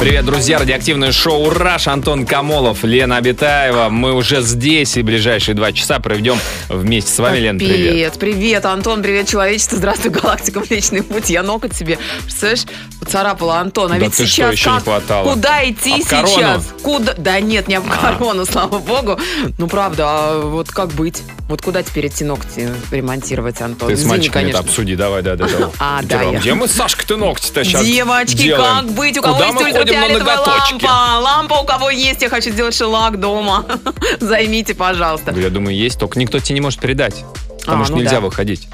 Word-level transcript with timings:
Привет, 0.00 0.24
друзья! 0.24 0.58
Радиоактивное 0.58 1.12
шоу 1.12 1.50
«Раш». 1.50 1.86
Антон 1.86 2.24
Камолов, 2.24 2.84
Лена 2.84 3.18
Абитаева. 3.18 3.90
Мы 3.90 4.14
уже 4.14 4.40
здесь 4.40 4.96
и 4.96 5.02
ближайшие 5.02 5.54
два 5.54 5.72
часа 5.72 5.98
проведем 5.98 6.38
вместе 6.70 7.12
с 7.12 7.18
вами. 7.18 7.36
Лен, 7.36 7.58
привет. 7.58 7.76
Привет, 7.76 8.18
привет, 8.18 8.64
Антон, 8.64 9.02
привет, 9.02 9.28
человечество, 9.28 9.76
здравствуй, 9.76 10.10
галактика, 10.10 10.60
Млечный 10.60 11.02
Путь. 11.02 11.28
Я 11.28 11.42
ноготь 11.42 11.76
себе, 11.76 11.98
представляешь, 12.22 12.62
поцарапала 12.98 13.58
Антон. 13.58 13.92
А 13.92 13.98
Да 13.98 14.06
ведь 14.06 14.16
ты 14.16 14.24
что, 14.24 14.32
сейчас 14.36 14.52
еще 14.54 14.70
не 14.70 14.74
как? 14.76 14.84
хватало? 14.84 15.34
Куда 15.34 15.68
идти 15.68 15.92
Об 16.00 16.08
корону? 16.08 16.28
сейчас? 16.34 16.64
Куда? 16.82 17.14
Да 17.18 17.40
нет, 17.40 17.68
не 17.68 17.74
об 17.74 17.84
А. 17.90 18.12
корону, 18.12 18.46
слава 18.46 18.78
богу. 18.78 19.18
Ну, 19.58 19.66
правда, 19.68 20.04
а 20.08 20.40
вот 20.40 20.70
как 20.70 20.88
быть? 20.92 21.22
Вот 21.50 21.60
куда 21.62 21.82
теперь 21.82 22.06
идти 22.06 22.24
ногти 22.24 22.70
ремонтировать, 22.90 23.60
Антон? 23.60 23.88
Ты 23.88 23.96
с 23.96 23.98
Извини, 23.98 24.10
мальчиками 24.10 24.42
это 24.44 24.52
конечно. 24.52 24.70
обсуди, 24.70 24.94
давай, 24.94 25.20
да, 25.22 25.36
да, 25.36 25.46
да. 25.46 25.70
А, 25.78 26.00
да, 26.04 26.30
Где 26.32 26.54
мы 26.54 26.68
с 26.68 26.72
Сашкой-то 26.72 27.16
ногти-то 27.16 27.64
сейчас 27.64 27.84
Девочки, 27.84 28.36
делаем? 28.36 28.86
как 28.86 28.94
быть? 28.94 29.18
У 29.18 29.22
кого 29.22 29.34
Куда 29.34 29.46
есть 29.46 29.58
ходим 29.98 30.18
на 30.18 30.24
ноготочки? 30.24 30.84
лампа? 30.86 31.20
Лампа 31.22 31.54
у 31.54 31.64
кого 31.64 31.90
есть? 31.90 32.22
Я 32.22 32.28
хочу 32.28 32.50
сделать 32.50 32.74
шелак 32.74 33.18
дома. 33.18 33.64
Займите, 34.20 34.74
пожалуйста. 34.74 35.32
Я 35.32 35.50
думаю, 35.50 35.76
есть, 35.76 35.98
только 35.98 36.18
никто 36.18 36.38
тебе 36.38 36.54
не 36.54 36.60
может 36.60 36.80
передать. 36.80 37.24
Потому 37.60 37.82
А, 37.82 37.84
что 37.84 37.94
ну 37.94 38.00
нельзя 38.00 38.16
да. 38.16 38.20
выходить. 38.22 38.68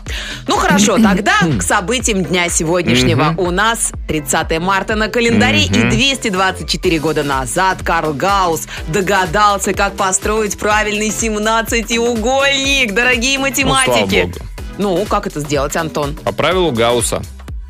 Ну 0.47 0.57
хорошо, 0.57 0.97
тогда 1.03 1.33
к 1.59 1.63
событиям 1.63 2.25
дня 2.25 2.49
сегодняшнего. 2.49 3.35
У 3.37 3.51
нас 3.51 3.91
30 4.07 4.61
марта 4.61 4.95
на 4.95 5.09
календаре 5.09 5.65
и 5.65 5.69
224 5.69 6.99
года 7.01 7.25
назад 7.25 7.79
Карл 7.83 8.15
Гаусс 8.15 8.69
догадался, 8.89 9.73
как 9.75 9.97
построить 9.97 10.57
правильный 10.59 11.09
17-угольник, 11.09 12.93
дорогие 12.95 13.39
математики. 13.39 14.23
богу. 14.23 14.35
Ну, 14.79 15.05
как 15.07 15.27
это 15.27 15.41
сделать, 15.41 15.75
Антон? 15.77 16.15
По 16.15 16.33
правилу 16.33 16.71
Гаусса. 16.71 17.23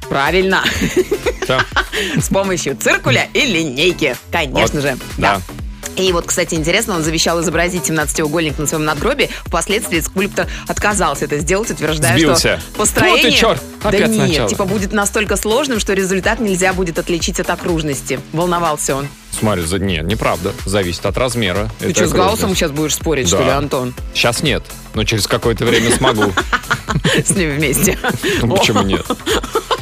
Правильно. 0.09 0.63
Да. 1.49 1.61
С 2.21 2.29
помощью 2.29 2.77
циркуля 2.77 3.29
и 3.35 3.41
линейки. 3.47 4.17
Конечно 4.33 4.81
Вот, 4.81 4.83
же. 4.83 4.97
Да. 5.19 5.41
И 5.97 6.13
вот, 6.13 6.27
кстати, 6.27 6.55
интересно, 6.55 6.95
он 6.97 7.03
завещал 7.03 7.41
изобразить 7.41 7.89
17-угольник 7.89 8.59
на 8.59 8.67
своем 8.67 8.85
надгробии. 8.85 9.31
Впоследствии 9.47 10.01
скульптор 10.01 10.47
отказался 10.69 11.25
это 11.25 11.39
сделать, 11.39 11.71
утверждая, 11.71 12.19
Сбился. 12.19 12.61
что 12.61 12.79
построение... 12.79 13.23
Вот 13.25 13.33
и 13.33 13.35
черт, 13.35 13.63
Да 13.83 13.89
опять 13.89 14.11
нет, 14.11 14.27
сначала. 14.27 14.49
типа 14.51 14.65
будет 14.67 14.93
настолько 14.93 15.37
сложным, 15.37 15.81
что 15.81 15.95
результат 15.95 16.39
нельзя 16.39 16.75
будет 16.75 16.99
отличить 16.99 17.41
от 17.41 17.49
окружности. 17.49 18.21
Волновался 18.35 18.95
он. 18.95 19.09
Смотри, 19.39 19.63
за... 19.65 19.79
нет, 19.79 20.05
неправда. 20.05 20.53
Зависит 20.67 21.07
от 21.07 21.17
размера. 21.17 21.71
Ты 21.79 21.95
что, 21.95 22.09
с 22.09 22.13
Гауссом 22.13 22.55
сейчас 22.55 22.73
будешь 22.73 22.95
спорить, 22.95 23.29
что 23.29 23.39
Да. 23.39 23.45
ли, 23.45 23.51
Антон? 23.51 23.95
Сейчас 24.13 24.43
нет, 24.43 24.65
но 24.93 25.05
через 25.05 25.27
какое-то 25.27 25.65
время 25.65 25.91
смогу. 25.93 26.31
С 27.25 27.31
ним 27.31 27.53
вместе. 27.57 27.99
Ну 28.43 28.55
почему 28.55 28.83
нет? 28.83 29.05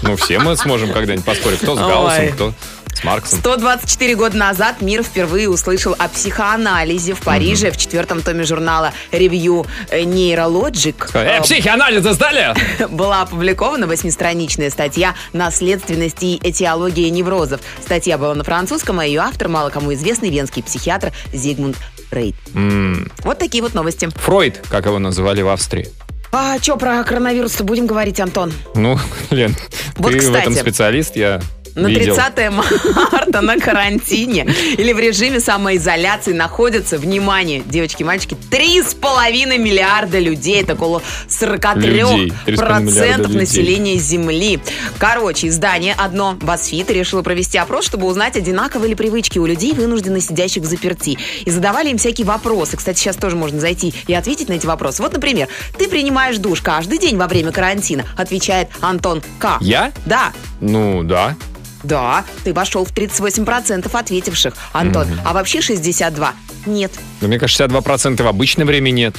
Ну 0.05 0.16
все 0.16 0.38
мы 0.38 0.56
сможем 0.56 0.92
когда-нибудь 0.92 1.24
поспорить. 1.24 1.58
Кто 1.60 1.74
с 1.77 1.78
Гауссом, 1.78 2.28
кто 2.33 2.52
с 2.94 3.02
Марксом. 3.05 3.38
124 3.41 4.14
года 4.14 4.36
назад 4.36 4.80
мир 4.80 5.02
впервые 5.02 5.48
услышал 5.48 5.96
о 5.98 6.08
психоанализе 6.08 7.14
в 7.14 7.20
Париже 7.22 7.70
в 7.72 7.77
четвертом 7.77 8.22
томе 8.22 8.44
журнала 8.44 8.92
Review 9.11 9.66
Neurologic. 9.91 11.11
Э, 11.14 11.38
Э, 11.38 11.42
психоанализы 11.42 12.12
сдали? 12.12 12.55
была 12.91 13.22
опубликована 13.22 13.86
восьмистраничная 13.86 14.70
статья 14.70 15.14
«Наследственность 15.33 16.22
и 16.22 16.39
этиология 16.42 17.11
неврозов». 17.11 17.61
Статья 17.83 18.16
была 18.18 18.34
на 18.34 18.44
французском, 18.44 19.00
а 19.00 19.05
ее 19.06 19.20
автор 19.22 19.48
мало 19.48 19.70
кому 19.70 19.92
известный 19.94 20.30
венский 20.30 20.62
психиатр 20.62 21.12
Зигмунд 21.33 21.77
Фрейд. 22.11 22.36
М, 22.55 23.11
Вот 23.24 23.39
такие 23.39 23.62
вот 23.62 23.74
новости. 23.74 24.08
Фройд, 24.14 24.62
как 24.68 24.86
его 24.86 24.98
называли 24.98 25.42
в 25.42 25.48
Австрии. 25.48 25.91
А 26.36 26.58
что 26.61 26.77
про 26.77 27.05
коронавирус-то 27.05 27.62
будем 27.62 27.86
говорить, 27.86 28.18
Антон? 28.18 28.52
Ну, 28.74 28.98
Лен, 29.30 29.55
Вот, 29.98 30.11
ты 30.11 30.18
в 30.18 30.20
кстати, 30.20 30.42
этом 30.42 30.55
специалист, 30.56 31.14
я 31.14 31.40
На 31.74 31.89
видел. 31.89 32.14
30 32.14 32.51
марта 32.95 33.40
на 33.40 33.58
карантине 33.58 34.46
или 34.79 34.92
в 34.92 34.98
режиме 34.98 35.40
самоизоляции 35.40 36.33
находятся, 36.33 36.98
внимание, 36.98 37.62
девочки 37.64 38.02
и 38.02 38.05
мальчики, 38.05 38.36
3,5 38.51 39.58
миллиарда 39.58 40.18
людей. 40.18 40.62
Это 40.62 40.74
около 40.74 41.02
43 41.29 41.90
Людей. 41.90 42.33
3,5 42.46 42.51
миллиарда 42.51 42.57
процентов 42.57 43.33
людей. 43.33 43.40
населения 43.40 43.96
Земли. 43.98 44.61
Короче, 44.98 45.48
издание 45.48 45.95
одно, 45.98 46.36
BuzzFeed, 46.40 46.92
решило 46.92 47.23
провести 47.23 47.58
опрос, 47.58 47.86
чтобы 47.86 48.06
узнать, 48.06 48.36
одинаковые 48.36 48.91
ли 48.91 48.95
привычки 48.95 49.39
у 49.39 49.46
людей, 49.46 49.73
вынужденно 49.73 50.20
сидящих 50.20 50.62
в 50.62 50.67
заперти. 50.67 51.18
И 51.45 51.51
задавали 51.51 51.91
им 51.91 51.98
всякие 51.98 52.27
вопросы. 52.27 52.77
Кстати, 52.77 52.98
сейчас 52.98 53.17
тоже 53.17 53.36
можно 53.36 53.61
зайти 53.61 53.92
и 54.06 54.14
ответить 54.14 54.48
на 54.48 54.55
эти 54.55 54.67
вопросы. 54.67 55.02
Вот, 55.02 55.12
например, 55.12 55.48
ты 55.77 55.89
принимаешь 55.89 56.39
душ 56.39 56.61
каждый 56.61 56.98
день 56.98 57.17
во 57.17 57.27
время 57.27 57.51
карантина? 57.51 58.05
Отвечает 58.17 58.68
Антон 58.80 59.23
К. 59.39 59.58
Я? 59.61 59.92
Да. 60.06 60.33
Ну, 60.61 61.02
да. 61.02 61.36
Да, 61.84 62.24
ты 62.45 62.52
вошел 62.52 62.84
в 62.84 62.92
38% 62.92 63.89
ответивших, 63.96 64.55
Антон. 64.72 65.06
А 65.24 65.33
вообще 65.33 65.61
62? 65.61 66.33
Нет. 66.67 66.92
Но 67.20 67.28
мне 67.28 67.39
кажется, 67.39 67.64
62% 67.64 68.22
в 68.22 68.27
обычное 68.27 68.64
время 68.67 68.90
нет. 68.90 69.14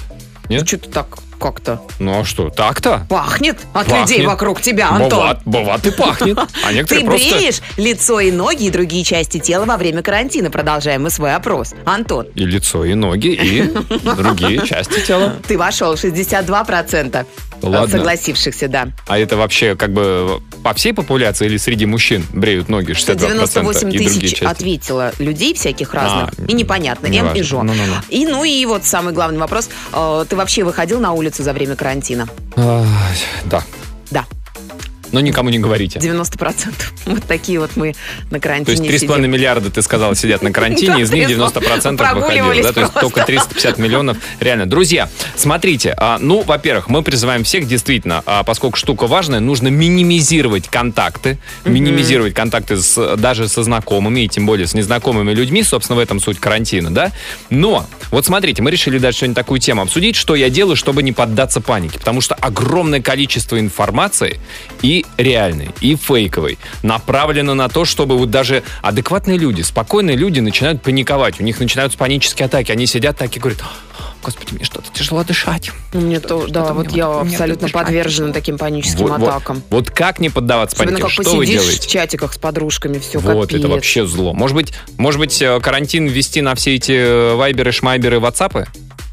Нет? 0.50 0.68
Что-то 0.68 0.90
так 0.90 1.08
как-то 1.38 1.82
Ну 2.00 2.22
а 2.22 2.24
что, 2.24 2.50
так-то? 2.50 3.06
пахнет 3.10 3.58
от 3.74 3.88
Пахнет. 3.88 4.10
людей 4.10 4.26
вокруг 4.26 4.62
тебя, 4.62 4.90
Антон. 4.90 5.10
Бывает, 5.10 5.38
бывает 5.46 5.86
и 5.88 5.92
пахнет. 5.92 6.38
А 6.38 6.48
Ты 6.70 6.74
некоторые 6.76 7.06
просто... 7.06 7.30
бреешь 7.36 7.62
лицо 7.76 8.20
и 8.22 8.32
ноги 8.32 8.64
и 8.66 8.70
другие 8.70 9.04
части 9.04 9.40
тела 9.40 9.66
во 9.66 9.76
время 9.76 10.02
карантина. 10.02 10.50
Продолжаем 10.50 11.04
мы 11.04 11.10
свой 11.10 11.36
опрос. 11.36 11.74
Антон, 11.86 12.28
И 12.36 12.46
лицо, 12.46 12.86
и 12.86 12.94
ноги, 12.94 13.34
и 13.34 13.64
другие 14.16 14.66
части 14.66 15.06
тела. 15.06 15.36
ты 15.46 15.58
вошел 15.58 15.94
62% 15.96 17.26
Ладно. 17.62 17.88
согласившихся, 17.88 18.68
да. 18.68 18.88
А 19.08 19.18
это 19.18 19.38
вообще 19.38 19.76
как 19.76 19.92
бы 19.92 20.42
по 20.64 20.74
всей 20.74 20.94
популяции 20.94 21.46
или 21.46 21.58
среди 21.58 21.86
мужчин 21.86 22.26
бреют 22.34 22.70
ноги 22.70 22.92
62% 22.92 23.18
98 23.18 23.80
и 23.80 23.82
другие 23.82 24.10
тысяч 24.10 24.30
части? 24.38 24.44
ответило 24.44 25.12
людей 25.20 25.54
всяких 25.54 25.94
разных. 25.94 26.34
А, 26.38 26.42
и 26.48 26.54
непонятно, 26.54 27.08
не 27.08 27.20
М 27.20 27.26
важно. 27.26 27.40
и 27.40 27.44
Жо. 27.44 27.64
Ну-ну-ну. 27.64 27.94
И 28.10 28.26
ну 28.26 28.44
и 28.44 28.66
вот 28.66 28.86
самый 28.86 29.14
главный 29.14 29.40
вопрос. 29.40 29.70
Э, 29.94 30.26
Ты 30.30 30.36
вообще 30.36 30.64
выходил 30.64 31.00
на 31.00 31.14
улицу 31.14 31.44
за 31.44 31.54
время 31.54 31.76
карантина? 31.76 32.28
Ай, 32.58 32.86
Да. 33.46 33.64
Да. 34.12 34.26
Но 35.16 35.22
никому 35.22 35.50
не 35.50 35.60
говорите. 35.60 35.98
90%. 36.00 36.74
Вот 37.06 37.24
такие 37.24 37.58
вот 37.58 37.72
мы 37.78 37.94
на 38.32 38.40
То 38.42 38.50
есть 38.50 38.84
карантине 38.84 38.90
3,5 38.90 38.98
сидим. 39.00 39.32
миллиарда, 39.32 39.72
ты 39.72 39.82
сказала, 39.82 40.14
сидят 40.14 40.42
на 40.42 40.52
карантине, 40.52 41.04
из 41.04 41.10
них 41.12 41.30
90% 41.30 41.54
выходило. 41.54 41.96
Прогуливались 41.96 42.66
Да? 42.66 42.74
То 42.74 42.82
есть 42.82 42.94
только 42.94 43.24
350 43.26 43.78
миллионов. 43.78 44.18
Реально. 44.42 44.66
Друзья, 44.66 45.08
смотрите, 45.38 45.96
а, 45.98 46.18
ну, 46.20 46.42
во-первых, 46.44 46.90
мы 46.90 47.02
призываем 47.02 47.46
всех, 47.46 47.66
действительно, 47.66 48.24
а, 48.26 48.44
поскольку 48.44 48.76
штука 48.78 49.08
важная, 49.08 49.40
нужно 49.40 49.70
минимизировать 49.70 50.68
контакты, 50.68 51.38
минимизировать 51.64 52.34
контакты 52.34 52.76
с- 52.76 53.16
даже 53.16 53.48
со 53.48 53.64
знакомыми, 53.64 54.20
и 54.22 54.28
тем 54.28 54.46
более 54.46 54.68
с 54.68 54.74
незнакомыми 54.74 55.32
людьми, 55.32 55.64
собственно, 55.64 55.96
в 55.96 56.00
этом 56.00 56.20
суть 56.20 56.40
карантина, 56.42 56.94
да? 56.94 57.14
Но, 57.50 57.86
вот 58.12 58.26
смотрите, 58.26 58.62
мы 58.62 58.70
решили 58.70 58.98
даже 58.98 59.20
сегодня 59.20 59.36
такую 59.36 59.62
тему 59.62 59.84
обсудить, 59.84 60.18
что 60.18 60.36
я 60.36 60.50
делаю, 60.50 60.76
чтобы 60.76 61.04
не 61.04 61.14
поддаться 61.14 61.62
панике, 61.62 62.00
потому 62.00 62.20
что 62.20 62.36
огромное 62.36 63.02
количество 63.02 63.58
информации 63.58 64.40
и 64.82 65.05
реальной, 65.18 65.70
и 65.82 65.96
фейковой 65.96 66.58
направлено 66.84 67.54
на 67.54 67.70
то, 67.70 67.86
чтобы 67.86 68.18
вот 68.18 68.30
даже 68.30 68.64
адекватные 68.82 69.38
люди, 69.38 69.62
спокойные 69.62 70.16
люди 70.16 70.40
начинают 70.40 70.82
паниковать, 70.82 71.40
у 71.40 71.44
них 71.44 71.60
начинаются 71.60 71.98
панические 71.98 72.46
атаки, 72.46 72.72
они 72.72 72.86
сидят 72.86 73.18
так 73.18 73.36
и 73.36 73.40
говорят, 73.40 73.64
Господи, 74.26 74.56
мне 74.56 74.66
что-то 74.66 74.92
тяжело 74.92 75.24
дышать. 75.24 75.72
Мне 75.94 76.20
то, 76.20 76.40
Что-то 76.42 76.52
да, 76.54 76.64
мне 76.64 76.74
вот 76.74 76.92
я 76.94 77.08
вот- 77.10 77.28
абсолютно 77.28 77.70
подвержена 77.70 78.34
таким 78.34 78.58
паническим 78.58 79.06
Вот, 79.06 79.20
вот- 79.20 79.30
атакам. 79.30 79.62
вот 79.70 79.92
как 79.92 80.20
не 80.20 80.30
поддаваться 80.32 80.76
Особенно 80.76 80.98
панике? 81.00 81.04
как 81.04 81.12
Что 81.26 81.36
вы 81.36 81.40
посидишь 81.42 81.62
в 81.62 81.64
делаете? 81.66 81.88
чатиках 81.90 82.34
с 82.34 82.38
подружками, 82.40 82.98
все 82.98 83.20
Вот, 83.20 83.48
капец. 83.50 83.60
это 83.60 83.68
вообще 83.68 84.08
зло. 84.08 84.34
Может 84.34 84.56
быть, 84.56 84.74
может 84.98 85.20
быть, 85.20 85.40
э, 85.42 85.60
карантин 85.60 86.08
ввести 86.08 86.42
на 86.42 86.56
все 86.56 86.74
эти 86.76 86.92
э, 86.94 87.36
вайберы, 87.36 87.72
шмайберы, 87.72 88.20
ватсапы? 88.20 88.66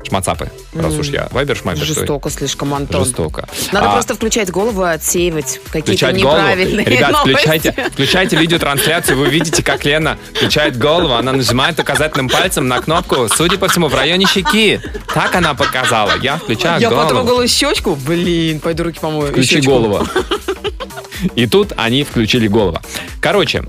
Шмацапы, 0.05 0.51
раз 0.75 0.95
М. 0.95 0.99
уж 1.01 1.09
я 1.11 1.29
вайбер, 1.31 1.57
шмайбер. 1.57 1.85
что 1.85 1.95
Жестоко 1.95 2.29
слишком, 2.29 2.75
Антон. 2.75 3.05
Жестоко. 3.05 3.49
Надо 3.71 3.91
А, 3.91 3.93
просто 3.93 4.17
включать 4.17 4.51
голову 4.51 4.85
и 4.85 4.89
отсеивать 4.89 5.61
какие-то 5.67 5.93
Включать 5.93 6.21
голову. 6.21 6.39
неправильные 6.39 6.85
Ребят, 6.87 7.13
новости. 7.13 7.37
включайте, 7.39 7.89
включайте 7.93 8.37
видеотрансляцию, 8.37 9.17
вы 9.19 9.29
увидите, 9.29 9.63
как 9.63 9.85
Лена 9.85 10.19
включает 10.35 10.77
голову, 10.77 11.15
она 11.15 11.31
нажимает 11.33 11.79
указательным 11.79 12.29
пальцем 12.29 12.67
на 12.67 12.81
кнопку, 12.81 13.29
судя 13.29 13.59
по 13.59 13.69
всему, 13.69 13.87
в 13.87 13.95
районе 13.95 14.27
щеки. 14.27 14.81
Так 15.07 15.35
она 15.35 15.55
показала. 15.55 16.13
Я 16.23 16.37
включаю 16.37 16.81
Я 16.81 16.89
голову. 16.89 17.09
потрогала 17.09 17.47
щечку. 17.49 17.99
Блин, 18.07 18.61
пойду 18.61 18.85
руки 18.85 18.99
помою. 19.01 19.31
Включи 19.33 19.49
щечку. 19.57 19.71
голову. 19.73 20.07
И 21.37 21.47
тут 21.47 21.73
они 21.77 22.03
включили 22.05 22.49
голову. 22.49 22.79
Короче, 23.21 23.63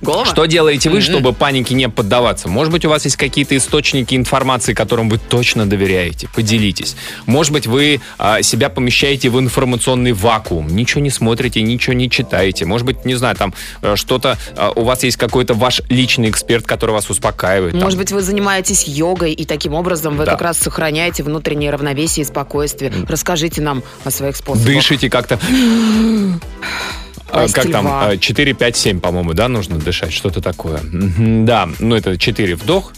Голова? 0.00 0.24
Что 0.24 0.46
делаете 0.46 0.90
вы, 0.90 1.00
чтобы 1.00 1.32
панике 1.32 1.74
не 1.74 1.88
поддаваться? 1.88 2.48
Может 2.48 2.72
быть, 2.72 2.84
у 2.84 2.88
вас 2.88 3.04
есть 3.04 3.16
какие-то 3.16 3.56
источники 3.56 4.14
информации, 4.14 4.74
которым 4.74 5.08
вы 5.08 5.18
точно 5.18 5.68
доверяете? 5.68 6.28
Поделитесь. 6.34 6.96
Может 7.26 7.52
быть, 7.52 7.66
вы 7.66 8.00
а, 8.18 8.42
себя 8.42 8.68
помещаете 8.68 9.30
в 9.30 9.38
информационный 9.38 10.12
вакуум, 10.12 10.68
ничего 10.74 11.00
не 11.00 11.10
смотрите, 11.10 11.62
ничего 11.62 11.94
не 11.94 12.10
читаете. 12.10 12.64
Может 12.64 12.86
быть, 12.86 13.04
не 13.04 13.14
знаю, 13.14 13.36
там 13.36 13.54
э, 13.82 13.96
что-то, 13.96 14.38
а, 14.56 14.72
у 14.74 14.84
вас 14.84 15.02
есть 15.02 15.16
какой-то 15.16 15.54
ваш 15.54 15.82
личный 15.88 16.30
эксперт, 16.30 16.66
который 16.66 16.92
вас 16.92 17.10
успокаивает. 17.10 17.72
там. 17.72 17.82
Может 17.82 17.98
быть, 17.98 18.12
вы 18.12 18.22
занимаетесь 18.22 18.86
йогой, 18.86 19.32
и 19.32 19.44
таким 19.44 19.74
образом 19.74 20.16
вы 20.16 20.24
Да. 20.24 20.32
как 20.32 20.42
раз 20.42 20.58
сохраняете 20.58 21.22
внутреннее 21.22 21.70
равновесие 21.70 22.24
и 22.24 22.26
спокойствие. 22.26 22.92
Расскажите 23.08 23.60
нам 23.60 23.82
о 24.04 24.10
своих 24.10 24.36
способах. 24.36 24.66
Дышите 24.66 25.10
как-то. 25.10 25.38
А, 27.30 27.46
Как 27.48 27.70
там, 27.70 27.84
льва. 27.86 28.08
а, 28.10 28.16
4, 28.16 28.52
5, 28.54 28.76
7, 28.76 29.00
по-моему, 29.00 29.34
да, 29.34 29.48
нужно 29.48 29.76
дышать, 29.76 30.12
что-то 30.12 30.40
такое. 30.40 30.80
Да, 30.82 31.68
ну 31.78 31.94
это 31.94 32.16
4 32.16 32.54
вдох, 32.56 32.92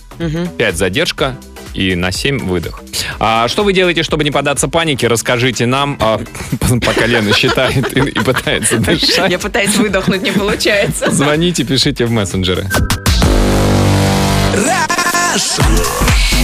5 0.59 0.77
задержка 0.77 1.37
и 1.75 1.95
на 1.95 2.13
7 2.13 2.39
выдох. 2.47 2.83
А 3.19 3.49
что 3.49 3.65
вы 3.65 3.73
делаете, 3.73 4.03
чтобы 4.03 4.25
не 4.25 4.31
поддаться 4.31 4.69
панике? 4.69 5.09
Расскажите 5.09 5.67
нам, 5.67 5.97
а, 6.01 6.21
пока 6.85 7.07
Лена 7.07 7.33
считает 7.33 7.97
и, 7.97 8.01
и 8.01 8.21
пытается 8.21 8.79
дышать. 8.79 9.31
Я 9.31 9.39
пытаюсь 9.39 9.77
выдохнуть, 9.77 10.23
не 10.23 10.33
получается. 10.33 11.11
Звоните, 11.11 11.65
пишите 11.65 12.05
в 12.07 12.11
мессенджеры. 12.11 12.69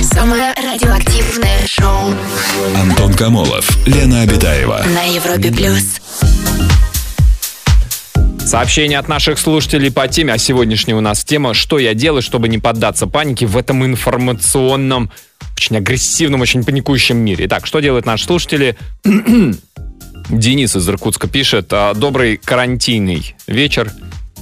Самое 0.02 0.52
радиоактивное 0.56 1.66
шоу 1.66 2.14
Антон 2.80 3.12
Камолов, 3.14 3.68
Лена 3.86 4.22
Обитаева. 4.22 4.82
на 4.94 5.02
Европе 5.02 5.50
плюс. 5.50 5.96
Сообщение 8.46 9.00
от 9.00 9.08
наших 9.08 9.40
слушателей 9.40 9.90
по 9.90 10.06
теме, 10.06 10.32
а 10.32 10.38
сегодняшняя 10.38 10.94
у 10.94 11.00
нас 11.00 11.24
тема 11.24 11.52
«Что 11.52 11.80
я 11.80 11.94
делаю, 11.94 12.22
чтобы 12.22 12.48
не 12.48 12.58
поддаться 12.58 13.08
панике 13.08 13.44
в 13.44 13.56
этом 13.56 13.84
информационном, 13.84 15.10
очень 15.56 15.76
агрессивном, 15.76 16.42
очень 16.42 16.62
паникующем 16.62 17.16
мире?» 17.16 17.46
Итак, 17.46 17.66
что 17.66 17.80
делают 17.80 18.06
наши 18.06 18.24
слушатели? 18.24 18.76
Денис 20.30 20.76
из 20.76 20.88
Иркутска 20.88 21.26
пишет 21.26 21.72
«А, 21.72 21.92
«Добрый 21.94 22.36
карантинный 22.36 23.34
вечер». 23.48 23.90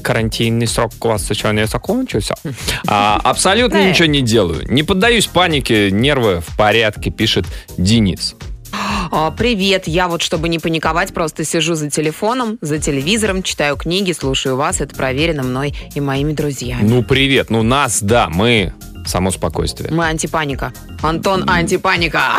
Карантинный 0.02 0.66
срок 0.66 0.92
у 1.00 1.08
вас 1.08 1.30
не 1.30 1.66
закончился. 1.66 2.34
А, 2.86 3.18
абсолютно 3.24 3.88
ничего 3.88 4.04
не 4.04 4.20
делаю. 4.20 4.70
Не 4.70 4.82
поддаюсь 4.82 5.26
панике, 5.26 5.90
нервы 5.90 6.42
в 6.46 6.54
порядке, 6.58 7.10
пишет 7.10 7.46
Денис. 7.78 8.36
А, 9.10 9.30
Привет, 9.30 9.86
я 9.86 10.08
вот, 10.08 10.22
чтобы 10.22 10.48
не 10.48 10.58
паниковать, 10.58 11.12
просто 11.12 11.44
сижу 11.44 11.74
за 11.74 11.90
телефоном, 11.90 12.58
за 12.60 12.78
телевизором, 12.78 13.42
читаю 13.42 13.76
книги, 13.76 14.12
слушаю 14.12 14.56
вас. 14.56 14.80
Это 14.80 14.94
проверено 14.94 15.42
мной 15.42 15.74
и 15.94 16.00
моими 16.00 16.32
друзьями. 16.32 16.88
Ну, 16.88 17.02
привет. 17.02 17.50
Ну, 17.50 17.62
нас, 17.62 18.02
да, 18.02 18.28
мы 18.28 18.72
само 19.06 19.30
спокойствие. 19.30 19.90
Мы 19.92 20.06
антипаника. 20.06 20.72
Антон 21.02 21.48
антипаника. 21.48 22.38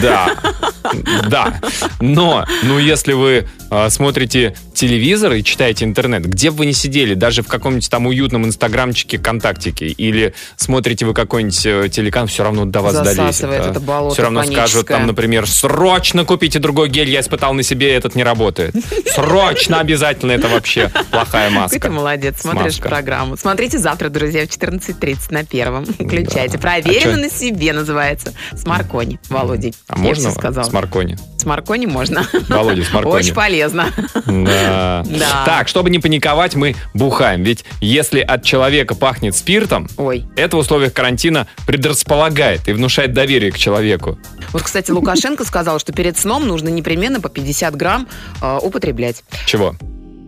Да, 0.00 0.34
да. 1.28 1.60
Но, 2.00 2.46
ну, 2.62 2.78
если 2.78 3.12
вы 3.12 3.46
э, 3.70 3.90
смотрите 3.90 4.54
телевизор 4.72 5.32
и 5.32 5.42
читаете 5.42 5.84
интернет, 5.84 6.24
где 6.24 6.50
бы 6.50 6.58
вы 6.58 6.66
ни 6.66 6.72
сидели, 6.72 7.14
даже 7.14 7.42
в 7.42 7.48
каком-нибудь 7.48 7.90
там 7.90 8.06
уютном 8.06 8.44
инстаграмчике, 8.46 9.18
контактике, 9.18 9.86
или 9.86 10.34
смотрите 10.56 11.04
вы 11.04 11.14
какой-нибудь 11.14 11.66
э, 11.66 11.88
телеканал, 11.88 12.28
все 12.28 12.44
равно 12.44 12.64
до 12.64 12.80
вас 12.80 12.94
долезет. 12.94 13.16
Засасывает 13.16 13.66
это 13.66 13.80
болото 13.80 14.14
Все 14.14 14.22
равно 14.22 14.42
скажут 14.42 14.56
паническое. 14.58 14.98
там, 14.98 15.06
например, 15.06 15.46
срочно 15.48 16.24
купите 16.24 16.58
другой 16.58 16.88
гель, 16.88 17.10
я 17.10 17.20
испытал 17.20 17.54
на 17.54 17.62
себе, 17.62 17.92
этот 17.94 18.14
не 18.14 18.22
работает. 18.22 18.74
Срочно 19.14 19.80
обязательно, 19.80 20.32
это 20.32 20.48
вообще 20.48 20.90
плохая 21.10 21.50
маска. 21.50 21.78
ты 21.78 21.90
молодец, 21.90 22.40
смотришь 22.40 22.78
программу. 22.78 23.36
Смотрите 23.36 23.78
завтра, 23.78 24.08
друзья, 24.08 24.46
в 24.46 24.48
14.30 24.48 25.18
на 25.30 25.44
первом. 25.44 25.84
Включайте. 26.06 26.56
А 26.56 26.60
Проверено 26.60 27.16
на 27.16 27.30
себе 27.30 27.72
называется. 27.72 28.32
С 28.52 28.64
Маркони, 28.66 29.18
Володей. 29.28 29.74
А 29.88 29.96
можно 29.96 30.30
всё 30.30 30.38
сказала. 30.38 30.64
с 30.64 30.72
Маркони? 30.72 31.16
С 31.36 31.44
Маркони 31.44 31.86
можно. 31.86 32.26
Володя, 32.48 32.84
с 32.88 32.92
Маркони. 32.92 33.14
Очень 33.16 33.34
полезно. 33.34 33.86
Да. 34.48 35.02
Так, 35.46 35.68
чтобы 35.68 35.90
не 35.90 35.98
паниковать, 35.98 36.54
мы 36.54 36.76
бухаем. 36.94 37.42
Ведь 37.42 37.64
если 37.80 38.20
от 38.20 38.44
человека 38.44 38.94
пахнет 38.94 39.34
спиртом, 39.36 39.88
это 40.36 40.56
в 40.56 40.60
условиях 40.60 40.92
карантина 40.92 41.46
предрасполагает 41.66 42.68
и 42.68 42.72
внушает 42.72 43.12
доверие 43.12 43.50
к 43.52 43.58
человеку. 43.58 44.18
Вот, 44.52 44.62
кстати, 44.62 44.90
Лукашенко 44.90 45.44
сказал, 45.44 45.78
что 45.78 45.92
перед 45.92 46.18
сном 46.18 46.46
нужно 46.46 46.68
непременно 46.68 47.20
по 47.20 47.28
50 47.28 47.76
грамм 47.76 48.08
э, 48.40 48.58
употреблять 48.62 49.22
Чего? 49.46 49.74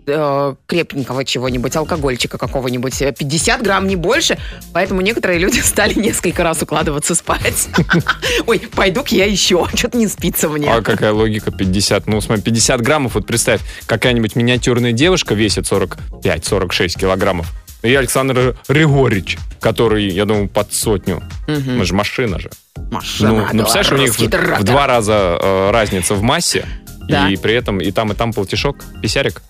Э, 0.07 0.55
крепенького 0.65 1.25
чего-нибудь, 1.25 1.75
алкогольчика 1.75 2.37
какого-нибудь. 2.37 3.01
Э, 3.01 3.11
50 3.11 3.61
грамм, 3.61 3.87
не 3.87 3.95
больше. 3.95 4.37
Поэтому 4.73 5.01
некоторые 5.01 5.39
люди 5.39 5.59
стали 5.63 5.93
несколько 5.93 6.43
раз 6.43 6.61
укладываться 6.61 7.15
спать. 7.15 7.69
Ой, 8.47 8.59
пойду-ка 8.75 9.15
я 9.15 9.25
еще. 9.25 9.67
Что-то 9.73 9.97
не 9.97 10.07
спится 10.07 10.49
мне. 10.49 10.71
А 10.71 10.81
какая 10.81 11.11
логика 11.13 11.51
50? 11.51 12.07
Ну, 12.07 12.21
смотри, 12.21 12.43
50 12.43 12.81
граммов, 12.81 13.15
вот 13.15 13.25
представь, 13.25 13.61
какая-нибудь 13.85 14.35
миниатюрная 14.35 14.91
девушка 14.91 15.33
весит 15.35 15.65
45-46 15.71 16.99
килограммов. 16.99 17.47
И 17.83 17.95
Александр 17.95 18.55
Григорьевич, 18.67 19.39
который, 19.59 20.07
я 20.07 20.25
думаю, 20.25 20.47
под 20.47 20.71
сотню. 20.71 21.23
Мы 21.47 21.83
же 21.83 21.95
машина 21.95 22.39
же. 22.39 22.51
Машина, 22.91 23.31
ну, 23.31 23.47
ну, 23.53 23.63
представляешь, 23.63 23.91
у 23.91 23.97
них 23.97 24.13
в, 24.13 24.59
в 24.59 24.63
два 24.63 24.85
раза 24.85 25.37
э, 25.41 25.71
разница 25.71 26.13
в 26.13 26.21
массе, 26.21 26.65
Да. 27.07 27.29
и 27.29 27.37
при 27.37 27.53
этом 27.53 27.79
и 27.79 27.91
там, 27.91 28.11
и 28.11 28.15
там 28.15 28.33
полтишок, 28.33 28.77
писярик. 29.01 29.41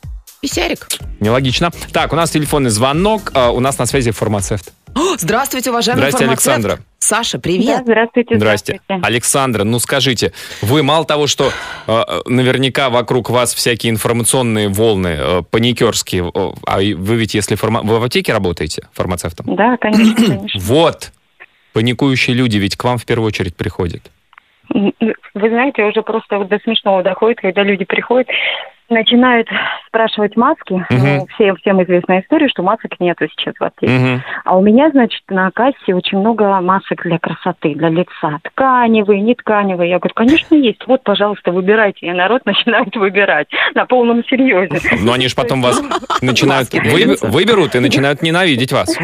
Писярик. 0.42 0.88
Нелогично. 1.20 1.70
Так, 1.94 2.14
у 2.14 2.16
нас 2.16 2.32
телефонный 2.32 2.72
звонок, 2.72 3.32
а, 3.36 3.52
у 3.52 3.60
нас 3.60 3.78
на 3.78 3.86
связи 3.86 4.10
фармацевт. 4.12 4.74
О, 4.96 5.16
здравствуйте, 5.18 5.70
уважаемый 5.70 6.00
Здрасте, 6.00 6.18
фармацевт. 6.26 6.48
Александра. 6.48 6.80
Саша, 6.98 7.38
Да, 7.38 7.42
привет. 7.44 7.82
здравствуйте, 7.84 8.36
Здрасте. 8.38 8.80
здравствуйте. 8.86 9.08
Александра, 9.08 9.64
ну 9.64 9.78
скажите, 9.80 10.34
вы 10.64 10.82
мало 10.82 11.06
того, 11.06 11.28
что 11.28 11.52
э, 11.88 12.04
наверняка 12.26 12.90
вокруг 12.90 13.30
вас 13.30 13.54
всякие 13.54 13.92
информационные 13.92 14.68
волны, 14.68 15.16
э, 15.20 15.42
паникерские, 15.50 16.32
э, 16.34 16.52
а 16.66 16.78
вы 16.78 17.16
ведь 17.16 17.36
если 17.36 17.56
фарма... 17.56 17.82
вы 17.84 18.00
в 18.00 18.04
аптеке 18.04 18.34
работаете 18.34 18.88
фармацевтом? 18.94 19.56
Да, 19.56 19.78
конечно, 19.78 20.16
конечно. 20.28 20.60
Вот, 20.60 21.12
паникующие 21.74 22.36
люди 22.36 22.58
ведь 22.58 22.76
к 22.76 22.84
вам 22.84 22.98
в 22.98 23.06
первую 23.06 23.28
очередь 23.28 23.56
приходят. 23.56 24.02
Вы 24.74 25.50
знаете, 25.50 25.84
уже 25.84 26.02
просто 26.02 26.44
до 26.46 26.60
смешного 26.60 27.04
доходит, 27.04 27.40
когда 27.42 27.62
люди 27.64 27.86
приходят, 27.86 28.28
начинают 28.92 29.48
спрашивать 29.88 30.36
маски. 30.36 30.86
Ну, 30.90 31.28
все, 31.36 31.56
всем 31.56 31.82
известная 31.84 32.22
история, 32.22 32.48
что 32.48 32.64
масок 32.64 33.00
нету 33.00 33.28
сейчас 33.30 33.56
в 33.60 33.64
аптеке. 33.64 33.92
Мгм. 33.92 34.24
А 34.46 34.58
у 34.58 34.62
меня, 34.62 34.90
значит, 34.92 35.22
на 35.30 35.52
кассе 35.52 35.94
очень 35.94 36.20
много 36.20 36.60
масок 36.62 37.04
для 37.04 37.20
красоты, 37.20 37.76
для 37.76 37.90
лица. 37.90 38.40
Тканевые, 38.44 39.22
не 39.22 39.36
тканевые. 39.36 39.90
Я 39.90 40.00
говорю, 40.00 40.14
конечно, 40.16 40.56
есть. 40.56 40.86
Вот, 40.88 41.04
пожалуйста, 41.04 41.52
выбирайте. 41.52 42.08
И 42.08 42.12
народ 42.12 42.42
начинает 42.46 42.96
выбирать 42.96 43.48
на 43.76 43.86
полном 43.86 44.24
серьезе. 44.26 44.80
Но 45.02 45.14
они 45.14 45.28
же 45.28 45.36
потом 45.36 45.62
вас 45.62 45.82
начинают 46.22 46.70
выберут 47.22 47.76
и 47.76 47.80
начинают 47.80 48.22
ненавидеть 48.22 48.72
вас. 48.72 48.98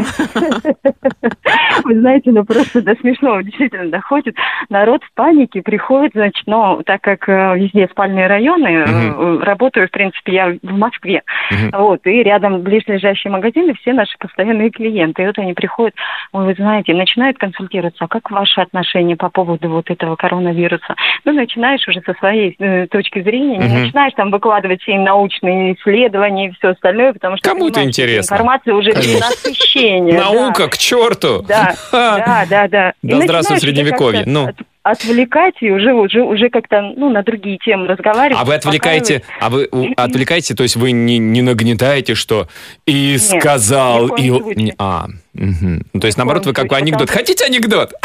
Вы 1.83 1.99
знаете, 1.99 2.31
ну 2.31 2.43
просто 2.43 2.81
до 2.81 2.95
смешного 2.95 3.43
действительно 3.43 3.89
доходит. 3.89 4.35
Народ 4.69 5.03
в 5.03 5.13
панике 5.13 5.61
приходит, 5.61 6.13
значит, 6.13 6.43
ну, 6.45 6.81
так 6.85 7.01
как 7.01 7.27
э, 7.29 7.57
везде 7.57 7.87
спальные 7.91 8.27
районы, 8.27 8.67
э, 8.67 8.85
э, 8.85 9.39
работаю, 9.77 9.87
в 9.87 9.91
принципе, 9.91 10.33
я 10.33 10.57
в 10.61 10.77
Москве, 10.77 11.21
Мгм. 11.51 11.71
вот, 11.73 12.05
и 12.05 12.23
рядом 12.23 12.61
близлежащие 12.61 13.31
магазины, 13.31 13.73
все 13.81 13.93
наши 13.93 14.17
постоянные 14.19 14.69
клиенты. 14.69 15.23
И 15.23 15.25
вот 15.27 15.37
они 15.37 15.53
приходят, 15.53 15.95
ой, 16.31 16.45
вы 16.45 16.53
знаете, 16.55 16.93
начинают 16.93 17.37
консультироваться, 17.37 18.05
а 18.05 18.07
как 18.07 18.31
ваши 18.31 18.61
отношения 18.61 19.15
по 19.15 19.29
поводу 19.29 19.69
вот 19.69 19.89
этого 19.89 20.15
коронавируса? 20.15 20.95
Ну, 21.25 21.33
начинаешь 21.33 21.87
уже 21.87 22.01
со 22.01 22.13
своей 22.15 22.55
э, 22.59 22.87
точки 22.87 23.21
зрения, 23.21 23.57
не 23.57 23.65
Мгм. 23.65 23.83
начинаешь 23.83 24.13
там 24.15 24.31
выкладывать 24.31 24.81
все 24.81 24.97
научные 24.97 25.75
исследования 25.75 26.47
и 26.47 26.51
все 26.51 26.69
остальное, 26.69 27.13
потому 27.13 27.37
что... 27.37 27.49
Кому 27.49 27.69
это 27.69 27.83
интересно? 27.83 28.35
Информация 28.35 28.73
уже 28.73 28.89
насыщение. 28.93 30.19
Наука, 30.19 30.67
к 30.69 30.77
черту! 30.77 31.43
Да, 31.47 31.75
да, 31.91 32.45
да, 32.49 32.67
да. 32.67 32.93
Здравствуй, 33.03 33.59
Средневековье. 33.59 34.23
Ну. 34.25 34.49
От- 34.91 34.97
отвлекать 35.07 35.55
и 35.61 35.71
уже, 35.71 35.93
уже, 35.93 36.21
уже 36.21 36.49
как-то, 36.49 36.81
ну, 36.95 37.09
на 37.09 37.23
другие 37.23 37.57
темы 37.57 37.87
разговаривать. 37.87 38.39
А 38.39 38.45
вы 38.45 38.55
отвлекаете, 38.55 39.23
а 39.39 39.49
вы 39.49 39.69
отвлекаете, 39.95 40.55
то 40.55 40.63
есть 40.63 40.75
вы 40.75 40.91
не, 40.91 41.17
не 41.17 41.41
нагнетаете, 41.41 42.15
что 42.15 42.47
и 42.85 43.13
Нет, 43.13 43.21
сказал, 43.21 44.07
и... 44.15 44.27
случае. 44.29 44.73
А. 44.77 45.07
Ну, 45.33 45.99
то 45.99 46.07
есть, 46.07 46.17
наоборот, 46.17 46.45
вы 46.45 46.53
как 46.53 46.71
анекдот. 46.73 47.09
Хотите 47.09 47.45
анекдот? 47.45 47.93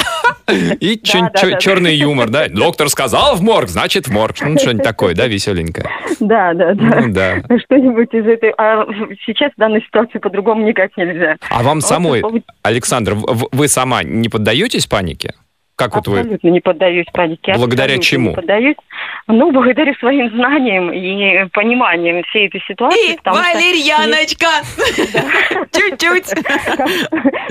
И 0.80 1.00
черный 1.00 1.94
юмор, 1.94 2.28
да? 2.28 2.48
Доктор 2.48 2.90
сказал 2.90 3.36
в 3.36 3.42
морг, 3.42 3.68
значит 3.68 4.06
в 4.06 4.12
морг. 4.12 4.36
Ну, 4.42 4.58
что-нибудь 4.58 4.84
такое, 4.84 5.14
да, 5.14 5.26
веселенькое. 5.28 5.88
Да, 6.20 6.52
да, 6.52 6.74
да. 6.74 7.00
Ну, 7.00 7.12
да. 7.12 7.36
Что-нибудь 7.64 8.12
из 8.12 8.26
этой... 8.26 8.52
А 8.58 8.84
сейчас 9.24 9.52
в 9.56 9.58
данной 9.58 9.82
ситуации 9.82 10.18
по-другому 10.18 10.66
никак 10.66 10.94
нельзя. 10.96 11.36
А 11.48 11.62
вам 11.62 11.80
самой, 11.80 12.22
Александр, 12.62 13.14
вы 13.14 13.68
сама 13.68 14.02
не 14.02 14.28
поддаетесь 14.28 14.86
панике? 14.86 15.32
Как 15.82 15.96
вот 15.96 16.06
вы? 16.06 16.20
Абсолютно 16.20 16.48
не 16.48 16.60
поддаюсь 16.60 17.06
панике. 17.12 17.54
Благодаря 17.56 17.94
абсолютно 17.96 18.04
чему? 18.04 18.30
Не 18.30 18.36
поддаюсь. 18.36 18.76
Ну, 19.26 19.50
благодаря 19.50 19.92
своим 19.94 20.30
знаниям 20.30 20.92
и 20.92 21.48
пониманиям 21.50 22.22
всей 22.24 22.46
этой 22.46 22.62
ситуации. 22.68 23.14
И, 23.14 23.18
Валерьяночка! 23.24 24.46
Чуть-чуть. 25.72 26.26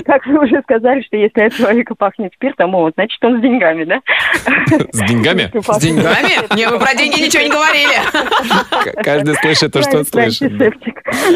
как, 0.06 0.26
вы 0.26 0.44
уже 0.44 0.62
сказали, 0.62 1.02
что 1.02 1.16
если 1.18 1.42
от 1.42 1.54
человека 1.54 1.94
пахнет 1.94 2.32
спиртом, 2.34 2.72
вот, 2.72 2.94
значит, 2.94 3.22
он 3.22 3.38
с 3.38 3.42
деньгами, 3.42 3.84
да? 3.84 4.00
С 4.92 5.00
деньгами? 5.08 5.50
С 5.52 5.78
деньгами? 5.78 6.56
Не, 6.56 6.68
мы 6.68 6.78
про 6.78 6.94
деньги 6.94 7.20
ничего 7.20 7.42
не 7.42 7.50
говорили. 7.50 9.02
Каждый 9.02 9.34
слышит 9.34 9.72
то, 9.72 9.82
что 9.82 9.98
он 9.98 10.06
слышит. 10.06 10.52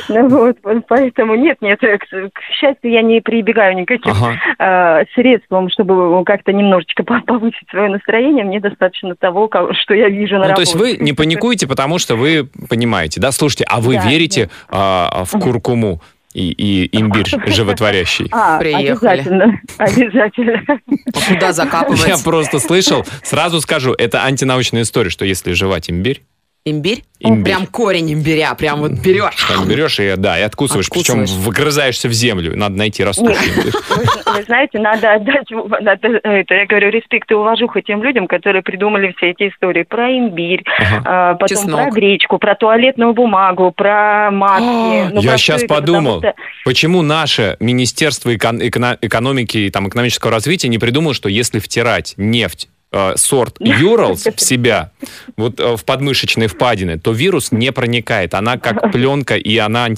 Ну 0.09 0.29
вот, 0.29 0.57
поэтому 0.89 1.35
нет, 1.35 1.59
нет, 1.61 1.81
к, 1.81 2.41
счастью, 2.53 2.91
я 2.91 3.03
не 3.03 3.21
прибегаю 3.21 3.77
никаким 3.77 4.15
э, 4.59 5.05
средством, 5.15 5.69
чтобы 5.69 6.25
как-то 6.25 6.53
немножечко 6.87 7.05
по- 7.05 7.21
повысить 7.21 7.69
свое 7.71 7.89
настроение. 7.89 8.45
Мне 8.45 8.61
достаточно 8.61 9.15
того, 9.17 9.51
что 9.83 9.95
я 9.95 10.09
вижу 10.09 10.35
на 10.35 10.41
Ну, 10.41 10.45
то 10.45 10.49
работе. 10.51 10.63
есть 10.63 10.75
вы 10.75 10.97
не 11.05 11.13
паникуете, 11.13 11.67
потому 11.67 11.99
что 11.99 12.17
вы 12.17 12.49
понимаете, 12.69 13.21
да? 13.21 13.33
Слушайте, 13.33 13.65
а 13.69 13.81
вы 13.81 13.95
Да, 13.95 14.09
верите 14.09 14.51
а, 14.69 15.25
в 15.25 15.33
куркуму 15.39 16.01
и, 16.35 16.51
и 16.51 16.97
имбирь 17.01 17.27
животворящий? 17.47 18.29
А, 18.33 18.59
Приехали. 18.59 18.89
обязательно, 18.89 19.61
обязательно. 19.79 20.63
А 20.69 21.33
Куда 21.35 21.53
закапывать? 21.53 22.07
Я 22.07 22.17
просто 22.19 22.59
слышал, 22.59 23.05
сразу 23.23 23.61
скажу, 23.61 23.93
это 23.97 24.25
антинаучная 24.25 24.83
история, 24.83 25.11
что 25.11 25.25
если 25.25 25.53
жевать 25.53 25.91
имбирь, 25.91 26.23
Имбирь? 26.69 27.05
Имбирь. 27.21 27.45
Прям 27.45 27.67
корень 27.67 28.13
имбиря, 28.13 28.53
прям 28.55 28.81
вот 28.81 28.91
берешь. 28.91 29.37
там 29.49 29.67
берешь 29.69 30.01
и, 30.01 30.15
да, 30.17 30.37
и 30.39 30.43
откусываешь, 30.43 30.91
причем 30.91 31.21
Откусываешь. 31.21 31.45
выгрызаешься 31.47 32.09
в 32.09 32.13
землю. 32.13 32.57
Надо 32.57 32.77
найти 32.77 33.05
растущий 33.05 33.51
имбирь. 33.53 33.73
Вы, 33.89 34.33
вы 34.35 34.43
знаете, 34.43 34.79
надо 34.81 35.15
отдать, 35.15 35.47
надо, 35.51 36.09
это, 36.25 36.55
я 36.55 36.67
говорю, 36.67 36.91
респект 36.91 37.31
и 37.31 37.35
уважуха 37.35 37.81
тем 37.83 38.03
людям, 38.03 38.27
которые 38.27 38.63
придумали 38.63 39.15
все 39.17 39.31
эти 39.31 39.49
истории 39.49 39.85
про 39.85 40.11
имбирь, 40.11 40.65
а, 41.05 41.35
потом 41.35 41.57
Чеснок. 41.57 41.83
про 41.85 41.91
гречку, 41.93 42.39
про 42.39 42.55
туалетную 42.57 43.15
бумагу, 43.15 43.71
про 43.71 44.31
маски. 44.33 45.13
Ну, 45.15 45.21
Я 45.23 45.31
про 45.31 45.39
сейчас 45.39 45.63
это, 45.63 45.73
подумал, 45.73 46.19
что- 46.19 46.35
почему 46.65 47.03
наше 47.03 47.57
Министерство 47.61 48.31
экон- 48.35 48.61
эконо- 48.61 48.99
экономики 49.01 49.57
и 49.59 49.71
там, 49.71 49.89
экономического 49.89 50.33
развития 50.33 50.69
не 50.69 50.79
придумало, 50.79 51.15
что 51.15 51.29
если 51.29 51.61
втирать 51.61 52.15
нефть 52.17 52.69
э, 52.69 52.76
сорт 53.17 53.57
Юралс 53.61 54.27
в 54.27 54.41
себя, 54.41 54.91
вот 55.37 55.61
э, 55.61 55.77
в 55.77 55.85
подмышечные 55.85 56.49
впадины, 56.49 56.99
то 56.99 57.13
вирус 57.13 57.53
не 57.53 57.73
проникает. 57.73 58.35
Она 58.35 58.59
как 58.59 58.91
пленка, 58.93 59.37
и 59.37 59.57
она 59.59 59.89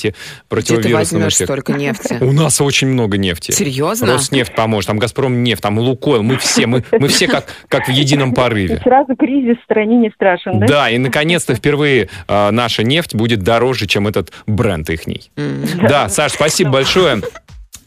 Где 1.31 1.45
ты 1.45 1.45
столько 1.45 1.73
нефти? 1.73 2.19
У 2.21 2.33
нас 2.33 2.61
очень 2.61 2.89
много 2.89 3.19
нефти. 3.19 3.53
Серьезно? 3.53 4.15
Роснефть 4.15 4.55
поможет, 4.55 4.89
там 4.89 4.99
Газпром 4.99 5.43
нефть, 5.43 5.63
там 5.63 5.79
Лукойл, 5.79 6.23
мы 6.23 6.37
все, 6.37 6.67
мы, 6.67 6.85
мы 6.93 7.09
все 7.09 7.27
как, 7.27 7.47
как 7.69 7.89
в 7.89 7.91
едином 7.91 8.33
И 8.33 8.35
порыве. 8.35 8.81
сразу 8.85 9.17
кризис 9.17 9.59
в 9.59 9.65
стране 9.65 9.97
не 9.97 10.11
страшен, 10.11 10.61
да? 10.61 10.67
Да, 10.67 10.91
и 10.91 10.99
наконец-то 10.99 11.55
впервые 11.55 12.09
э, 12.29 12.51
наша 12.51 12.83
нефть 12.83 13.15
будет 13.15 13.43
дороже, 13.43 13.87
чем 13.87 14.07
этот 14.07 14.33
бренд 14.47 14.91
ихний. 14.91 15.31
Да, 15.37 16.09
Саш, 16.09 16.33
спасибо 16.33 16.71
большое. 16.71 17.23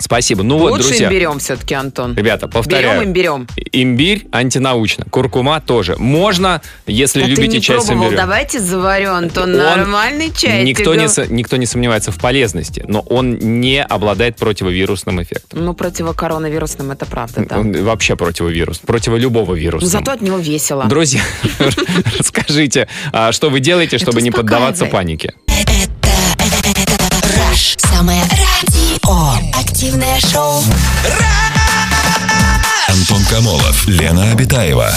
Спасибо. 0.01 0.43
Ну 0.43 0.57
вот, 0.57 0.71
Лучше 0.71 0.87
друзья, 0.89 1.07
имбирем 1.07 1.39
все-таки, 1.39 1.73
Антон. 1.75 2.15
ребята, 2.15 2.47
Берем 2.47 2.51
повторяю. 2.51 3.03
имбирем. 3.05 3.47
Имбирь 3.71 4.27
антинаучно, 4.31 5.05
куркума 5.09 5.61
тоже. 5.61 5.95
Можно, 5.97 6.61
если 6.87 7.23
А 7.23 7.27
любите 7.27 7.61
чай 7.61 7.79
с 7.79 7.85
пробовал? 7.85 8.07
имбирем. 8.07 8.17
Давайте 8.25 8.59
заварю, 8.59 9.11
Антон, 9.11 9.51
Он- 9.51 9.57
нормальный 9.57 10.31
чай. 10.35 10.63
Никто 10.63 10.95
не, 10.95 11.05
никто 11.33 11.57
не 11.57 11.65
сомневается 11.65 12.11
в 12.11 12.17
полезности, 12.19 12.83
но 12.87 13.01
он 13.01 13.37
не 13.61 13.81
обладает 13.83 14.37
противовирусным 14.37 15.21
эффектом. 15.21 15.63
Ну, 15.63 15.73
противокоронавирусным 15.73 16.91
это 16.91 17.05
правда, 17.05 17.45
да. 17.47 17.59
Он 17.59 17.71
вообще 17.83 18.15
противовирус, 18.15 18.79
против 18.79 19.13
любого 19.17 19.53
вируса. 19.55 19.85
Но 19.85 19.89
зато 19.89 20.11
от 20.11 20.21
него 20.21 20.37
весело. 20.37 20.85
Друзья, 20.85 21.21
расскажите, 22.17 22.87
а, 23.13 23.31
что 23.31 23.49
вы 23.49 23.59
делаете, 23.59 23.97
чтобы 23.97 24.17
Это 24.17 24.21
не 24.23 24.31
поддаваться 24.31 24.85
панике? 24.85 25.33
Раш. 27.37 27.75
Самое 27.77 28.21
радио. 28.21 29.40
Активное 29.81 30.19
шоу. 30.19 30.61
Антон 32.87 33.23
Камолов, 33.27 33.87
Лена 33.87 34.29
Обитаева. 34.31 34.91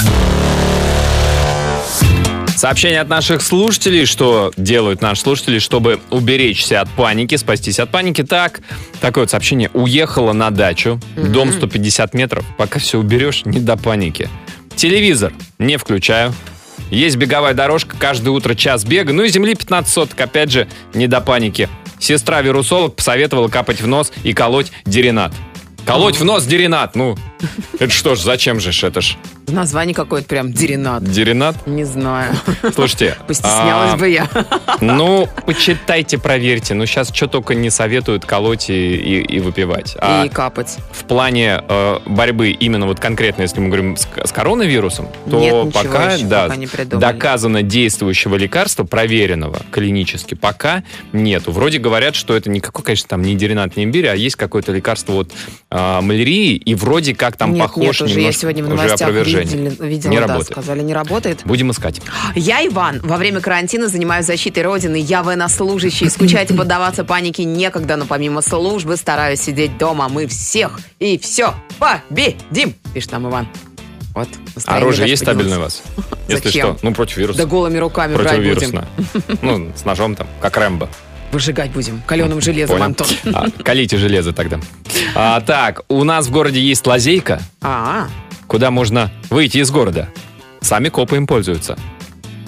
Сообщение 2.54 3.00
от 3.00 3.08
наших 3.08 3.40
слушателей, 3.40 4.04
что 4.04 4.52
делают 4.58 5.00
наши 5.00 5.22
слушатели, 5.22 5.58
чтобы 5.58 6.00
уберечься 6.10 6.82
от 6.82 6.90
паники, 6.90 7.34
спастись 7.36 7.78
от 7.78 7.90
паники. 7.90 8.22
Так, 8.24 8.60
такое 9.00 9.24
вот 9.24 9.30
сообщение. 9.30 9.70
Уехала 9.72 10.34
на 10.34 10.50
дачу, 10.50 11.00
дом 11.16 11.50
150 11.50 12.12
метров. 12.12 12.44
Пока 12.58 12.78
все 12.78 12.98
уберешь, 12.98 13.46
не 13.46 13.60
до 13.60 13.78
паники. 13.78 14.28
Телевизор 14.76 15.32
не 15.58 15.78
включаю. 15.78 16.34
Есть 16.90 17.16
беговая 17.16 17.54
дорожка, 17.54 17.96
каждое 17.98 18.32
утро 18.32 18.54
час 18.54 18.84
бега. 18.84 19.14
Ну 19.14 19.22
и 19.22 19.30
земли 19.30 19.54
15 19.54 19.90
соток, 19.90 20.20
опять 20.20 20.50
же, 20.50 20.68
не 20.92 21.06
до 21.06 21.22
паники. 21.22 21.70
Сестра-вирусолог 21.98 22.96
посоветовала 22.96 23.48
капать 23.48 23.80
в 23.80 23.86
нос 23.86 24.12
и 24.22 24.32
колоть 24.32 24.72
деринат. 24.84 25.32
Колоть 25.86 26.18
в 26.18 26.24
нос 26.24 26.44
деринат, 26.44 26.96
ну, 26.96 27.16
это 27.78 27.90
что 27.92 28.14
ж, 28.14 28.20
зачем 28.20 28.60
же 28.60 28.72
ж 28.72 28.84
это 28.84 29.00
ж? 29.00 29.16
Название 29.46 29.94
какое-то 29.94 30.26
прям 30.26 30.52
деринат. 30.52 31.04
Деринат? 31.04 31.66
Не 31.66 31.84
знаю. 31.84 32.34
Слушайте. 32.74 33.16
Постеснялась 33.26 33.92
а, 33.92 33.96
бы 33.96 34.08
я. 34.08 34.28
Ну, 34.80 35.28
почитайте, 35.46 36.18
проверьте. 36.18 36.74
Ну, 36.74 36.86
сейчас 36.86 37.12
что 37.12 37.26
только 37.28 37.54
не 37.54 37.68
советуют 37.70 38.24
колоть 38.24 38.70
и, 38.70 38.96
и- 38.96 39.22
и 39.36 39.40
выпивать. 39.40 39.96
А 40.00 40.24
И 40.24 40.28
капать. 40.30 40.78
в 40.92 41.04
плане 41.04 41.62
э, 41.68 41.98
борьбы 42.06 42.50
именно 42.50 42.86
вот 42.86 43.00
конкретно, 43.00 43.42
если 43.42 43.60
мы 43.60 43.66
говорим 43.68 43.96
с, 43.96 44.08
с 44.24 44.32
коронавирусом, 44.32 45.08
то 45.30 45.38
Нет, 45.38 45.72
пока, 45.74 46.14
еще 46.14 46.24
да, 46.24 46.44
пока 46.44 46.56
не 46.56 46.66
придумали. 46.66 47.00
доказано 47.12 47.62
действующего 47.62 48.36
лекарства, 48.36 48.84
проверенного 48.84 49.60
клинически, 49.70 50.34
пока 50.34 50.82
нету. 51.12 51.52
Вроде 51.52 51.78
говорят, 51.78 52.14
что 52.14 52.34
это 52.34 52.48
никакой, 52.48 52.82
конечно, 52.84 53.08
там 53.08 53.22
не 53.22 53.34
деринат, 53.34 53.76
не 53.76 53.84
имбирь, 53.84 54.08
а 54.08 54.14
есть 54.14 54.36
какое-то 54.36 54.72
лекарство 54.72 55.14
от 55.14 55.32
э, 55.70 56.00
малярии, 56.00 56.56
и 56.56 56.74
вроде 56.74 57.14
как 57.14 57.33
там 57.36 57.52
нет, 57.52 57.62
похож 57.62 57.82
нет, 57.82 58.02
уже 58.02 58.14
я 58.14 58.20
немножко- 58.20 58.40
сегодня 58.40 58.64
в 58.64 58.68
новостях 58.68 59.10
видели- 59.10 59.76
видела, 59.86 60.10
Не 60.10 60.16
да, 60.20 60.26
работает. 60.26 60.52
сказали, 60.52 60.80
не 60.82 60.94
работает. 60.94 61.42
Будем 61.44 61.70
искать. 61.70 62.00
Я, 62.34 62.66
Иван, 62.66 63.00
во 63.02 63.16
время 63.16 63.40
карантина 63.40 63.88
занимаюсь 63.88 64.26
защитой 64.26 64.60
Родины. 64.60 64.96
Я 64.96 65.22
военнослужащий. 65.22 66.08
Скучать 66.10 66.50
и 66.50 66.54
поддаваться 66.54 67.04
панике 67.04 67.44
некогда, 67.44 67.96
но 67.96 68.06
помимо 68.06 68.40
службы 68.42 68.96
стараюсь 68.96 69.40
сидеть 69.40 69.78
дома. 69.78 70.08
Мы 70.08 70.26
всех 70.26 70.80
и 70.98 71.18
все 71.18 71.54
победим, 71.78 72.74
пишет 72.92 73.12
нам 73.12 73.28
Иван. 73.28 73.48
Вот. 74.14 74.28
Оружие 74.66 75.08
есть 75.08 75.22
стабильное 75.22 75.58
у 75.58 75.62
вас? 75.62 75.82
Если 76.28 76.44
Зачем? 76.48 76.76
что, 76.76 76.86
ну, 76.86 76.94
против 76.94 77.16
вируса. 77.16 77.38
Да 77.38 77.46
голыми 77.46 77.78
руками 77.78 78.14
брать 78.14 78.38
будем. 78.38 78.84
Ну, 79.42 79.72
с 79.74 79.84
ножом 79.84 80.14
там, 80.14 80.28
как 80.40 80.56
Рэмбо. 80.56 80.88
Выжигать 81.34 81.72
будем 81.72 82.00
каленым 82.06 82.40
железом, 82.40 82.76
Понял. 82.76 82.84
Антон. 82.86 83.06
А, 83.34 83.46
колите 83.64 83.96
железо 83.96 84.32
тогда. 84.32 84.60
А, 85.16 85.40
так, 85.40 85.82
у 85.88 86.04
нас 86.04 86.28
в 86.28 86.30
городе 86.30 86.60
есть 86.60 86.86
лазейка, 86.86 87.40
А, 87.60 88.06
куда 88.46 88.70
можно 88.70 89.10
выйти 89.30 89.58
из 89.58 89.70
города. 89.72 90.08
Сами 90.60 90.90
копы 90.90 91.16
им 91.16 91.26
пользуются. 91.26 91.76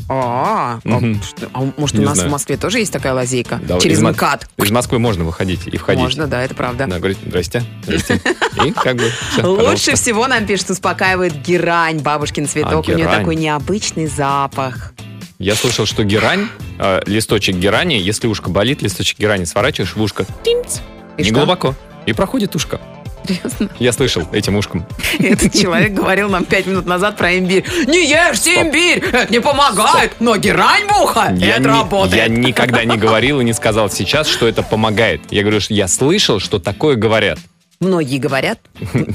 а, 0.08 0.78
а, 0.84 0.88
Мгм. 0.88 1.20
что- 1.20 1.48
а 1.52 1.68
может, 1.76 1.96
у 1.96 1.98
Не 1.98 2.04
нас 2.04 2.14
знаю. 2.14 2.28
в 2.28 2.32
Москве 2.32 2.56
тоже 2.56 2.78
есть 2.78 2.92
такая 2.92 3.12
лазейка? 3.12 3.58
Да, 3.60 3.80
Через 3.80 3.98
из 3.98 4.02
Мо- 4.02 4.12
МКАД. 4.12 4.46
Из 4.56 4.70
Москвы 4.70 5.00
можно 5.00 5.24
выходить 5.24 5.66
и 5.66 5.76
входить. 5.76 6.00
Можно, 6.04 6.28
да, 6.28 6.44
это 6.44 6.54
правда. 6.54 6.86
Да, 6.86 6.98
говорит, 7.00 7.18
здрасте, 7.26 7.64
здрасте. 7.82 8.20
И 8.64 8.70
как 8.70 8.94
бы 8.98 9.10
всё, 9.32 9.50
Лучше 9.52 9.96
всего 9.96 10.28
нам 10.28 10.46
пишет, 10.46 10.70
успокаивает 10.70 11.42
герань, 11.42 11.98
бабушкин 11.98 12.46
цветок. 12.46 12.84
А, 12.88 12.92
У 12.92 12.94
нее 12.94 12.98
герань. 13.04 13.18
такой 13.18 13.34
необычный 13.34 14.06
запах. 14.06 14.92
Я 15.38 15.54
слышал, 15.54 15.84
что 15.86 16.02
герань, 16.04 16.48
э, 16.78 17.00
листочек 17.06 17.56
герани, 17.56 17.94
если 17.94 18.26
ушко 18.26 18.48
болит, 18.48 18.80
листочек 18.82 19.18
герани 19.18 19.44
сворачиваешь 19.44 19.94
в 19.94 20.00
ушко. 20.02 20.24
Тинц. 20.42 20.78
И 21.18 21.22
не 21.22 21.28
что? 21.28 21.34
глубоко. 21.34 21.74
И 22.06 22.12
проходит 22.14 22.54
ушко. 22.56 22.80
Серьезно? 23.26 23.68
Я 23.80 23.92
слышал 23.92 24.22
этим 24.32 24.56
ушком. 24.56 24.86
Этот 25.18 25.52
человек 25.52 25.92
говорил 25.92 26.28
нам 26.30 26.44
пять 26.44 26.66
минут 26.66 26.86
назад 26.86 27.16
про 27.16 27.36
имбирь. 27.36 27.64
Не 27.86 28.04
ешьте 28.08 28.52
Стоп. 28.52 28.66
имбирь, 28.68 28.98
это 29.12 29.32
не 29.32 29.40
помогает, 29.40 30.12
но 30.20 30.36
герань 30.36 30.86
в 30.86 31.02
ухо, 31.02 31.34
Я, 31.36 31.56
это 31.56 31.60
не- 31.62 31.66
работает. 31.66 32.14
я 32.14 32.28
никогда 32.28 32.84
не 32.84 32.96
говорил 32.96 33.40
и 33.40 33.44
не 33.44 33.52
сказал 33.52 33.90
сейчас, 33.90 34.28
что 34.28 34.46
это 34.46 34.62
помогает. 34.62 35.20
Я 35.30 35.42
говорю, 35.42 35.60
что 35.60 35.74
я 35.74 35.88
слышал, 35.88 36.38
что 36.38 36.60
такое 36.60 36.94
говорят. 36.94 37.38
Многие 37.80 38.18
говорят, 38.18 38.58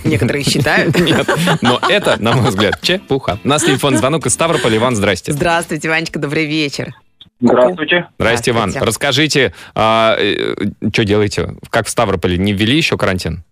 некоторые 0.05 0.43
считают. 0.43 0.99
Нет, 0.99 1.27
но 1.61 1.79
это, 1.89 2.21
на 2.21 2.33
мой 2.33 2.49
взгляд, 2.49 2.79
чепуха. 2.81 3.39
У 3.43 3.47
нас 3.47 3.63
телефон 3.63 3.97
звонок 3.97 4.25
из 4.27 4.33
Ставрополя. 4.33 4.77
Иван, 4.77 4.95
здрасте. 4.95 5.31
Здравствуйте, 5.31 5.89
Ванечка, 5.89 6.19
добрый 6.19 6.45
вечер. 6.45 6.93
Здравствуйте. 7.39 8.07
Здрасте, 8.19 8.51
Иван. 8.51 8.71
Расскажите, 8.79 9.53
что 9.73 11.03
делаете? 11.05 11.55
Как 11.71 11.87
в 11.87 11.89
Ставрополе? 11.89 12.37
Не 12.37 12.53
ввели 12.53 12.77
еще 12.77 12.97
карантин? 12.97 13.43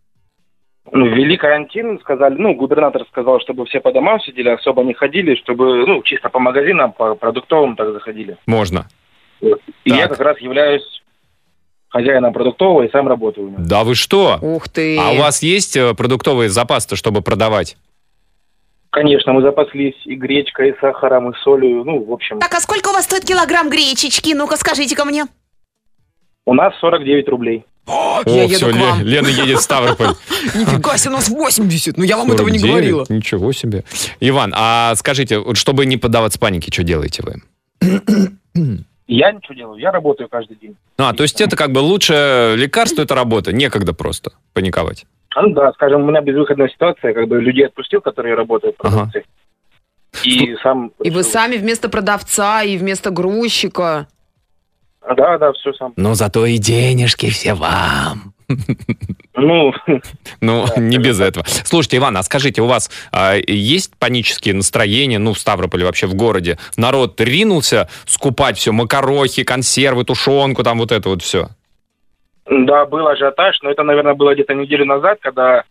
Ну, 0.91 1.05
ввели 1.07 1.37
карантин, 1.37 1.99
сказали, 1.99 2.35
ну, 2.35 2.53
губернатор 2.55 3.03
сказал, 3.11 3.39
чтобы 3.41 3.65
все 3.65 3.79
по 3.79 3.91
домам 3.91 4.19
сидели, 4.21 4.49
особо 4.49 4.83
не 4.83 4.93
ходили, 4.95 5.35
чтобы, 5.35 5.85
ну, 5.85 6.01
чисто 6.03 6.29
по 6.29 6.39
магазинам, 6.39 6.93
по 6.93 7.13
продуктовым 7.15 7.75
так 7.75 7.93
заходили. 7.93 8.37
Можно. 8.47 8.87
И 9.41 9.49
я 9.85 10.07
Так. 10.07 10.17
как 10.17 10.19
раз 10.21 10.39
являюсь 10.39 10.83
хозяином 11.89 12.33
продуктового 12.33 12.83
и 12.83 12.91
сам 12.91 13.07
работаю 13.07 13.47
у 13.47 13.49
него. 13.51 13.61
Да 13.63 13.83
вы 13.83 13.95
что? 13.95 14.37
Ух 14.41 14.69
ты. 14.69 14.97
А 14.97 15.11
у 15.11 15.17
вас 15.17 15.41
есть 15.43 15.75
э, 15.75 15.93
продуктовый 15.93 16.47
запас-то, 16.47 16.95
чтобы 16.95 17.21
продавать? 17.21 17.77
Конечно, 18.91 19.33
мы 19.33 19.41
запаслись 19.41 19.95
и 20.05 20.15
гречкой, 20.15 20.69
и 20.69 20.73
сахаром, 20.81 21.29
и 21.31 21.33
солью. 21.43 21.83
Ну, 21.83 22.03
в 22.03 22.11
общем, 22.11 22.39
Так, 22.39 22.53
а 22.55 22.59
сколько 22.59 22.89
у 22.89 22.93
вас 22.93 23.05
стоит 23.05 23.23
килограмм 23.25 23.69
гречечки? 23.69 24.33
Ну-ка, 24.33 24.57
скажите-ка 24.57 25.05
мне. 25.05 25.25
у 26.45 26.53
нас 26.53 26.73
49 26.79 27.27
рублей. 27.29 27.65
О, 27.87 28.21
я 28.25 28.43
еду 28.43 28.53
все, 28.55 28.71
к 28.71 28.75
вам. 28.75 29.01
Лена 29.03 29.27
едет 29.27 29.57
в 29.57 29.61
Ставрополь. 29.61 30.09
Нифига 30.55 30.97
себе, 30.97 31.11
у 31.11 31.17
нас 31.17 31.29
80. 31.29 31.97
Ну, 31.97 32.03
я 32.03 32.17
вам 32.17 32.31
этого 32.31 32.47
не 32.49 32.59
49? 32.59 32.71
говорила. 32.71 33.05
Ничего 33.09 33.51
себе. 33.51 33.83
Иван, 34.19 34.53
а 34.55 34.93
скажите, 34.95 35.39
вот 35.39 35.57
чтобы 35.57 35.85
не 35.85 35.97
поддаваться 35.97 36.39
панике, 36.39 36.71
что 36.71 36.83
делаете 36.83 37.23
вы? 37.23 37.41
Я 39.11 39.31
ничего 39.31 39.55
делаю, 39.55 39.79
я 39.79 39.91
работаю 39.91 40.29
каждый 40.29 40.55
день. 40.57 40.75
А, 40.97 41.13
то 41.13 41.23
есть 41.23 41.41
это 41.41 41.55
как 41.57 41.71
бы 41.71 41.79
лучше 41.79 42.53
лекарство, 42.55 43.01
это 43.01 43.15
работа. 43.15 43.51
Некогда 43.51 43.91
просто 43.91 44.33
паниковать. 44.53 45.07
А, 45.33 45.41
Ну 45.41 45.53
да, 45.55 45.73
скажем, 45.73 46.03
у 46.03 46.05
меня 46.07 46.21
безвыходная 46.21 46.69
ситуация, 46.69 47.15
как 47.15 47.27
бы 47.27 47.41
людей 47.41 47.65
отпустил, 47.65 48.01
которые 48.01 48.35
работают 48.35 48.75
в 48.77 48.85
Ага. 48.85 48.95
продукции. 49.11 49.25
И 50.23 50.55
сам... 50.61 50.91
И 51.03 51.09
вы 51.09 51.23
сами 51.23 51.57
вместо 51.57 51.89
продавца 51.89 52.61
и 52.61 52.77
вместо 52.77 53.09
грузчика. 53.09 54.07
Да, 55.01 55.39
да, 55.39 55.53
все 55.53 55.73
сам. 55.73 55.93
Но 55.95 56.13
зато 56.13 56.45
и 56.45 56.59
денежки 56.59 57.31
все 57.31 57.55
вам. 57.55 58.33
Ну, 59.35 59.73
Ну, 60.41 60.65
не 60.77 60.97
без 60.97 61.19
этого. 61.21 61.45
Слушайте, 61.47 61.97
Иван, 61.97 62.17
а 62.17 62.23
скажите, 62.23 62.61
у 62.61 62.65
вас 62.65 62.89
а, 63.11 63.35
есть 63.35 63.93
панические 63.97 64.53
настроения, 64.53 65.19
ну, 65.19 65.33
в 65.33 65.39
Ставрополе, 65.39 65.85
вообще 65.85 66.07
в 66.07 66.15
городе? 66.15 66.57
Народ 66.77 67.19
ринулся 67.21 67.89
скупать 68.05 68.57
все, 68.57 68.71
макарохи, 68.71 69.43
консервы, 69.43 70.03
тушенку, 70.03 70.63
там 70.63 70.79
вот 70.79 70.91
это 70.91 71.09
вот 71.09 71.21
все. 71.21 71.47
да, 72.49 72.85
был 72.85 73.07
ажиотаж, 73.07 73.59
но 73.61 73.71
это, 73.71 73.83
наверное, 73.83 74.13
было 74.13 74.33
где-то 74.33 74.53
неделю 74.53 74.85
назад, 74.85 75.19
когда 75.21 75.63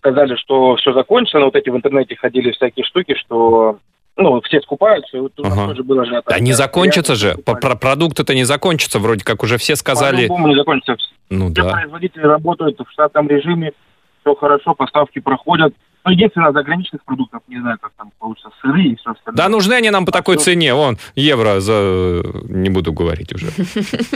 сказали, 0.00 0.34
что 0.36 0.76
все 0.76 0.92
закончится, 0.92 1.38
но 1.38 1.46
вот 1.46 1.56
эти 1.56 1.70
в 1.70 1.76
интернете 1.76 2.16
ходили 2.16 2.52
всякие 2.52 2.84
штуки, 2.84 3.14
что 3.14 3.78
ну, 4.16 4.40
все 4.42 4.60
скупаются, 4.60 5.16
и 5.16 5.20
вот 5.20 5.32
у 5.38 5.42
нас 5.44 5.52
Ага. 5.52 5.68
тоже 5.68 5.82
был 5.82 6.00
ажиотаж. 6.00 6.36
Да 6.38 6.40
не 6.40 6.52
закончится 6.52 7.14
же. 7.14 7.36
По- 7.44 7.54
Продукты-то 7.54 8.34
не 8.34 8.44
закончатся, 8.44 8.98
вроде 8.98 9.24
как 9.24 9.42
уже 9.42 9.56
все 9.56 9.76
сказали. 9.76 10.16
По-любому 10.28 10.48
не 10.48 10.56
закончится. 10.56 11.08
Ну 11.30 11.46
Все 11.52 11.62
да. 11.62 11.70
производители 11.72 12.22
работают 12.22 12.78
в 12.80 12.90
штатном 12.92 13.28
режиме, 13.28 13.72
все 14.20 14.34
хорошо, 14.34 14.74
поставки 14.74 15.20
проходят. 15.20 15.72
Ну, 16.04 16.12
единственное, 16.12 16.52
заграничных 16.52 17.04
продуктов, 17.04 17.42
не 17.48 17.58
знаю, 17.60 17.78
как 17.80 17.92
там 17.96 18.10
получится, 18.18 18.50
сыры 18.62 18.82
и 18.84 18.96
все 18.96 19.10
остальное. 19.10 19.36
Да 19.36 19.48
нужны 19.50 19.74
они 19.74 19.90
нам 19.90 20.06
по 20.06 20.12
такой 20.12 20.36
Ну. 20.36 20.40
цене. 20.40 20.72
Вон, 20.74 20.96
евро 21.14 21.60
за... 21.60 22.22
Не 22.48 22.70
буду 22.70 22.92
говорить 22.92 23.32
уже. 23.34 23.46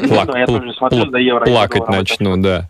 Евро 1.19 1.45
Плакать 1.45 1.89
начну, 1.89 2.37
да. 2.37 2.69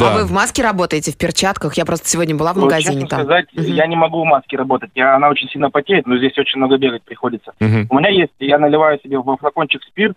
А 0.00 0.14
вы 0.16 0.24
в 0.24 0.32
маске 0.32 0.62
работаете, 0.62 1.12
в 1.12 1.16
перчатках? 1.16 1.74
Я 1.76 1.84
просто 1.84 2.08
сегодня 2.08 2.34
была 2.34 2.52
в 2.52 2.56
Ну, 2.56 2.64
магазине 2.64 3.06
там. 3.06 3.20
сказать, 3.24 3.46
я 3.52 3.86
не 3.86 3.96
могу 3.96 4.22
в 4.22 4.26
маске 4.26 4.56
работать. 4.56 4.90
Я, 4.94 5.16
она 5.16 5.28
очень 5.28 5.48
сильно 5.48 5.70
потеет, 5.70 6.06
но 6.06 6.16
здесь 6.18 6.36
очень 6.38 6.58
много 6.58 6.76
бегать 6.78 7.02
приходится. 7.02 7.52
У 7.60 7.64
меня 7.98 8.08
есть, 8.08 8.32
я 8.38 8.58
наливаю 8.58 8.98
себе 9.02 9.18
во 9.18 9.36
флакончик 9.36 9.82
спирт, 9.84 10.16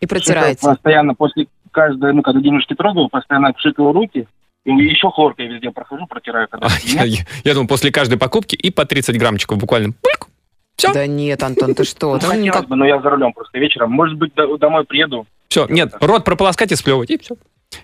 И 0.00 0.06
протираете. 0.06 0.60
постоянно 0.66 1.14
после 1.14 1.46
каждой, 1.70 2.12
ну, 2.12 2.22
когда 2.22 2.40
денежки 2.40 2.74
трогаю, 2.74 3.08
постоянно 3.08 3.52
пшикаю 3.52 3.92
руки, 3.92 4.26
и 4.64 4.70
еще 4.72 5.10
хлоркой 5.10 5.46
везде 5.48 5.70
прохожу, 5.70 6.06
протираю. 6.06 6.48
Когда 6.48 6.66
А, 6.66 6.70
я, 6.84 7.04
я- 7.04 7.24
я 7.44 7.54
думал, 7.54 7.66
после 7.68 7.90
каждой 7.90 8.18
покупки 8.18 8.54
и 8.56 8.70
по 8.70 8.84
30 8.84 9.16
граммчиков 9.18 9.58
буквально. 9.58 9.92
Пульк. 10.00 10.28
Всё. 10.76 10.92
Да 10.94 11.06
нет, 11.06 11.42
Антон, 11.42 11.74
ты 11.74 11.84
что? 11.84 12.12
Ну, 12.14 12.20
хотелось 12.20 12.38
никак- 12.38 12.68
бы, 12.68 12.76
но 12.76 12.86
я 12.86 13.00
за 13.02 13.10
рулем 13.10 13.32
просто 13.32 13.58
вечером. 13.58 13.90
Может 13.92 14.16
быть, 14.18 14.34
до- 14.34 14.56
домой 14.56 14.84
приеду. 14.84 15.26
Все, 15.48 15.66
нет, 15.68 15.92
рот 16.00 16.24
прополоскать 16.24 16.72
и 16.72 16.76
сплевывать, 16.76 17.10
и 17.10 17.18
все. 17.18 17.34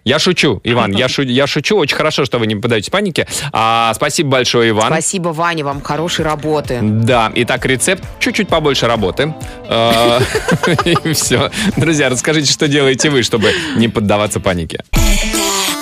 Я 0.05 0.19
шучу, 0.19 0.61
Иван, 0.65 0.91
я, 0.93 1.07
шу- 1.09 1.23
я 1.23 1.47
шучу. 1.47 1.77
Очень 1.77 1.95
хорошо, 1.97 2.25
что 2.25 2.39
вы 2.39 2.49
не 2.49 2.57
подаете 2.57 2.91
панике. 2.91 3.27
А, 3.53 3.93
спасибо 3.95 4.31
большое, 4.31 4.71
Иван. 4.71 4.87
Спасибо, 4.89 5.29
Ваня, 5.29 5.65
вам 5.65 5.81
хорошей 5.81 6.25
работы. 6.25 6.81
Да, 6.83 7.31
итак, 7.37 7.65
рецепт 7.67 8.03
чуть-чуть 8.19 8.49
побольше 8.49 8.87
работы. 8.89 9.33
А, 9.69 10.19
И 10.85 11.13
все. 11.13 11.51
Друзья, 11.77 12.09
расскажите, 12.09 12.53
что 12.53 12.67
делаете 12.67 13.11
вы, 13.11 13.23
чтобы 13.23 13.53
не 13.77 13.87
поддаваться 13.89 14.41
панике. 14.41 14.81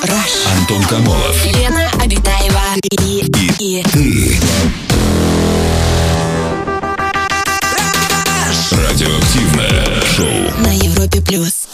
Rush. 0.04 0.46
Антон 0.58 0.82
Камолов. 0.82 1.46
Лена 1.46 1.88
Обитаева 2.02 2.60
и, 2.82 3.24
и, 3.58 3.82
Ты. 3.84 4.36
Радиоактивное 8.70 10.02
шоу. 10.14 10.62
на 10.62 10.72
Европе 10.76 11.22
плюс. 11.22 11.68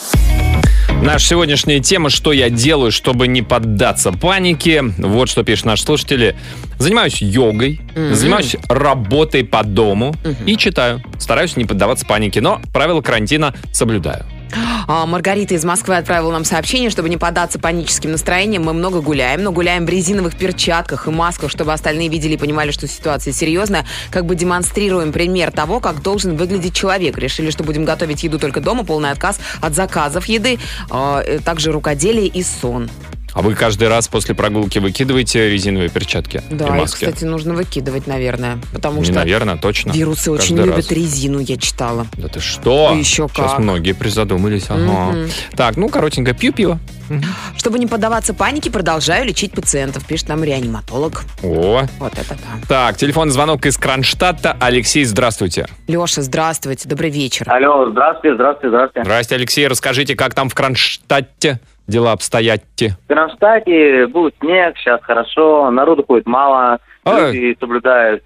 Наша 1.03 1.27
сегодняшняя 1.27 1.81
тема 1.81 2.09
«Что 2.09 2.31
я 2.33 2.51
делаю, 2.51 2.93
чтобы 2.93 3.27
не 3.27 3.43
поддаться 3.43 4.13
панике?» 4.13 4.83
Вот 4.83 5.29
что 5.29 5.43
пишут 5.43 5.67
наши 5.67 5.83
слушатели. 5.83 6.37
Занимаюсь 6.79 7.21
йогой, 7.21 7.81
занимаюсь 7.95 8.55
работой 8.69 9.43
по 9.43 9.65
дому 9.65 10.15
и 10.47 10.57
читаю. 10.57 11.03
Стараюсь 11.19 11.57
не 11.57 11.65
поддаваться 11.65 12.07
панике, 12.07 12.41
но 12.41 12.61
правила 12.73 13.01
карантина 13.01 13.55
соблюдаю. 13.73 14.25
А, 14.53 15.07
Маргарита 15.07 15.55
из 15.55 15.65
Москвы 15.65 15.97
отправила 15.97 16.33
нам 16.33 16.45
сообщение, 16.45 16.91
чтобы 16.91 17.09
не 17.09 17.17
поддаться 17.17 17.59
паническим 17.59 18.13
настроениям. 18.13 18.65
Мы 18.65 18.73
много 18.73 19.01
гуляем, 19.01 19.43
но 19.43 19.53
гуляем 19.53 19.87
в 19.87 19.89
резиновых 19.89 20.37
перчатках 20.37 21.07
и 21.07 21.11
масках, 21.11 21.51
чтобы 21.51 21.73
остальные 21.73 22.09
видели 22.09 22.35
и 22.35 22.37
понимали, 22.37 22.71
что 22.71 22.87
ситуация 22.87 23.33
серьезная. 23.33 23.87
Как 24.11 24.27
бы 24.27 24.35
демонстрируем 24.35 25.13
пример 25.13 25.51
того, 25.51 25.81
как 25.81 26.03
должен 26.03 26.37
выглядеть 26.37 26.75
человек. 26.75 27.19
Решили, 27.19 27.51
что 27.51 27.65
будем 27.65 27.85
готовить 27.85 28.23
еду 28.23 28.39
только 28.39 28.61
дома, 28.61 28.85
полный 28.85 29.11
отказ 29.11 29.39
от 29.61 29.75
заказов 29.75 30.27
еды, 30.27 30.59
а, 30.91 31.23
э, 31.23 31.39
также 31.39 31.73
рукоделие 31.73 32.27
и 32.27 32.43
сон. 32.43 32.91
А 33.33 33.43
вы 33.43 33.55
каждый 33.55 33.89
раз 33.89 34.09
после 34.09 34.35
прогулки 34.35 34.79
выкидываете 34.79 35.51
резиновые 35.51 35.89
перчатки 35.89 36.43
и 36.51 36.55
Да, 36.55 36.67
их, 36.67 36.71
маски? 36.73 37.05
кстати, 37.07 37.25
нужно 37.25 37.55
выкидывать, 37.55 38.07
наверное, 38.07 38.59
потому 38.73 38.99
Не, 39.01 39.05
что 39.05 39.15
наверное, 39.15 39.57
точно. 39.57 39.93
вирусы 39.93 40.31
очень 40.31 40.57
Каждый 40.57 40.71
любят 40.71 40.89
раз. 40.89 40.91
резину, 40.91 41.39
я 41.39 41.57
читала. 41.57 42.07
Да 42.17 42.29
ты 42.29 42.41
что? 42.41 42.93
Еще 42.97 43.29
Сейчас 43.33 43.53
как. 43.53 43.61
многие 43.61 43.93
призадумались. 43.93 44.67
Ага. 44.69 44.81
Мгм. 45.13 45.31
Так, 45.57 45.77
ну, 45.77 45.89
коротенько, 45.89 46.33
пью 46.35 46.53
пиво. 46.53 46.79
Чтобы 47.57 47.81
не 47.81 47.89
поддаваться 47.89 48.35
панике, 48.35 48.71
продолжаю 48.71 49.27
лечить 49.27 49.51
пациентов, 49.53 50.05
пишет 50.07 50.29
нам 50.29 50.45
реаниматолог. 50.45 51.23
О, 51.43 51.83
Вот 51.99 52.13
это 52.13 52.29
да. 52.37 52.67
так, 52.69 52.97
телефонный 52.99 53.33
звонок 53.33 53.67
из 53.67 53.77
Кронштадта. 53.79 54.57
Алексей, 54.61 55.05
здравствуйте. 55.05 55.67
Леша, 55.89 56.23
здравствуйте, 56.23 56.89
добрый 56.89 57.11
вечер. 57.11 57.51
Алло, 57.51 57.91
здравствуйте, 57.91 58.37
здравствуйте, 58.37 58.69
здравствуйте. 58.69 59.05
Здрасте, 59.05 59.35
Алексей. 59.35 59.67
Расскажите, 59.67 60.15
как 60.15 60.35
там 60.35 60.49
в 60.49 60.55
Кронштадте 60.55 61.59
дела 61.91 62.13
обстоят? 62.13 62.63
В 62.79 63.07
Кронштадте 63.09 64.07
будет 64.07 64.35
снег, 64.41 64.77
сейчас 64.79 65.01
хорошо, 65.03 65.71
народу 65.71 66.05
ходит 66.07 66.27
мало, 66.27 66.79
люди 67.05 67.57
соблюдают 67.61 68.23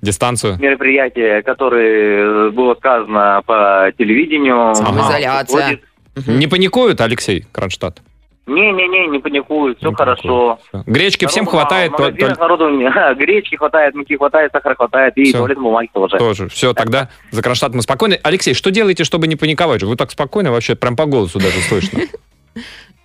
Дистанцию? 0.00 0.58
мероприятия, 0.60 1.42
которые 1.42 2.48
э, 2.48 2.50
было 2.50 2.74
сказано 2.74 3.42
по 3.46 3.90
телевидению. 3.98 4.74
Самоизоляция. 4.74 5.64
Ходит. 5.66 5.80
Мгм. 6.16 6.38
Не 6.38 6.46
паникуют, 6.46 7.00
Алексей, 7.00 7.44
Кронштадт? 7.50 8.00
Не-не-не, 8.46 9.06
не 9.06 9.20
паникуют, 9.20 9.78
все 9.78 9.88
Не 9.88 9.94
хорошо. 9.94 10.58
паникуют. 10.70 10.94
Гречки 10.96 11.26
всем 11.26 11.44
Народу 11.46 11.56
мало, 11.56 11.66
хватает, 11.66 11.92
в 11.92 11.96
то- 11.96 12.34
то- 12.34 12.40
народу 12.40 12.68
не- 12.68 13.14
гречки 13.16 13.56
хватает, 13.56 13.94
муки 13.94 14.16
хватает, 14.18 14.52
сахара 14.52 14.74
хватает, 14.74 15.16
и 15.16 15.24
Всё. 15.24 15.38
туалетной 15.38 15.64
бумаги 15.64 15.88
тоже. 15.94 16.18
тоже. 16.18 16.48
Все, 16.50 16.74
тогда 16.74 17.08
за 17.30 17.40
Кронштадт 17.42 17.74
мы 17.74 17.80
спокойны. 17.80 18.20
Алексей, 18.22 18.52
что 18.52 18.70
делаете, 18.70 19.04
чтобы 19.04 19.26
не 19.28 19.36
паниковать? 19.36 19.82
Вы 19.82 19.96
так 19.96 20.10
спокойно, 20.10 20.52
вообще 20.52 20.74
прям 20.76 20.94
по 20.94 21.06
голосу 21.06 21.38
даже 21.38 21.58
слышно. 21.60 22.00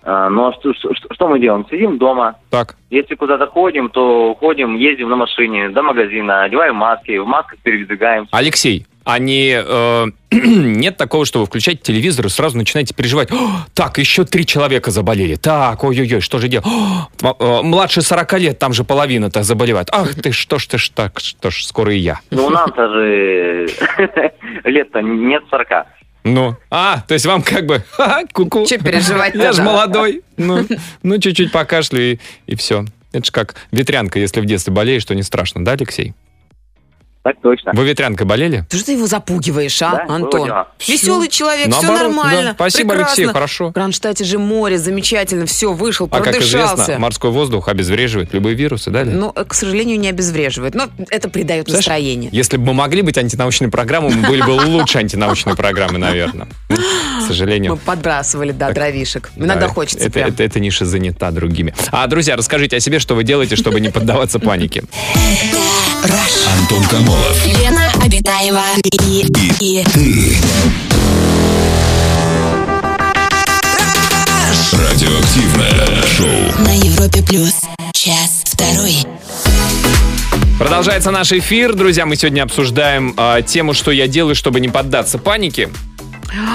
А, 0.02 0.30
ну 0.30 0.48
а 0.48 0.52
что, 0.54 0.72
что- 0.72 0.94
что 1.12 1.28
мы 1.28 1.38
делаем? 1.40 1.66
Сидим 1.70 1.98
дома. 1.98 2.36
Так, 2.48 2.76
Если 2.88 3.14
куда-то 3.16 3.46
ходим, 3.46 3.90
то 3.90 4.34
ходим, 4.34 4.76
ездим 4.76 5.10
на 5.10 5.16
машине 5.16 5.68
до 5.68 5.82
магазина, 5.82 6.42
одеваем 6.44 6.76
маски, 6.76 7.18
в 7.18 7.26
масках 7.26 7.58
передвигаемся. 7.58 8.30
Алексей, 8.32 8.86
а 9.04 9.18
не, 9.18 9.60
э, 9.62 10.06
нет 10.30 10.96
такого, 10.96 11.26
что 11.26 11.40
вы 11.40 11.46
включаете 11.46 11.82
телевизор 11.82 12.24
и 12.26 12.28
сразу 12.30 12.56
начинаете 12.56 12.94
переживать. 12.94 13.30
«О, 13.30 13.36
так, 13.74 13.98
еще 13.98 14.24
три 14.24 14.46
человека 14.46 14.90
заболели. 14.90 15.34
Так, 15.36 15.84
ой-ой-ой, 15.84 16.20
что 16.22 16.38
же 16.38 16.48
делать? 16.48 16.66
О, 17.22 17.36
э, 17.38 17.62
младше 17.62 18.00
40 18.00 18.38
лет, 18.38 18.58
там 18.58 18.72
же 18.72 18.84
половина-то 18.84 19.42
заболевает. 19.42 19.88
Ах 19.92 20.14
ты, 20.14 20.32
что 20.32 20.58
ж 20.58 20.66
ты 20.66 20.78
ж 20.78 20.88
так, 20.90 21.20
что 21.20 21.50
ж, 21.50 21.62
скоро 21.64 21.92
и 21.92 21.98
я. 21.98 22.20
Ну, 22.30 22.46
у 22.46 22.50
нас 22.50 22.70
же 22.74 23.66
лет-то 24.64 25.00
нет 25.02 25.42
40. 25.50 25.86
Ну, 26.24 26.56
а, 26.70 27.02
то 27.06 27.14
есть 27.14 27.26
вам 27.26 27.42
как 27.42 27.66
бы, 27.66 27.82
ха-ха, 27.92 28.24
ку-ку. 28.32 28.66
Че 28.66 28.78
переживать 28.78 29.34
Я 29.34 29.52
же 29.52 29.62
молодой. 29.62 30.22
Ну, 30.36 30.66
ну, 31.02 31.18
чуть-чуть 31.18 31.52
покашлю 31.52 32.12
и, 32.12 32.18
и 32.46 32.54
все. 32.56 32.84
Это 33.12 33.24
же 33.24 33.32
как 33.32 33.56
ветрянка, 33.72 34.18
если 34.18 34.40
в 34.40 34.46
детстве 34.46 34.72
болеешь, 34.72 35.04
то 35.04 35.14
не 35.14 35.22
страшно, 35.22 35.64
да, 35.64 35.72
Алексей? 35.72 36.14
Так 37.22 37.36
точно. 37.42 37.72
Вы 37.74 37.84
ветрянкой 37.84 38.26
болели? 38.26 38.64
Ты 38.70 38.78
что 38.78 38.86
ты 38.86 38.92
его 38.92 39.06
запугиваешь, 39.06 39.80
а, 39.82 40.04
Да, 40.06 40.14
Антон? 40.14 40.50
Веселый 40.88 41.28
человек, 41.28 41.70
все 41.70 41.82
Наоборот, 41.82 42.14
нормально. 42.14 42.42
да. 42.44 42.54
Спасибо, 42.54 42.94
прекрасно. 42.94 43.14
Алексей, 43.24 43.32
хорошо. 43.34 43.68
В 43.68 43.72
Кронштадте 43.74 44.24
же 44.24 44.38
море, 44.38 44.78
замечательно, 44.78 45.44
все, 45.44 45.74
вышел, 45.74 46.08
А 46.10 46.16
как 46.16 46.32
продышался. 46.32 46.74
известно, 46.76 46.98
морской 46.98 47.30
воздух 47.30 47.68
обезвреживает 47.68 48.32
любые 48.32 48.54
вирусы, 48.56 48.90
да? 48.90 49.04
Ну, 49.04 49.32
э, 49.36 49.44
к 49.44 49.52
сожалению, 49.52 50.00
не 50.00 50.08
обезвреживает. 50.08 50.74
Но 50.74 50.88
это 51.10 51.28
придает 51.28 51.68
Знаешь, 51.68 51.84
настроение. 51.84 52.30
Если 52.32 52.56
бы 52.56 52.64
мы 52.64 52.72
могли 52.72 53.02
быть 53.02 53.18
антинаучной 53.18 53.68
программой, 53.68 54.14
мы 54.14 54.26
были 54.26 54.40
бы 54.40 54.52
лучше 54.52 54.96
антинаучной 54.98 55.56
программы, 55.56 55.98
наверное. 55.98 56.48
Ну, 56.70 56.76
К 56.76 57.26
сожалению. 57.26 57.72
Мы 57.72 57.76
подбрасывали, 57.76 58.52
да, 58.52 58.70
дровишек. 58.72 59.30
Иногда 59.36 59.66
Да, 59.66 59.68
хочется 59.68 60.06
это, 60.06 60.20
это, 60.20 60.42
эта 60.42 60.58
ниша 60.58 60.86
занята 60.86 61.30
другими. 61.32 61.74
А, 61.92 62.06
друзья, 62.06 62.36
расскажите 62.36 62.78
о 62.78 62.80
себе, 62.80 62.98
что 62.98 63.14
вы 63.14 63.24
делаете, 63.24 63.56
чтобы 63.56 63.78
не 63.80 63.90
поддаваться 63.90 64.38
панике. 64.38 64.84
Антон 66.02 66.82
Камолов. 66.84 67.46
Лена 67.46 67.92
Обитаева 68.02 68.62
и, 68.84 69.26
и, 69.60 69.84
Ты. 69.84 70.36
Радиоактивное 74.72 76.02
шоу. 76.06 76.64
на 76.64 76.74
Европе 76.74 77.22
плюс. 77.22 77.52
Час 77.92 78.44
второй. 78.46 78.96
Продолжается 80.58 81.10
наш 81.10 81.32
эфир. 81.32 81.74
Друзья, 81.74 82.06
мы 82.06 82.16
сегодня 82.16 82.42
обсуждаем 82.44 83.12
а, 83.18 83.42
тему, 83.42 83.74
что 83.74 83.90
я 83.90 84.06
делаю, 84.08 84.34
чтобы 84.34 84.60
не 84.60 84.68
поддаться 84.68 85.18
панике. 85.18 85.68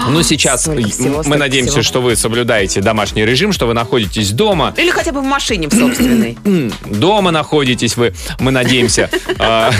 Ну, 0.10 0.24
сейчас 0.24 0.62
Столько 0.64 0.88
всего, 0.90 1.18
мы 1.18 1.24
столько 1.24 1.38
надеемся, 1.40 1.72
всего. 1.72 1.84
что 1.84 2.02
вы 2.02 2.16
соблюдаете 2.16 2.82
домашний 2.82 3.26
режим, 3.26 3.52
что 3.52 3.66
вы 3.68 3.74
находитесь 3.74 4.32
дома. 4.32 4.74
Или 4.78 4.90
хотя 4.90 5.12
бы 5.12 5.22
в 5.22 5.26
машине 5.26 5.68
в 5.68 5.74
собственной. 5.74 6.38
Дома 6.86 7.32
находитесь 7.32 7.98
вы, 7.98 8.14
мы 8.40 8.52
надеемся. 8.52 9.10
А, 9.38 9.72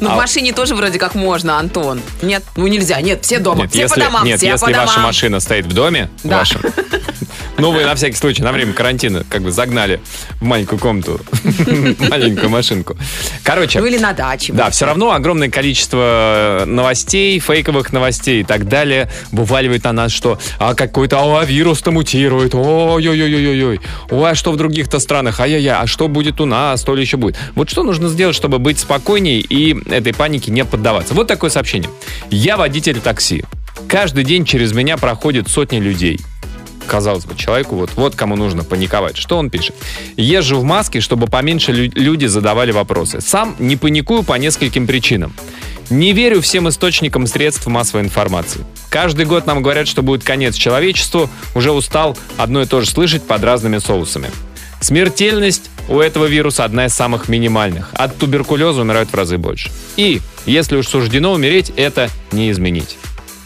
Ну, 0.00 0.10
А- 0.10 0.14
в 0.14 0.16
машине 0.18 0.52
тоже 0.52 0.74
вроде 0.74 0.98
как 0.98 1.14
можно, 1.14 1.58
Антон. 1.58 2.00
Нет, 2.22 2.42
ну 2.56 2.66
нельзя. 2.66 3.00
Нет, 3.00 3.24
все 3.24 3.38
дома. 3.38 3.62
Нет, 3.62 3.70
все 3.70 3.80
если, 3.82 3.94
по 3.94 4.00
домам, 4.06 4.24
нет, 4.26 4.38
все 4.38 4.48
если 4.48 4.66
по 4.66 4.70
ваша 4.72 4.86
домам. 4.94 5.02
машина 5.06 5.40
стоит 5.40 5.64
в 5.66 5.72
доме, 5.72 6.10
Да. 6.22 6.38
вашем, 6.38 6.60
ну, 7.56 7.72
вы 7.72 7.84
на 7.84 7.94
всякий 7.94 8.16
случай 8.16 8.42
на 8.42 8.52
время 8.52 8.72
карантина 8.72 9.24
как 9.28 9.42
бы 9.42 9.50
загнали 9.50 10.00
в 10.40 10.44
маленькую 10.44 10.78
комнату 10.78 11.20
маленькую 12.10 12.50
машинку. 12.50 12.96
Короче, 13.42 13.80
Ну 13.80 13.86
или 13.86 13.98
на 13.98 14.12
даче. 14.12 14.52
Да, 14.52 14.70
все 14.70 14.84
равно 14.86 15.12
огромное 15.12 15.50
количество 15.50 16.64
новостей, 16.66 17.38
фейковых 17.38 17.92
новостей 17.92 18.42
и 18.42 18.44
так 18.44 18.68
далее 18.68 18.97
вываливает 19.30 19.84
на 19.84 19.92
нас, 19.92 20.12
что 20.12 20.38
а, 20.58 20.74
какой-то 20.74 21.18
а, 21.38 21.44
вирус-то 21.44 21.90
мутирует, 21.90 22.54
ой-ой-ой-ой-ой, 22.54 23.80
ой, 24.10 24.30
а 24.30 24.34
что 24.34 24.52
в 24.52 24.56
других-то 24.56 24.98
странах, 24.98 25.40
ай-яй-яй, 25.40 25.76
а 25.82 25.86
что 25.86 26.08
будет 26.08 26.40
у 26.40 26.46
нас, 26.46 26.82
то 26.82 26.94
ли 26.94 27.02
еще 27.02 27.16
будет. 27.16 27.36
Вот 27.54 27.70
что 27.70 27.82
нужно 27.82 28.08
сделать, 28.08 28.34
чтобы 28.34 28.58
быть 28.58 28.78
спокойней 28.78 29.40
и 29.40 29.76
этой 29.90 30.14
панике 30.14 30.50
не 30.50 30.64
поддаваться? 30.64 31.14
Вот 31.14 31.26
такое 31.26 31.50
сообщение. 31.50 31.90
Я 32.30 32.56
водитель 32.56 33.00
такси. 33.00 33.44
Каждый 33.88 34.24
день 34.24 34.44
через 34.44 34.72
меня 34.72 34.96
проходит 34.96 35.48
сотни 35.48 35.78
людей 35.78 36.18
казалось 36.88 37.24
бы, 37.24 37.36
человеку 37.36 37.76
вот, 37.76 37.90
вот 37.94 38.16
кому 38.16 38.34
нужно 38.36 38.64
паниковать. 38.64 39.16
Что 39.16 39.38
он 39.38 39.50
пишет? 39.50 39.76
Езжу 40.16 40.58
в 40.58 40.64
маске, 40.64 41.00
чтобы 41.00 41.26
поменьше 41.28 41.72
лю- 41.72 41.92
люди 41.94 42.26
задавали 42.26 42.72
вопросы. 42.72 43.20
Сам 43.20 43.54
не 43.58 43.76
паникую 43.76 44.22
по 44.24 44.34
нескольким 44.34 44.86
причинам. 44.86 45.32
Не 45.90 46.12
верю 46.12 46.42
всем 46.42 46.68
источникам 46.68 47.26
средств 47.26 47.66
массовой 47.66 48.02
информации. 48.04 48.64
Каждый 48.90 49.24
год 49.24 49.46
нам 49.46 49.62
говорят, 49.62 49.88
что 49.88 50.02
будет 50.02 50.22
конец 50.24 50.54
человечеству. 50.54 51.30
Уже 51.54 51.72
устал 51.72 52.16
одно 52.36 52.62
и 52.62 52.66
то 52.66 52.80
же 52.80 52.90
слышать 52.90 53.22
под 53.22 53.42
разными 53.44 53.78
соусами. 53.78 54.30
Смертельность 54.80 55.70
у 55.88 55.98
этого 56.00 56.26
вируса 56.26 56.64
одна 56.64 56.86
из 56.86 56.94
самых 56.94 57.28
минимальных. 57.28 57.90
От 57.94 58.16
туберкулеза 58.16 58.82
умирают 58.82 59.10
в 59.10 59.14
разы 59.14 59.36
больше. 59.38 59.70
И, 59.96 60.20
если 60.46 60.76
уж 60.76 60.86
суждено 60.86 61.32
умереть, 61.32 61.72
это 61.76 62.10
не 62.32 62.50
изменить. 62.50 62.96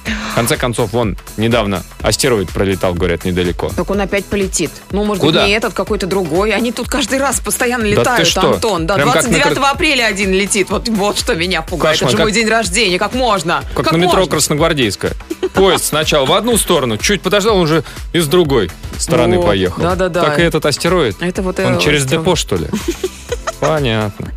В 0.04 0.34
конце 0.34 0.56
концов, 0.56 0.92
вон, 0.92 1.16
недавно 1.36 1.82
астероид 2.00 2.48
пролетал, 2.50 2.94
говорят, 2.94 3.24
недалеко. 3.24 3.70
Так 3.76 3.88
он 3.90 4.00
опять 4.00 4.24
полетит. 4.24 4.70
Ну, 4.90 5.04
может 5.04 5.20
Куда? 5.22 5.40
быть, 5.40 5.48
не 5.48 5.54
этот, 5.54 5.74
какой-то 5.74 6.06
другой. 6.06 6.52
Они 6.52 6.72
тут 6.72 6.88
каждый 6.88 7.18
раз 7.18 7.38
постоянно 7.40 7.84
ты 7.84 7.90
летают, 7.90 8.26
что? 8.26 8.54
Антон. 8.54 8.86
Да, 8.86 8.94
Прям 8.94 9.08
как 9.12 9.24
на 9.24 9.28
29 9.30 9.58
кар- 9.58 9.72
апреля 9.74 10.06
один 10.06 10.32
летит. 10.32 10.70
Вот, 10.70 10.88
вот 10.88 11.18
что 11.18 11.34
меня 11.34 11.62
пугает. 11.62 11.94
Кошмар, 11.98 12.08
Это 12.10 12.16
же 12.16 12.22
мой 12.22 12.32
как- 12.32 12.40
день 12.40 12.48
рождения. 12.48 12.98
Как 12.98 13.14
можно? 13.14 13.62
Как, 13.74 13.92
на 13.92 13.96
метро 13.96 14.16
можно? 14.20 14.30
Красногвардейская. 14.30 15.12
Поезд 15.54 15.84
сначала 15.84 16.24
в 16.26 16.32
одну 16.32 16.56
сторону, 16.56 16.96
чуть 16.96 17.20
подождал, 17.20 17.56
он 17.56 17.62
уже 17.64 17.84
из 18.12 18.26
другой 18.26 18.70
стороны 18.98 19.36
Вот, 19.36 19.46
поехал. 19.46 19.82
да-да-да. 19.82 20.22
Так 20.24 20.38
и 20.38 20.42
этот 20.42 20.64
астероид. 20.66 21.16
Это 21.20 21.42
вот 21.42 21.58
Он 21.60 21.76
э, 21.76 21.80
через 21.80 22.04
остров. 22.04 22.20
депо, 22.22 22.36
что 22.36 22.56
ли? 22.56 22.66
Понятно. 23.62 24.32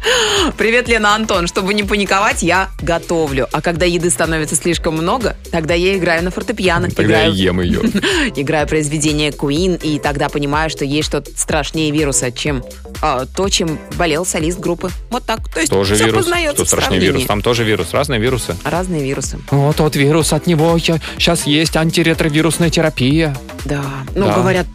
Привет, 0.55 0.87
Лена 0.87 1.15
Антон. 1.15 1.47
Чтобы 1.47 1.73
не 1.73 1.81
паниковать, 1.81 2.43
я 2.43 2.69
готовлю. 2.79 3.47
А 3.51 3.59
когда 3.59 3.83
еды 3.87 4.11
становится 4.11 4.55
слишком 4.55 4.93
много, 4.93 5.35
тогда 5.51 5.73
я 5.73 5.97
играю 5.97 6.23
на 6.23 6.29
фортепиано. 6.29 6.91
Тогда 6.91 7.23
я 7.23 7.29
играю, 7.29 7.33
ем 7.33 7.61
ее. 7.61 7.79
играю 8.35 8.67
произведение 8.67 9.31
Queen, 9.31 9.81
и 9.81 9.97
тогда 9.97 10.29
понимаю, 10.29 10.69
что 10.69 10.85
есть 10.85 11.07
что-то 11.07 11.31
страшнее 11.35 11.89
вируса, 11.89 12.31
чем 12.31 12.63
а, 13.07 13.25
то, 13.27 13.47
чем 13.49 13.77
болел 13.97 14.25
солист 14.25 14.59
группы. 14.59 14.89
Вот 15.11 15.23
так. 15.25 15.47
То 15.49 15.59
есть 15.59 15.71
Тоже 15.71 15.93
все 15.93 16.05
вирус. 16.05 16.23
познается 16.23 16.65
страшнее 16.65 16.87
сравнении. 16.89 17.05
вирус? 17.05 17.25
Там 17.27 17.41
тоже 17.43 17.63
вирус. 17.63 17.93
Разные 17.93 18.19
вирусы. 18.19 18.55
Разные 18.63 19.03
вирусы. 19.03 19.39
Вот 19.51 19.75
тот 19.75 19.95
вирус, 19.95 20.33
от 20.33 20.47
него 20.47 20.75
сейчас 20.79 21.45
есть 21.45 21.77
антиретровирусная 21.77 22.71
терапия. 22.71 23.37
Да. 23.63 23.83
Ну, 24.15 24.25
Да. 24.25 24.33
говорят, 24.33 24.65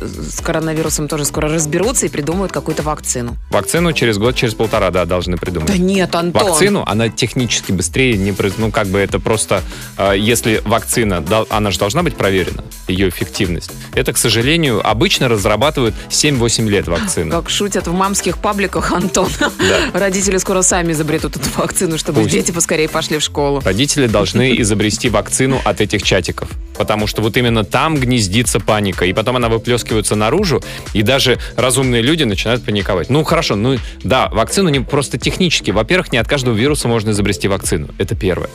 с 0.00 0.40
коронавирусом 0.40 1.08
тоже 1.08 1.24
скоро 1.24 1.48
разберутся 1.48 2.06
и 2.06 2.08
придумают 2.08 2.52
какую-то 2.52 2.82
вакцину. 2.82 3.36
Вакцину 3.50 3.92
через 3.92 4.18
год, 4.18 4.36
через 4.36 4.54
полтора, 4.54 4.90
да, 4.90 5.04
должны 5.04 5.36
придумать. 5.36 5.68
Да 5.68 5.76
нет, 5.78 6.14
Антон. 6.14 6.44
Вакцину, 6.50 6.84
она 6.86 7.08
технически 7.08 7.72
быстрее 7.72 8.16
не 8.16 8.32
Ну, 8.58 8.70
как 8.70 8.86
бы 8.88 8.98
это 8.98 9.18
просто... 9.18 9.62
э, 9.98 10.14
если 10.16 10.60
вакцина, 10.64 11.24
она 11.50 11.70
же 11.70 11.78
должна 11.78 12.02
быть 12.02 12.16
проверена, 12.16 12.64
ее 12.88 13.08
эффективность. 13.08 13.70
Это, 13.94 14.12
к 14.12 14.18
сожалению, 14.18 14.86
обычно 14.88 15.28
разрабатывают 15.28 15.94
7-8 16.08 16.68
лет 16.68 16.88
вакцину. 16.88 17.31
Как 17.32 17.48
шутят 17.48 17.86
в 17.86 17.94
мамских 17.94 18.36
пабликах, 18.36 18.92
Антон. 18.92 19.26
Родители 19.94 20.36
скоро 20.36 20.60
сами 20.60 20.92
изобретут 20.92 21.34
эту 21.34 21.48
вакцину, 21.56 21.96
чтобы 21.96 22.20
Пусть. 22.20 22.30
дети 22.30 22.52
поскорее 22.52 22.90
пошли 22.90 23.16
в 23.16 23.22
школу. 23.22 23.62
Родители 23.64 24.06
должны 24.06 24.54
изобрести 24.60 25.08
вакцину 25.08 25.58
от 25.64 25.80
этих 25.80 26.02
чатиков. 26.02 26.50
Потому 26.76 27.06
что 27.06 27.22
вот 27.22 27.38
именно 27.38 27.64
там 27.64 27.96
гнездится 27.96 28.60
паника. 28.60 29.06
И 29.06 29.14
потом 29.14 29.36
она 29.36 29.48
выплескивается 29.48 30.14
наружу, 30.14 30.62
и 30.92 31.00
даже 31.00 31.38
разумные 31.56 32.02
люди 32.02 32.24
начинают 32.24 32.66
паниковать. 32.66 33.08
Ну, 33.08 33.24
хорошо, 33.24 33.56
ну, 33.56 33.78
да, 34.04 34.28
вакцину 34.28 34.68
не 34.68 34.80
просто 34.80 35.16
технически. 35.16 35.70
Во-первых, 35.70 36.12
не 36.12 36.18
от 36.18 36.28
каждого 36.28 36.54
вируса 36.54 36.86
можно 36.86 37.12
изобрести 37.12 37.48
вакцину. 37.48 37.88
Это 37.96 38.14
первое. 38.14 38.50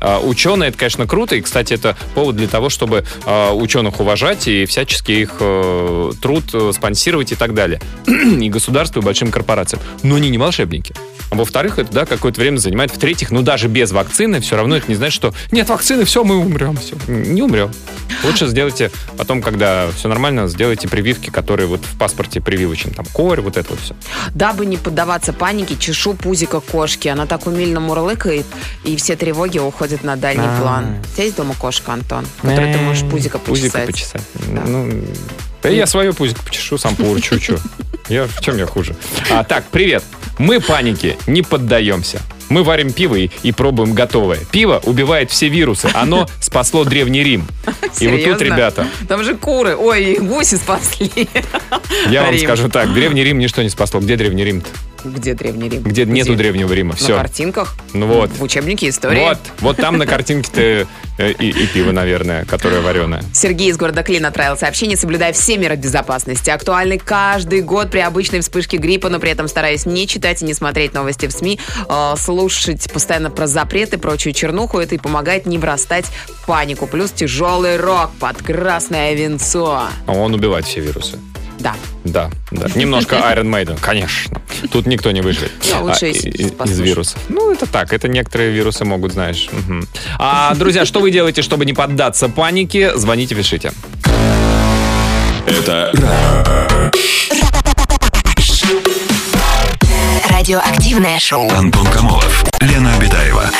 А, 0.00 0.20
Ученые, 0.20 0.68
это, 0.68 0.78
конечно, 0.78 1.06
круто, 1.06 1.36
и, 1.36 1.40
кстати, 1.40 1.74
это 1.74 1.96
повод 2.14 2.36
для 2.36 2.48
того, 2.48 2.70
чтобы 2.70 3.04
а, 3.24 3.52
ученых 3.52 4.00
уважать 4.00 4.48
и 4.48 4.66
всячески 4.66 5.12
их 5.12 5.36
э, 5.40 6.12
труд 6.20 6.44
э, 6.52 6.72
спонсировать 6.74 7.32
и 7.32 7.34
так 7.34 7.54
далее. 7.54 7.80
и 8.06 8.48
государству, 8.48 9.00
и 9.00 9.04
большим 9.04 9.30
корпорациям. 9.30 9.82
Но 10.02 10.16
они 10.16 10.30
не 10.30 10.38
волшебники. 10.38 10.94
А 11.30 11.36
Во-вторых, 11.36 11.78
это, 11.78 11.92
да, 11.92 12.06
какое-то 12.06 12.40
время 12.40 12.58
занимает. 12.58 12.90
В-третьих, 12.90 13.30
ну, 13.30 13.42
даже 13.42 13.68
без 13.68 13.92
вакцины 13.92 14.40
все 14.40 14.56
равно 14.56 14.76
это 14.76 14.86
не 14.88 14.96
значит, 14.96 15.14
что 15.14 15.34
нет 15.52 15.68
вакцины, 15.68 16.04
все, 16.04 16.24
мы 16.24 16.36
умрем. 16.36 16.76
Все. 16.76 16.96
Не 17.06 17.42
умрем. 17.42 17.70
Лучше 18.24 18.48
сделайте 18.48 18.90
потом, 19.16 19.40
когда 19.40 19.88
все 19.96 20.08
нормально, 20.08 20.48
сделайте 20.48 20.88
прививки, 20.88 21.30
которые 21.30 21.66
вот 21.66 21.80
в 21.80 21.98
паспорте 21.98 22.40
прививочен. 22.40 22.90
Там 22.90 23.06
корь, 23.12 23.40
вот 23.40 23.56
это 23.56 23.70
вот 23.70 23.80
все. 23.80 23.94
Дабы 24.34 24.66
не 24.66 24.76
поддаваться 24.76 25.32
панике, 25.32 25.76
чешу 25.76 26.14
пузика 26.14 26.60
кошки. 26.60 27.08
Она 27.08 27.26
так 27.26 27.46
умильно 27.46 27.80
мурлыкает, 27.80 28.46
и 28.84 28.96
все 28.96 29.14
тревоги 29.16 29.58
уходят 29.58 29.89
на 30.02 30.16
дальний 30.16 30.46
А. 30.46 30.60
план. 30.60 30.96
У 31.00 31.14
тебя 31.14 31.24
есть 31.24 31.36
дома 31.36 31.54
кошка, 31.58 31.92
Антон, 31.92 32.26
которой 32.40 32.72
ты 32.72 32.78
можешь 32.78 33.08
пузика 33.08 33.38
почесать? 33.38 33.86
почесать. 33.86 34.22
Ну, 34.66 35.04
да 35.62 35.68
я 35.68 35.86
свое 35.86 36.12
пузико 36.12 36.42
почешу, 36.42 36.78
сам 36.78 36.96
поурчу, 36.96 37.40
что. 37.40 37.58
Я, 38.08 38.26
в 38.26 38.40
чем 38.40 38.56
я 38.56 38.66
хуже? 38.66 38.96
А, 39.30 39.44
так, 39.44 39.64
привет. 39.70 40.02
Мы 40.38 40.58
панике 40.58 41.16
не 41.28 41.42
поддаемся. 41.42 42.20
Мы 42.50 42.64
варим 42.64 42.92
пиво 42.92 43.14
и, 43.14 43.30
и 43.42 43.52
пробуем 43.52 43.94
готовое. 43.94 44.40
Пиво 44.50 44.80
убивает 44.84 45.30
все 45.30 45.48
вирусы. 45.48 45.88
Оно 45.94 46.28
спасло 46.40 46.84
Древний 46.84 47.22
Рим. 47.22 47.46
И 48.00 48.08
вот 48.08 48.22
тут, 48.22 48.42
ребята, 48.42 48.86
Там 49.08 49.24
же 49.24 49.36
куры. 49.36 49.76
Ой, 49.76 50.18
гуси 50.18 50.56
спасли. 50.56 51.28
я 52.08 52.24
вам 52.24 52.36
скажу 52.38 52.68
так. 52.68 52.92
Древний 52.92 53.24
Рим 53.24 53.38
ничто 53.38 53.62
не 53.62 53.70
спасло. 53.70 54.00
Где 54.00 54.16
Древний 54.16 54.44
Рим? 54.44 54.62
Где 55.04 55.34
Древний 55.34 55.68
Рим? 55.68 55.82
Где 55.82 56.04
нету 56.04 56.34
Древнего 56.34 56.72
Рима? 56.72 56.90
На 56.90 56.96
Все. 56.96 57.16
картинках. 57.16 57.74
Ну 57.94 58.06
вот. 58.06 58.30
В 58.30 58.42
учебнике 58.42 58.88
истории. 58.88 59.20
Вот, 59.20 59.38
вот 59.60 59.76
там 59.76 59.96
на 59.96 60.06
картинке-то 60.06 60.86
э, 61.18 61.32
и, 61.38 61.48
и 61.48 61.66
пиво, 61.66 61.92
наверное, 61.92 62.44
которое 62.44 62.80
вареное. 62.80 63.22
Сергей 63.32 63.70
из 63.70 63.76
города 63.76 64.02
Клин 64.02 64.26
отправил 64.26 64.56
сообщение, 64.56 64.96
соблюдая 64.96 65.32
все 65.32 65.56
меры 65.56 65.76
безопасности. 65.76 66.50
Актуальный 66.50 66.98
каждый 66.98 67.62
год 67.62 67.90
при 67.90 68.00
обычной 68.00 68.40
вспышке 68.40 68.76
гриппа, 68.76 69.08
но 69.08 69.18
при 69.20 69.30
этом 69.30 69.48
стараясь 69.48 69.86
не 69.86 70.06
читать 70.06 70.42
и 70.42 70.44
не 70.44 70.54
смотреть 70.54 70.92
новости 70.92 71.26
в 71.26 71.32
СМИ, 71.32 71.58
э, 71.88 72.14
слушать 72.48 72.90
постоянно 72.92 73.30
про 73.30 73.46
запреты, 73.46 73.98
прочую 73.98 74.32
чернуху. 74.32 74.78
Это 74.78 74.94
и 74.94 74.98
помогает 74.98 75.46
не 75.46 75.58
врастать 75.58 76.06
в 76.06 76.46
панику. 76.46 76.86
Плюс 76.86 77.10
тяжелый 77.10 77.76
рок 77.76 78.10
под 78.18 78.38
красное 78.42 79.12
венцо. 79.14 79.82
А 80.06 80.12
он 80.12 80.34
убивает 80.34 80.64
все 80.64 80.80
вирусы. 80.80 81.18
Да. 81.58 81.74
Да, 82.04 82.30
да. 82.50 82.68
Немножко 82.74 83.16
Iron 83.16 83.44
Maiden, 83.50 83.78
конечно. 83.78 84.40
Тут 84.72 84.86
никто 84.86 85.10
не 85.10 85.20
выживет. 85.20 85.52
Ну, 85.70 85.84
лучше 85.84 86.06
А, 86.06 86.08
из- 86.08 86.24
из, 86.24 86.78
вирусов. 86.80 87.18
Ну, 87.28 87.52
это 87.52 87.66
так. 87.66 87.92
Это 87.92 88.08
некоторые 88.08 88.50
вирусы 88.50 88.86
могут, 88.86 89.12
знаешь. 89.12 89.50
мгм. 89.52 89.86
А, 90.18 90.54
друзья, 90.54 90.86
что 90.86 91.00
вы 91.00 91.10
делаете, 91.10 91.42
чтобы 91.42 91.66
не 91.66 91.74
поддаться 91.74 92.30
панике? 92.30 92.96
Звоните, 92.96 93.34
пишите. 93.34 93.72
Это 95.46 95.92
Радиоактивное 100.40 101.18
шоу. 101.18 101.50
Антон 101.50 101.86
Камолов, 101.88 102.44
Лена 102.62 102.94
Обитаева. 102.94 103.50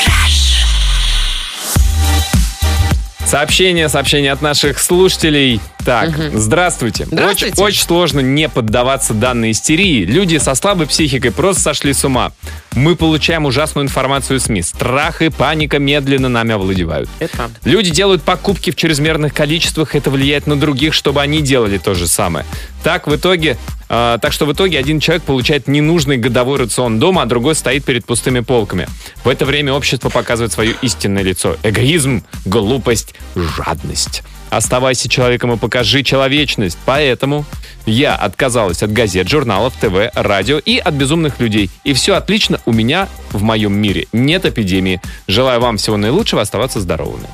Сообщение, 3.23 3.87
сообщение 3.87 4.31
от 4.31 4.41
наших 4.41 4.79
слушателей. 4.79 5.61
Так, 5.85 6.09
здравствуйте. 6.33 7.05
Здравствуйте. 7.05 7.53
Очень, 7.53 7.63
очень 7.63 7.81
сложно 7.83 8.19
не 8.21 8.49
поддаваться 8.49 9.13
данной 9.13 9.51
истерии. 9.51 10.05
Люди 10.05 10.37
со 10.37 10.55
слабой 10.55 10.87
психикой 10.87 11.31
просто 11.31 11.61
сошли 11.61 11.93
с 11.93 12.03
ума. 12.03 12.31
Мы 12.73 12.95
получаем 12.95 13.45
ужасную 13.45 13.85
информацию 13.85 14.39
СМИ. 14.39 14.63
Страх 14.63 15.21
и 15.21 15.29
паника 15.29 15.77
медленно 15.77 16.29
нами 16.29 16.55
овладевают. 16.55 17.09
Это. 17.19 17.51
Люди 17.63 17.91
делают 17.91 18.23
покупки 18.23 18.71
в 18.71 18.75
чрезмерных 18.75 19.35
количествах, 19.35 19.95
это 19.95 20.09
влияет 20.09 20.47
на 20.47 20.59
других, 20.59 20.95
чтобы 20.95 21.21
они 21.21 21.41
делали 21.41 21.77
то 21.77 21.93
же 21.93 22.07
самое. 22.07 22.43
Так 22.83 23.05
в 23.07 23.15
итоге, 23.15 23.57
так 23.91 24.31
что 24.31 24.45
в 24.45 24.53
итоге 24.53 24.79
один 24.79 25.01
человек 25.01 25.23
получает 25.23 25.67
ненужный 25.67 26.15
годовой 26.15 26.59
рацион 26.59 26.97
дома, 26.97 27.23
а 27.23 27.25
другой 27.25 27.55
стоит 27.55 27.83
перед 27.83 28.05
пустыми 28.05 28.39
полками. 28.39 28.87
В 29.25 29.27
это 29.27 29.45
время 29.45 29.73
общество 29.73 30.07
показывает 30.07 30.53
свое 30.53 30.75
истинное 30.81 31.23
лицо: 31.23 31.57
эгоизм, 31.61 32.23
глупость, 32.45 33.13
жадность. 33.35 34.23
Оставайся 34.49 35.07
человеком 35.07 35.53
и 35.53 35.57
покажи 35.57 36.03
человечность. 36.03 36.77
Поэтому 36.85 37.45
я 37.85 38.15
отказалась 38.15 38.83
от 38.83 38.91
газет, 38.91 39.29
журналов, 39.29 39.73
ТВ, 39.79 40.11
радио 40.13 40.59
и 40.59 40.77
от 40.77 40.93
безумных 40.93 41.39
людей. 41.39 41.69
И 41.83 41.93
все 41.93 42.15
отлично 42.15 42.59
у 42.65 42.73
меня 42.73 43.07
в 43.31 43.43
моем 43.43 43.73
мире. 43.73 44.07
Нет 44.11 44.45
эпидемии. 44.45 45.01
Желаю 45.27 45.61
вам 45.61 45.77
всего 45.77 45.97
наилучшего, 45.97 46.41
оставаться 46.41 46.79
здоровыми. 46.79 47.27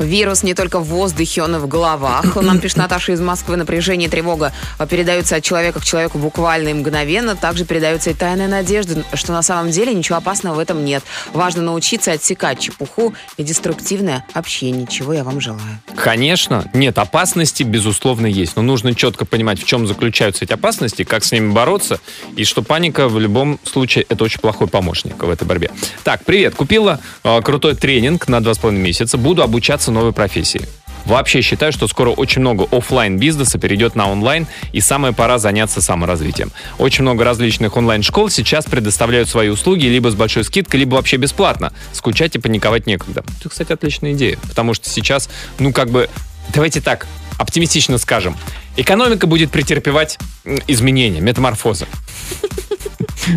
Вирус 0.00 0.42
не 0.42 0.54
только 0.54 0.80
в 0.80 0.84
воздухе, 0.84 1.42
он 1.42 1.56
и 1.56 1.58
в 1.58 1.68
головах. 1.68 2.36
Нам 2.42 2.58
пишет 2.58 2.78
Наташа 2.78 3.12
из 3.12 3.20
Москвы. 3.20 3.56
Напряжение 3.56 4.08
и 4.08 4.10
тревога 4.10 4.52
а, 4.78 4.86
передаются 4.86 5.36
от 5.36 5.44
человека 5.44 5.80
к 5.80 5.84
человеку 5.84 6.18
буквально 6.18 6.68
и 6.68 6.72
мгновенно. 6.72 7.36
Также 7.36 7.64
передается 7.64 8.10
и 8.10 8.14
тайная 8.14 8.48
надежда, 8.48 9.04
что 9.14 9.32
на 9.32 9.42
самом 9.42 9.70
деле 9.70 9.94
ничего 9.94 10.18
опасного 10.18 10.54
в 10.54 10.58
этом 10.58 10.84
нет. 10.84 11.04
Важно 11.34 11.62
научиться 11.62 12.12
отсекать 12.12 12.58
чепуху 12.58 13.14
и 13.36 13.42
деструктивное 13.42 14.24
общение, 14.32 14.86
чего 14.86 15.12
я 15.12 15.22
вам 15.22 15.40
желаю. 15.40 15.80
Конечно, 15.96 16.64
нет, 16.72 16.98
опасности, 16.98 17.62
безусловно, 17.62 18.26
есть. 18.26 18.56
Но 18.56 18.62
нужно 18.62 18.94
четко 18.94 19.24
понимать, 19.24 19.60
в 19.62 19.66
чем 19.66 19.86
заключаются 19.86 20.44
эти 20.44 20.52
опасности, 20.52 21.04
как 21.04 21.24
с 21.24 21.32
ними 21.32 21.52
бороться, 21.52 22.00
и 22.36 22.44
что 22.44 22.62
паника 22.62 23.08
в 23.08 23.18
любом 23.18 23.58
случае 23.64 24.06
это 24.08 24.24
очень 24.24 24.40
плохой 24.40 24.66
помощник 24.66 25.22
в 25.22 25.28
этой 25.28 25.46
борьбе. 25.46 25.70
Так, 26.04 26.24
привет. 26.24 26.54
Купила 26.54 27.00
э, 27.22 27.42
крутой 27.42 27.74
тренинг 27.74 28.28
на 28.28 28.40
два 28.42 28.54
с 28.54 28.58
половиной 28.58 28.82
месяца. 28.82 29.18
Буду 29.18 29.42
обучаться 29.42 29.89
новой 29.90 30.12
профессии. 30.12 30.62
Вообще 31.04 31.40
считаю, 31.40 31.72
что 31.72 31.88
скоро 31.88 32.10
очень 32.10 32.40
много 32.40 32.66
оффлайн 32.70 33.18
бизнеса 33.18 33.58
перейдет 33.58 33.94
на 33.94 34.10
онлайн, 34.10 34.46
и 34.72 34.80
самое 34.80 35.14
пора 35.14 35.38
заняться 35.38 35.80
саморазвитием. 35.80 36.52
Очень 36.78 37.02
много 37.02 37.24
различных 37.24 37.76
онлайн-школ 37.76 38.30
сейчас 38.30 38.66
предоставляют 38.66 39.28
свои 39.28 39.48
услуги 39.48 39.86
либо 39.86 40.10
с 40.10 40.14
большой 40.14 40.44
скидкой, 40.44 40.80
либо 40.80 40.96
вообще 40.96 41.16
бесплатно. 41.16 41.72
Скучать 41.92 42.36
и 42.36 42.38
паниковать 42.38 42.86
некогда. 42.86 43.24
Это, 43.40 43.48
кстати, 43.48 43.72
отличная 43.72 44.12
идея, 44.12 44.38
потому 44.48 44.74
что 44.74 44.88
сейчас, 44.88 45.30
ну, 45.58 45.72
как 45.72 45.90
бы, 45.90 46.08
давайте 46.52 46.80
так, 46.80 47.06
оптимистично 47.38 47.96
скажем, 47.98 48.36
экономика 48.76 49.26
будет 49.26 49.50
претерпевать 49.50 50.18
изменения, 50.66 51.20
метаморфозы. 51.20 51.86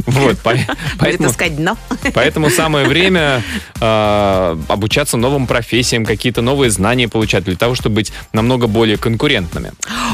Вот, 0.05 0.37
поэтому... 0.99 1.29
искать 1.29 1.55
дно. 1.55 1.77
Поэтому 2.13 2.49
самое 2.49 2.87
время 2.87 3.43
э, 3.79 4.57
обучаться 4.67 5.17
новым 5.17 5.47
профессиям, 5.47 6.05
какие-то 6.05 6.41
новые 6.41 6.69
знания 6.69 7.07
получать 7.07 7.43
для 7.43 7.55
того, 7.55 7.75
чтобы 7.75 7.95
быть 7.95 8.13
намного 8.31 8.67
более 8.67 8.97
конкурентными. 8.97 9.71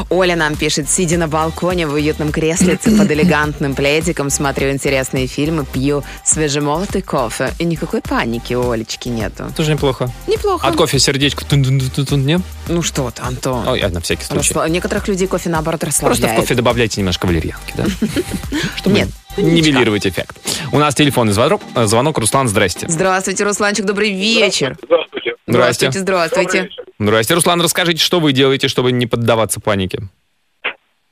Оля 0.09 0.35
нам 0.35 0.55
пишет, 0.55 0.89
сидя 0.89 1.17
на 1.17 1.27
балконе 1.27 1.87
в 1.87 1.93
уютном 1.93 2.31
креслице 2.31 2.95
под 2.97 3.11
элегантным 3.11 3.75
пледиком, 3.75 4.29
смотрю 4.29 4.71
интересные 4.71 5.27
фильмы, 5.27 5.65
пью 5.65 6.03
свежемолотый 6.23 7.01
кофе. 7.01 7.53
И 7.59 7.65
никакой 7.65 8.01
паники 8.01 8.53
у 8.53 8.71
Олечки 8.71 9.09
нету. 9.09 9.51
Тоже 9.55 9.73
неплохо. 9.73 10.11
Неплохо. 10.27 10.67
От 10.67 10.75
кофе 10.75 10.99
сердечко 10.99 11.45
тун-тун-тун-тун, 11.45 12.25
не? 12.25 12.39
Ну 12.69 12.83
что 12.83 13.09
ты, 13.09 13.23
Антон. 13.23 13.67
Ой, 13.67 13.81
на 13.81 13.99
всякий 13.99 14.23
случай. 14.23 14.53
Расслаб- 14.53 14.69
Некоторых 14.69 15.07
людей 15.07 15.27
кофе, 15.27 15.49
наоборот, 15.49 15.83
расслабляет. 15.83 16.21
Просто 16.21 16.35
в 16.35 16.39
кофе 16.39 16.55
добавляйте 16.55 17.01
немножко 17.01 17.25
валерьянки, 17.25 17.73
да? 17.75 17.85
Чтобы 18.77 18.95
Нет, 18.95 19.09
нивелировать 19.37 20.05
эффект. 20.05 20.37
У 20.71 20.77
нас 20.77 20.93
телефонный 20.93 21.33
звонок. 21.33 21.61
Звонок, 21.75 22.19
Руслан, 22.19 22.47
здрасте. 22.47 22.87
Здравствуйте, 22.87 23.43
Русланчик, 23.43 23.85
добрый 23.85 24.11
вечер. 24.11 24.77
Здравствуйте. 24.83 25.35
Здравствуйте, 25.47 25.99
здравствуйте. 25.99 26.69
Здрасте, 26.99 27.33
Руслан, 27.33 27.61
расскажите, 27.61 28.03
что 28.03 28.19
вы 28.19 28.33
делаете, 28.33 28.67
чтобы 28.67 28.91
не 28.91 29.07
поддаваться 29.07 29.59
панике? 29.59 30.01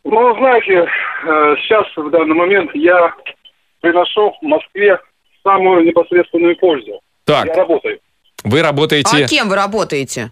Ну, 0.03 0.35
знаете, 0.37 0.85
э, 0.85 1.55
сейчас, 1.63 1.85
в 1.95 2.11
данный 2.11 2.35
момент, 2.35 2.69
я 2.75 3.13
приношу 3.81 4.33
в 4.41 4.45
Москве 4.45 4.99
самую 5.43 5.85
непосредственную 5.85 6.55
пользу. 6.57 7.01
Так, 7.25 7.47
Я 7.47 7.53
работаю 7.55 7.99
вы 8.43 8.61
работаете... 8.61 9.25
А 9.25 9.27
кем 9.27 9.49
вы 9.49 9.55
работаете? 9.55 10.31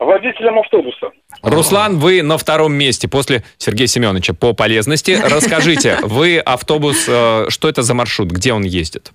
Водителем 0.00 0.58
автобуса. 0.58 1.10
Руслан, 1.42 1.98
вы 1.98 2.22
на 2.22 2.38
втором 2.38 2.72
месте 2.72 3.06
после 3.06 3.44
Сергея 3.58 3.86
Семеновича 3.86 4.34
по 4.34 4.54
полезности. 4.54 5.18
Расскажите, 5.30 5.98
вы 6.02 6.38
автобус, 6.38 7.06
э, 7.08 7.46
что 7.48 7.68
это 7.68 7.82
за 7.82 7.94
маршрут, 7.94 8.30
где 8.30 8.52
он 8.52 8.62
ездит? 8.62 9.12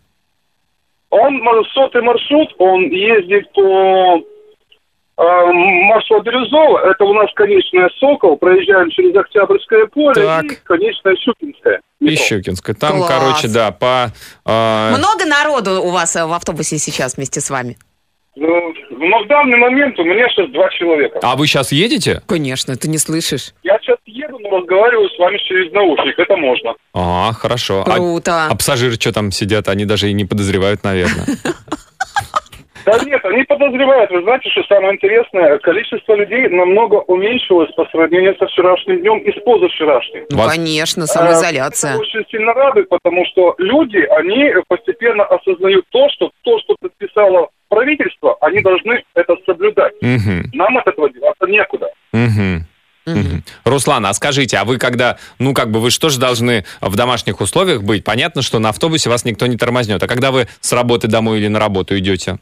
Он 1.09 1.41
сотый 1.73 2.01
маршрут, 2.01 2.53
он 2.59 2.89
ездит 2.89 3.51
по 3.53 4.17
э, 5.17 5.23
маршрут 5.23 6.23
Бирюзова. 6.23 6.91
Это 6.91 7.03
у 7.03 7.13
нас 7.13 7.27
конечная 7.35 7.89
Сокол. 7.99 8.37
Проезжаем 8.37 8.89
через 8.91 9.15
Октябрьское 9.15 9.87
поле 9.87 10.13
Так. 10.13 10.45
и 10.45 10.55
конечная 10.63 11.15
Щукинская. 11.15 11.81
И 11.99 12.15
Щукинская. 12.15 12.75
Там, 12.75 12.97
Класс. 12.97 13.09
короче, 13.11 13.47
да, 13.47 13.71
по... 13.71 14.11
э, 14.45 14.95
Много 14.97 15.25
народу 15.25 15.81
у 15.81 15.89
вас 15.89 16.15
э, 16.15 16.25
в 16.25 16.33
автобусе 16.33 16.77
сейчас 16.77 17.17
вместе 17.17 17.41
с 17.41 17.49
вами? 17.49 17.77
Ну, 18.37 18.73
но 18.89 19.23
в 19.23 19.27
данный 19.27 19.57
момент 19.57 19.97
у 19.97 20.03
меня 20.03 20.27
сейчас 20.29 20.49
два 20.51 20.69
человека. 20.69 21.19
А 21.23 21.35
вы 21.37 21.47
сейчас 21.47 21.71
едете? 21.71 22.21
Конечно, 22.27 22.75
ты 22.75 22.89
не 22.89 22.97
слышишь. 22.97 23.53
Я 23.63 23.77
сейчас 23.79 23.97
еду, 24.05 24.37
но 24.39 24.59
разговариваю 24.59 25.09
с 25.09 25.17
вами 25.17 25.37
через 25.47 25.71
наушник. 25.71 26.19
Это 26.19 26.35
можно. 26.35 26.75
А, 26.93 27.31
хорошо. 27.33 27.83
А- 27.87 27.91
Круто. 27.95 28.47
А, 28.49 28.55
пассажиры 28.55 28.95
что 28.95 29.13
там 29.13 29.31
сидят? 29.31 29.69
Они 29.69 29.85
даже 29.85 30.09
и 30.09 30.13
не 30.13 30.25
подозревают, 30.25 30.83
наверное. 30.83 31.25
Да 32.85 32.99
нет, 33.03 33.23
они 33.25 33.43
подозревают. 33.43 34.11
Вы 34.11 34.21
знаете, 34.21 34.49
что 34.51 34.63
самое 34.63 34.93
интересное? 34.95 35.57
Количество 35.59 36.13
людей 36.15 36.47
намного 36.49 36.95
уменьшилось 37.07 37.71
по 37.75 37.85
сравнению 37.91 38.35
со 38.37 38.45
вчерашним 38.47 38.99
днем 39.01 39.17
и 39.19 39.31
с 39.31 39.43
позавчерашним. 39.43 40.25
Ну, 40.29 40.47
конечно, 40.47 41.03
Э, 41.03 41.07
самоизоляция. 41.07 41.91
Это 41.93 41.99
очень 42.01 42.23
сильно 42.29 42.53
радует, 42.53 42.87
потому 42.89 43.25
что 43.25 43.55
люди, 43.57 43.97
они 43.97 44.51
постепенно 44.67 45.23
осознают 45.25 45.85
то, 45.89 46.07
что 46.09 46.31
то, 46.43 46.59
что 46.59 46.75
предписало 46.79 47.49
правительство, 47.69 48.37
они 48.41 48.61
должны 48.61 49.03
это 49.15 49.35
соблюдать. 49.45 49.93
Мгм, 50.01 50.51
Нам 50.53 50.77
от 50.77 50.87
этого 50.87 51.09
деваться 51.11 51.45
некуда. 51.47 51.87
мгм. 52.13 52.65
Мгм. 53.07 53.43
Руслан, 53.65 54.03
а 54.07 54.13
скажите, 54.13 54.57
а 54.57 54.65
вы 54.65 54.79
когда, 54.79 55.17
ну 55.37 55.53
как 55.53 55.69
бы 55.69 55.79
вы 55.79 55.91
что 55.91 56.09
же 56.09 56.19
должны 56.19 56.65
в 56.81 56.95
домашних 56.95 57.39
условиях 57.39 57.83
быть? 57.83 58.03
Понятно, 58.03 58.41
что 58.41 58.57
на 58.57 58.69
автобусе 58.69 59.11
вас 59.11 59.25
никто 59.25 59.45
не 59.45 59.57
тормознет. 59.57 60.01
А 60.01 60.07
когда 60.07 60.31
вы 60.31 60.47
с 60.59 60.73
работы 60.73 61.07
домой 61.07 61.37
или 61.37 61.47
на 61.47 61.59
работу 61.59 61.95
идете? 61.99 62.37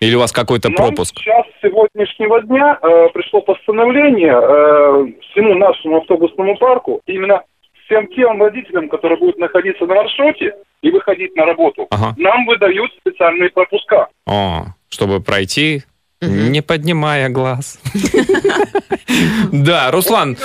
Или 0.00 0.14
у 0.14 0.18
вас 0.18 0.32
какой-то 0.32 0.70
пропуск? 0.70 1.14
сейчас, 1.18 1.46
с 1.58 1.62
сегодняшнего 1.62 2.42
дня, 2.42 2.78
э, 2.82 3.08
пришло 3.14 3.40
постановление 3.40 4.32
э, 4.34 5.06
всему 5.30 5.54
нашему 5.54 5.98
автобусному 5.98 6.56
парку, 6.58 7.00
именно 7.06 7.42
всем 7.86 8.06
тем 8.08 8.38
водителям, 8.38 8.88
которые 8.88 9.18
будут 9.18 9.38
находиться 9.38 9.86
на 9.86 9.94
маршруте 9.94 10.54
и 10.82 10.90
выходить 10.90 11.34
на 11.36 11.46
работу, 11.46 11.86
Ага. 11.90 12.14
нам 12.18 12.44
выдают 12.46 12.90
специальные 13.00 13.50
пропуска. 13.50 14.08
О, 14.26 14.66
чтобы 14.90 15.20
пройти, 15.20 15.82
не 16.20 16.62
поднимая 16.62 17.28
глаз. 17.28 17.80
Да, 19.52 19.90
Руслан, 19.92 20.36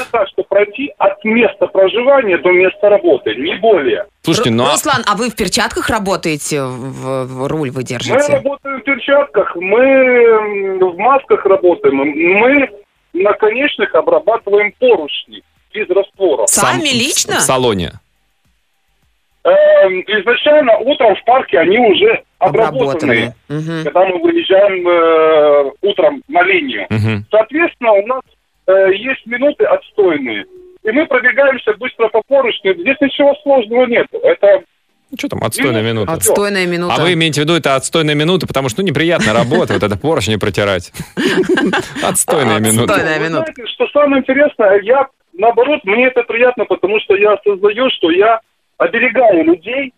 пройти 0.52 0.94
от 0.98 1.24
места 1.24 1.66
проживания 1.68 2.38
до 2.38 2.52
места 2.52 2.90
работы, 2.90 3.34
не 3.36 3.56
более. 3.56 4.06
слушайте, 4.22 4.52
ну 4.52 4.66
а- 4.66 4.72
Руслан, 4.72 5.02
а 5.08 5.16
вы 5.16 5.30
в 5.30 5.36
перчатках 5.38 5.90
работаете? 5.90 6.62
В, 6.64 7.24
в 7.26 7.48
руль 7.48 7.70
вы 7.72 7.78
Мы 7.78 7.84
держите? 7.86 8.34
работаем 8.34 8.82
в 8.82 8.84
перчатках, 8.84 9.56
мы 9.56 10.78
в 10.78 10.98
масках 10.98 11.46
работаем, 11.46 11.96
мы 11.96 12.70
на 13.14 13.32
конечных 13.34 13.96
обрабатываем 13.96 14.74
поручни 14.78 15.42
из 15.72 15.90
раствора. 15.90 16.46
Сами 16.48 16.86
сам- 16.86 16.98
лично? 17.00 17.36
В 17.38 17.42
салоне. 17.42 17.92
Эм, 19.44 20.02
изначально 20.02 20.78
утром 20.80 21.16
в 21.16 21.24
парке 21.24 21.60
они 21.60 21.80
уже 21.80 22.24
обработаны. 22.40 23.34
Мгм. 23.48 23.84
Когда 23.86 24.06
мы 24.06 24.20
выезжаем 24.22 24.86
э, 24.88 25.72
утром 25.82 26.22
на 26.28 26.44
линию. 26.44 26.86
Мгм. 26.90 27.26
Соответственно, 27.32 27.94
у 27.94 28.06
нас 28.06 28.22
э, 28.72 28.96
есть 28.96 29.26
минуты 29.26 29.66
отстойные. 29.66 30.46
И 30.84 30.92
мы 30.92 31.06
пробегаемся 31.06 31.74
быстро 31.74 32.08
по 32.10 32.22
поручню. 32.28 32.74
Здесь 32.74 32.98
ничего 33.02 33.36
сложного 33.44 33.86
нет. 33.86 34.08
Это 34.12 34.64
что 35.18 35.28
там, 35.28 35.44
отстойная 35.44 35.82
Минуту. 35.82 35.94
минута. 35.94 36.14
Отстойная 36.14 36.66
минута. 36.66 36.96
А 36.96 37.02
вы 37.02 37.14
имеете 37.14 37.42
в 37.42 37.44
виду, 37.44 37.54
это 37.54 37.76
отстойная 37.76 38.16
минута, 38.16 38.48
потому 38.48 38.70
что, 38.70 38.82
ну, 38.82 38.88
неприятная 38.88 39.34
работа, 39.34 39.74
вот 39.74 39.84
это 39.84 39.98
поручни 39.98 40.38
протирать. 40.38 40.94
Отстойная 42.04 42.60
минута. 42.60 42.94
Отстойная 42.94 43.20
минута. 43.20 43.54
что 43.66 43.88
самое 43.90 44.22
интересное, 44.22 44.80
я, 44.84 45.08
наоборот, 45.34 45.82
мне 45.84 46.08
это 46.08 46.24
приятно, 46.24 46.64
потому 46.64 47.00
что 47.02 47.16
я 47.18 47.34
осознаю, 47.34 47.90
что 47.90 48.10
я 48.10 48.40
оберегаю 48.78 49.44
людей 49.44 49.94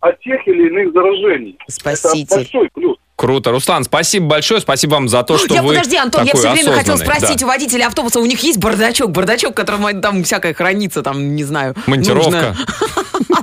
от 0.00 0.18
тех 0.20 0.46
или 0.48 0.66
иных 0.68 0.92
заражений. 0.92 1.56
Спаситель. 1.68 2.24
Это 2.24 2.34
большой 2.36 2.68
плюс. 2.74 2.96
Круто. 3.16 3.50
Руслан, 3.50 3.84
спасибо 3.84 4.26
большое. 4.26 4.60
Спасибо 4.60 4.92
вам 4.92 5.08
за 5.08 5.22
то, 5.22 5.38
что 5.38 5.54
я, 5.54 5.62
вы 5.62 5.74
подожди, 5.74 5.96
Антон, 5.96 6.24
я 6.24 6.32
такой 6.32 6.40
все 6.40 6.52
время 6.52 6.72
хотел 6.72 6.98
спросить 6.98 7.40
Да. 7.40 7.46
у 7.46 7.48
водителей 7.48 7.86
автобуса, 7.86 8.20
у 8.20 8.26
них 8.26 8.40
есть 8.40 8.58
бардачок, 8.58 9.10
бардачок, 9.10 9.52
в 9.52 9.54
котором 9.54 10.00
там 10.02 10.22
всякое 10.22 10.52
хранится, 10.52 11.02
там, 11.02 11.34
не 11.34 11.44
знаю. 11.44 11.74
Монтировка. 11.86 12.54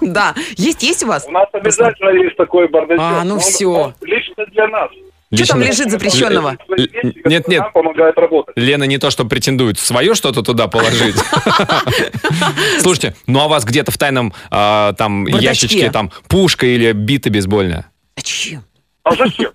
Да. 0.01 0.35
Есть, 0.57 0.83
есть 0.83 1.03
у 1.03 1.07
вас? 1.07 1.25
У 1.27 1.31
нас 1.31 1.47
обязательно 1.53 2.09
есть 2.09 2.35
такой 2.35 2.67
бардачок. 2.67 2.99
А, 3.01 3.23
ну 3.23 3.35
он 3.35 3.93
Лично 4.01 4.45
для 4.51 4.67
нас. 4.67 4.89
Что 5.33 5.47
там 5.47 5.61
Лично- 5.61 5.71
лежит 5.71 5.91
запрещенного? 5.91 6.57
Нет, 7.25 7.47
нет. 7.47 7.61
Нам 7.61 7.71
помогают 7.71 8.17
работать. 8.17 8.55
Лена 8.57 8.83
не 8.83 8.97
то, 8.97 9.09
что 9.09 9.25
претендует 9.25 9.79
свое 9.79 10.13
что-то 10.13 10.43
туда 10.43 10.67
положить. 10.67 11.15
Слушайте, 12.79 13.15
ну 13.27 13.39
а 13.39 13.47
вас 13.47 13.63
где-то 13.63 13.91
в 13.91 13.97
тайном 13.97 14.33
а, 14.51 14.93
там 14.93 15.25
ящичке 15.25 15.89
там 15.89 16.11
пушка 16.27 16.67
или 16.67 16.91
бита 16.91 17.29
бейсбольная? 17.29 17.89
Зачем? 18.17 18.63
А 19.03 19.15
зачем? 19.15 19.51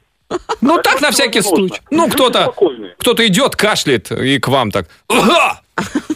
Ну 0.60 0.78
А 0.78 0.82
так 0.82 1.00
на 1.00 1.10
всякий 1.10 1.38
не 1.38 1.42
случай. 1.42 1.80
Ну 1.90 2.08
кто-то 2.08 2.52
кто-то 2.98 3.26
идет, 3.26 3.56
кашляет 3.56 4.10
и 4.12 4.38
к 4.38 4.48
вам 4.48 4.70
так. 4.70 4.86
«Ага! 5.08 5.60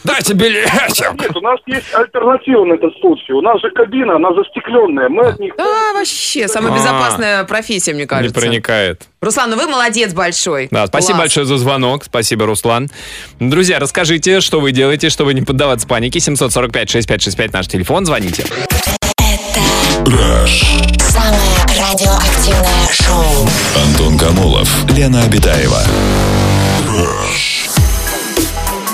Дайте 0.03 0.35
билетик. 0.35 1.13
Нет, 1.21 1.37
у 1.37 1.41
нас 1.41 1.61
есть 1.67 1.95
альтернатива 1.95 2.65
на 2.65 2.73
этот 2.75 2.93
случай. 3.01 3.33
У 3.33 3.41
нас 3.41 3.61
же 3.63 3.71
кабина, 3.71 4.17
она 4.17 4.35
застекленная. 4.35 5.09
Мы 5.09 5.25
от 5.29 5.39
них... 5.39 5.55
Да, 5.57 5.93
вообще, 5.95 6.49
самая 6.49 6.73
А. 6.73 6.77
безопасная 6.77 7.45
профессия, 7.45 7.93
мне 7.93 8.03
Не 8.03 8.07
кажется. 8.09 8.35
проникает. 8.41 9.03
Руслан, 9.21 9.51
ну 9.51 9.57
вы 9.57 9.69
молодец 9.69 10.13
большой. 10.15 10.67
Да, 10.73 10.89
спасибо 10.89 11.13
Класс. 11.19 11.21
большое 11.21 11.47
за 11.47 11.57
звонок. 11.59 12.03
Спасибо, 12.05 12.47
Руслан. 12.47 12.89
Друзья, 13.39 13.79
расскажите, 13.79 14.41
что 14.41 14.59
вы 14.61 14.73
делаете, 14.73 15.09
чтобы 15.11 15.33
не 15.33 15.43
поддаваться 15.43 15.87
панике. 15.87 16.19
745-6565 16.19 17.51
наш 17.53 17.69
телефон. 17.69 18.05
Звоните. 18.05 18.45
Самое 20.05 21.57
радиоактивное 21.79 22.89
шоу. 22.93 23.49
Антон 23.85 24.19
Камолов, 24.19 24.69
Лена 24.91 25.23
Обитаева. 25.23 25.81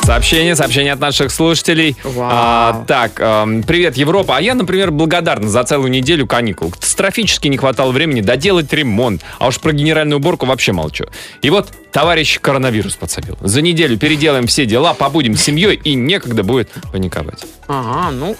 Сообщение, 0.09 0.57
сообщение 0.57 0.95
от 0.95 1.01
наших 1.01 1.31
слушателей. 1.31 1.95
Вау. 2.03 2.29
А, 2.33 2.85
так, 2.89 3.21
эм, 3.21 3.63
привет, 3.63 3.99
Европа. 3.99 4.39
А 4.39 4.41
я, 4.41 4.55
например, 4.55 4.91
благодарна 4.91 5.51
за 5.51 5.63
целую 5.65 5.91
неделю 5.91 6.27
каникул. 6.27 6.71
Катастрофически 6.71 7.49
не 7.49 7.59
хватало 7.59 7.93
времени 7.93 8.23
доделать 8.23 8.73
ремонт. 8.73 9.21
А 9.39 9.49
уж 9.49 9.61
про 9.61 9.71
генеральную 9.73 10.19
уборку 10.19 10.47
вообще 10.47 10.73
молчу. 10.73 11.05
И 11.43 11.51
вот 11.51 11.69
товарищ 11.93 12.41
коронавирус 12.41 12.97
подсобил. 12.97 13.37
За 13.43 13.61
неделю 13.61 13.99
переделаем 13.99 14.47
все 14.47 14.65
дела, 14.65 14.95
побудем 14.95 15.37
с 15.37 15.43
семьей 15.43 15.75
и 15.77 15.95
некогда 15.95 16.43
будет 16.43 16.71
паниковать. 16.91 17.45
Ага, 17.67 18.11
ну, 18.11 18.37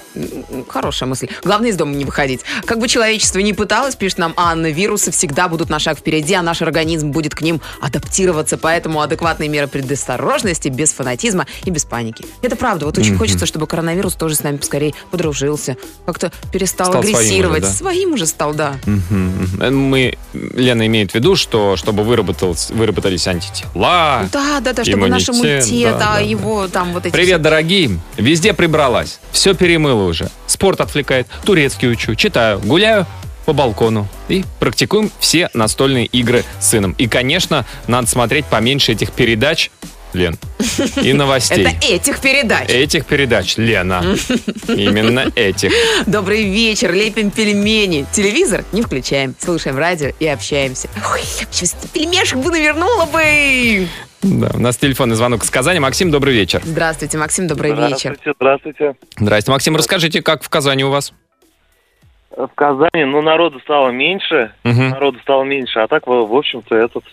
хорошая 0.69 1.09
мысль. 1.09 1.29
Главное 1.45 1.71
из 1.71 1.77
дома 1.77 1.95
не 1.95 2.07
выходить. 2.07 2.41
Как 2.65 2.79
бы 2.79 2.89
человечество 2.89 3.41
ни 3.41 3.53
пыталось, 3.53 3.95
пишет 3.95 4.19
нам 4.19 4.33
Анна, 4.37 4.71
вирусы 4.71 5.11
всегда 5.11 5.49
будут 5.49 5.69
на 5.69 5.79
шаг 5.79 5.99
впереди, 5.99 6.35
а 6.35 6.43
наш 6.43 6.63
организм 6.63 7.11
будет 7.11 7.35
к 7.35 7.43
ним 7.43 7.61
адаптироваться. 7.81 8.57
Поэтому 8.57 9.03
адекватные 9.03 9.51
меры 9.51 9.67
предосторожности, 9.67 10.69
без 10.69 10.93
фанатизма 10.93 11.47
и 11.65 11.71
без 11.71 11.85
паники. 11.85 12.25
Это 12.43 12.57
правда. 12.57 12.87
Вот 12.87 12.99
очень 12.99 13.17
хочется, 13.17 13.47
чтобы 13.47 13.67
коронавирус 13.67 14.15
тоже 14.15 14.35
с 14.35 14.43
нами 14.43 14.57
поскорее 14.57 14.95
подружился. 15.11 15.77
Как-то 16.07 16.33
перестал 16.53 16.89
Стал 16.89 17.03
своим 17.03 17.17
агрессировать. 17.17 17.63
уже, 17.63 17.73
да? 17.73 17.77
Своим 17.77 18.13
уже 18.15 18.27
стал, 18.27 18.55
да. 18.55 18.77
Мгм. 18.87 19.75
Мы, 19.75 20.19
Лена 20.33 20.87
имеет 20.87 21.13
в 21.13 21.15
виду, 21.15 21.37
что 21.37 21.77
чтобы 21.77 22.05
выработалось, 22.05 22.71
выработались 22.71 23.27
антитела. 23.27 24.29
Да, 24.33 24.61
да, 24.61 24.73
да, 24.73 24.85
чтобы 24.85 25.09
наш 25.09 25.29
иммунитет, 25.29 25.99
да, 25.99 26.15
а 26.15 26.15
да, 26.15 26.21
его 26.21 26.69
там 26.69 26.93
вот 26.93 27.07
эти... 27.07 27.13
Привет, 27.13 27.43
дорогие! 27.43 27.99
Везде 28.17 28.53
прибралась. 28.53 29.21
Все 29.33 29.55
перемыло 29.55 30.05
уже. 30.05 30.31
Спорт 30.47 30.81
отвлекает. 30.81 31.27
Турецкий 31.45 31.91
учу. 31.91 32.15
Читаю. 32.15 32.61
Гуляю 32.61 33.07
по 33.47 33.53
балкону. 33.53 34.07
И 34.29 34.45
практикуем 34.61 35.11
все 35.21 35.49
настольные 35.55 36.07
игры 36.07 36.45
с 36.61 36.69
сыном. 36.69 36.95
И, 36.99 37.09
конечно, 37.09 37.65
надо 37.87 38.07
смотреть 38.07 38.45
поменьше 38.45 38.93
этих 38.93 39.13
передач, 39.13 39.71
Лен, 40.19 40.37
и 41.03 41.13
новостей. 41.13 41.65
Это 41.65 41.87
этих 41.87 42.21
передач. 42.21 42.69
Этих 42.69 43.07
передач, 43.07 43.57
Лена. 43.57 44.03
Именно 44.69 45.31
этих. 45.37 45.73
Добрый 46.07 46.45
вечер, 46.45 46.93
лепим 46.93 47.31
пельмени. 47.31 48.05
Телевизор 48.13 48.65
не 48.73 48.83
включаем, 48.83 49.35
слушаем 49.39 49.79
радио 49.79 50.11
и 50.19 50.27
общаемся. 50.27 50.89
Ой, 51.13 51.21
сейчас 51.23 51.75
пельмешек 51.95 52.39
бы 52.39 52.51
навернула 52.51 53.07
бы. 53.07 53.87
Да, 54.23 54.51
у 54.55 54.59
нас 54.59 54.77
телефонный 54.77 55.15
звонок 55.15 55.45
из 55.45 55.51
Казани. 55.51 55.79
Максим, 55.79 56.11
добрый 56.11 56.35
вечер. 56.35 56.61
Здравствуйте, 56.65 57.17
Максим, 57.19 57.47
добрый 57.47 57.71
вечер. 57.71 58.19
Здравствуйте, 58.37 58.95
здравствуйте. 59.17 59.53
Максим, 59.53 59.77
расскажите, 59.77 60.23
как 60.23 60.43
в 60.43 60.49
Казани 60.49 60.85
у 60.85 60.91
вас? 60.91 61.13
В 62.37 62.49
Казани, 62.55 63.05
ну, 63.05 63.23
народу 63.23 63.61
стало 63.61 63.91
меньше, 63.91 64.53
Мгм. 64.65 64.91
народу 64.91 65.19
стало 65.23 65.45
меньше, 65.45 65.79
а 65.79 65.89
так, 65.89 66.07
в 66.07 66.35
общем-то, 66.37 66.75
этот, 66.77 67.05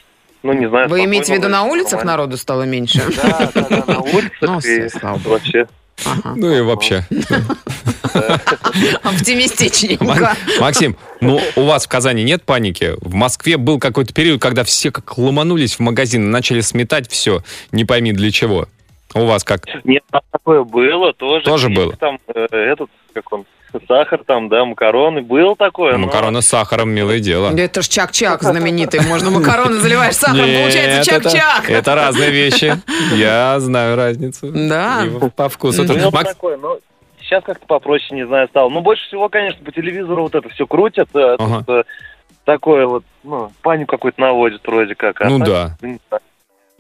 ну, 0.45 0.53
не 0.53 0.69
знаю... 0.69 0.87
Вы 0.89 1.03
имеете 1.05 1.33
в 1.33 1.37
виду 1.37 1.49
на 1.49 1.63
улицах 1.63 1.99
нормально. 1.99 2.11
народу 2.11 2.37
стало 2.37 2.63
меньше? 2.63 3.01
Да, 3.21 3.51
да, 3.53 3.61
да, 3.69 3.83
на 3.87 3.99
улицах 4.13 4.31
Ну, 4.41 4.59
и 4.59 4.89
слава 4.89 5.17
богу. 5.17 5.29
вообще. 5.31 5.67
Ага. 6.05 6.33
Ну 6.35 6.53
и 6.53 6.61
вообще. 6.61 7.05
Оптимистичненько. 9.03 10.35
Максим, 10.59 10.95
ну 11.21 11.39
у 11.55 11.63
вас 11.63 11.85
в 11.85 11.89
Казани 11.89 12.23
нет 12.23 12.43
паники? 12.43 12.93
В 13.01 13.13
Москве 13.13 13.57
был 13.57 13.79
какой-то 13.79 14.13
период, 14.13 14.41
когда 14.41 14.63
все 14.63 14.91
как 14.91 15.17
ломанулись 15.17 15.75
в 15.75 15.79
магазин, 15.79 16.29
начали 16.31 16.61
сметать 16.61 17.09
все, 17.09 17.41
не 17.71 17.85
пойми 17.85 18.11
для 18.13 18.31
чего. 18.31 18.67
У 19.13 19.25
вас 19.25 19.43
как? 19.45 19.61
Нет, 19.85 20.03
там 20.11 20.21
такое 20.31 20.63
было 20.63 21.13
тоже. 21.13 21.45
Тоже 21.45 21.69
было? 21.69 21.93
Там 21.95 22.19
э, 22.27 22.45
этот, 22.51 22.89
как 23.13 23.31
он, 23.31 23.45
сахар 23.87 24.23
там, 24.25 24.49
да, 24.49 24.65
макароны. 24.65 25.21
Было 25.21 25.55
такое. 25.55 25.93
но- 25.97 26.05
Макароны 26.07 26.41
с 26.41 26.47
сахаром, 26.47 26.89
милое 26.91 27.19
дело. 27.19 27.55
Это 27.57 27.81
ж 27.81 27.87
чак-чак 27.87 28.41
знаменитый. 28.43 29.01
Можно 29.07 29.29
макароны 29.31 29.75
заливаешь 29.79 30.15
сахаром, 30.15 30.45
Нет, 30.47 30.61
получается 30.61 31.03
чак-чак. 31.11 31.69
Это, 31.69 31.95
разные 31.95 32.31
вещи. 32.31 32.73
Я 33.15 33.59
знаю 33.59 33.95
разницу. 33.95 34.47
Да. 34.51 35.05
И 35.05 35.29
по 35.29 35.49
вкусу. 35.49 35.83
Ну, 35.83 35.87
Тут- 35.93 36.13
Макс- 36.13 36.29
такое, 36.33 36.57
но 36.57 36.77
сейчас 37.21 37.43
как-то 37.43 37.65
попроще, 37.65 38.15
не 38.15 38.25
знаю, 38.25 38.47
стало. 38.47 38.69
Ну, 38.69 38.81
больше 38.81 39.05
всего, 39.07 39.29
конечно, 39.29 39.63
по 39.63 39.71
телевизору 39.71 40.23
вот 40.23 40.35
это 40.35 40.47
все 40.49 40.65
крутят. 40.67 41.09
э, 41.15 41.35
Ага. 41.39 41.57
тут, 41.65 41.69
э, 41.77 41.83
такое 42.43 42.85
вот, 42.85 43.03
ну, 43.23 43.51
панику 43.61 43.91
какую-то 43.91 44.21
наводит 44.21 44.61
вроде 44.65 44.93
как. 44.95 45.21
а 45.21 45.29
Ну 45.29 45.39
так, 45.39 45.47
да. 45.47 45.77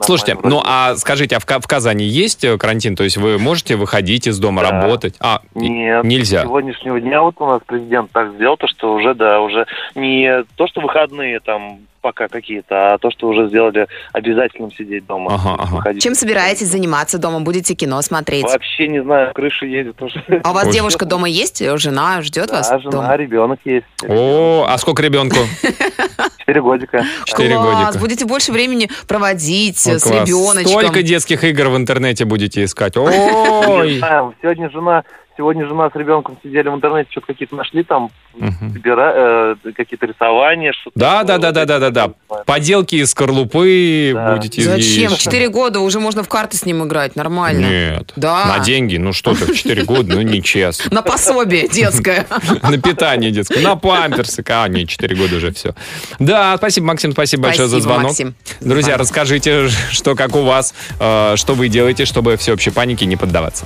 Слушайте, 0.01 0.37
ну 0.43 0.61
а 0.65 0.95
скажите, 0.95 1.37
а 1.37 1.39
в, 1.39 1.45
в 1.45 1.67
Казани 1.67 2.05
есть 2.05 2.43
э, 2.43 2.57
карантин? 2.57 2.95
То 2.95 3.03
есть 3.03 3.17
вы 3.17 3.37
можете 3.39 3.75
выходить 3.75 4.27
из 4.27 4.37
дома, 4.39 4.61
Да. 4.61 4.71
работать? 4.71 5.15
А, 5.19 5.41
Нет, 5.55 6.03
нельзя. 6.03 6.41
с 6.41 6.43
сегодняшнего 6.43 6.99
дня 6.99 7.21
вот 7.21 7.35
у 7.39 7.45
нас 7.45 7.61
президент 7.65 8.11
так 8.11 8.33
сделал, 8.33 8.57
то, 8.57 8.67
что 8.67 8.93
уже, 8.93 9.13
да, 9.15 9.39
уже 9.39 9.65
не 9.95 10.43
то, 10.57 10.67
что 10.67 10.81
выходные 10.81 11.39
там 11.39 11.79
пока 12.05 12.27
какие-то, 12.27 12.93
а 12.93 12.97
то, 12.99 13.09
что 13.09 13.27
уже 13.27 13.47
сделали 13.47 13.87
обязательным 14.13 14.71
сидеть 14.71 15.07
дома. 15.07 15.33
Ага, 15.33 15.55
ага. 15.57 15.75
Выходить. 15.77 16.03
Чем 16.03 16.13
собираетесь 16.13 16.67
заниматься 16.67 17.17
дома? 17.17 17.39
Будете 17.39 17.73
кино 17.73 17.99
смотреть? 18.03 18.43
Вообще 18.43 18.87
не 18.87 19.01
знаю, 19.01 19.33
крыша 19.33 19.65
едет 19.65 19.99
уже. 19.99 20.23
А 20.43 20.51
у 20.51 20.53
вас 20.53 20.67
Ой. 20.67 20.73
девушка 20.73 21.05
дома 21.05 21.27
есть? 21.27 21.63
Жена 21.79 22.21
ждет 22.21 22.51
вас 22.51 22.69
Да, 22.69 22.77
жена, 22.77 22.91
дома? 22.91 23.15
ребенок 23.15 23.59
есть. 23.65 23.87
О, 24.07 24.67
а 24.69 24.77
сколько 24.77 25.01
ребенку? 25.01 25.37
Четыре 26.37 26.61
годика. 26.61 27.03
Четыре 27.25 27.57
годика. 27.57 27.97
будете 27.97 28.25
больше 28.25 28.51
времени 28.51 28.87
проводить 29.07 29.79
с 29.79 30.05
ребеночком. 30.05 30.79
Столько 30.79 31.01
детских 31.01 31.43
игр 31.43 31.69
в 31.69 31.75
интернете 31.75 32.25
будете 32.25 32.65
искать. 32.65 32.97
Ой! 32.97 33.99
сегодня 34.43 34.69
жена, 34.69 35.03
сегодня 35.37 35.67
жена 35.67 35.89
с 35.89 35.95
ребенком 35.95 36.37
сидели 36.43 36.69
в 36.69 36.75
интернете, 36.75 37.09
что-то 37.11 37.27
какие-то 37.27 37.55
нашли 37.55 37.83
там, 37.83 38.09
собира- 38.37 39.55
э, 39.65 39.71
какие-то 39.75 40.05
рисования, 40.05 40.73
что-то. 40.73 40.97
Да, 40.99 41.23
такое. 41.23 41.37
да, 41.39 41.51
да, 41.51 41.65
да, 41.65 41.79
да, 41.79 41.89
да, 41.91 42.07
да. 42.29 42.43
Поделки 42.45 42.95
из 42.95 43.11
скорлупы 43.11 44.11
Да. 44.13 44.35
будете 44.35 44.61
Зачем? 44.61 45.15
Четыре 45.15 45.49
года 45.49 45.79
уже 45.79 45.99
можно 45.99 46.23
в 46.23 46.29
карты 46.29 46.57
с 46.57 46.65
ним 46.65 46.83
играть, 46.85 47.15
нормально. 47.15 47.65
Нет. 47.65 48.13
Да. 48.15 48.45
На 48.45 48.59
деньги? 48.59 48.97
Ну 48.97 49.13
что 49.13 49.33
ты, 49.33 49.45
в 49.45 49.55
4 49.55 49.83
года, 49.83 50.15
ну 50.15 50.21
нечестно. 50.21 50.93
На 50.93 51.01
пособие 51.01 51.67
детское. 51.67 52.25
На 52.63 52.77
питание 52.77 53.31
детское, 53.31 53.61
на 53.61 53.75
памперсы. 53.75 54.43
А, 54.47 54.67
нет, 54.67 54.87
4 54.89 55.15
года 55.15 55.35
уже 55.35 55.51
все. 55.51 55.73
Да, 56.19 56.55
спасибо, 56.57 56.87
Максим, 56.87 57.11
спасибо 57.11 57.43
большое 57.43 57.67
за 57.67 57.79
звонок. 57.79 58.03
Максим. 58.05 58.35
Друзья, 58.61 58.97
расскажите, 58.97 59.67
что 59.91 60.15
как 60.15 60.35
у 60.35 60.41
вас, 60.43 60.73
э, 60.99 61.33
что 61.35 61.53
вы 61.53 61.67
делаете, 61.67 62.05
чтобы 62.05 62.37
всеобщей 62.37 62.71
панике 62.71 63.05
не 63.05 63.15
поддаваться. 63.17 63.65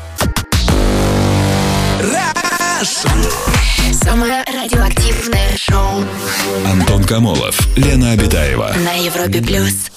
Самое 2.82 4.42
радиоактивное 4.46 5.58
шоу 5.58 6.02
Антон 6.66 7.04
Камолов, 7.04 7.60
Лена 7.76 8.12
Обитаева. 8.12 8.74
на 8.86 8.94
Европе 8.94 9.42
плюс. 9.42 9.90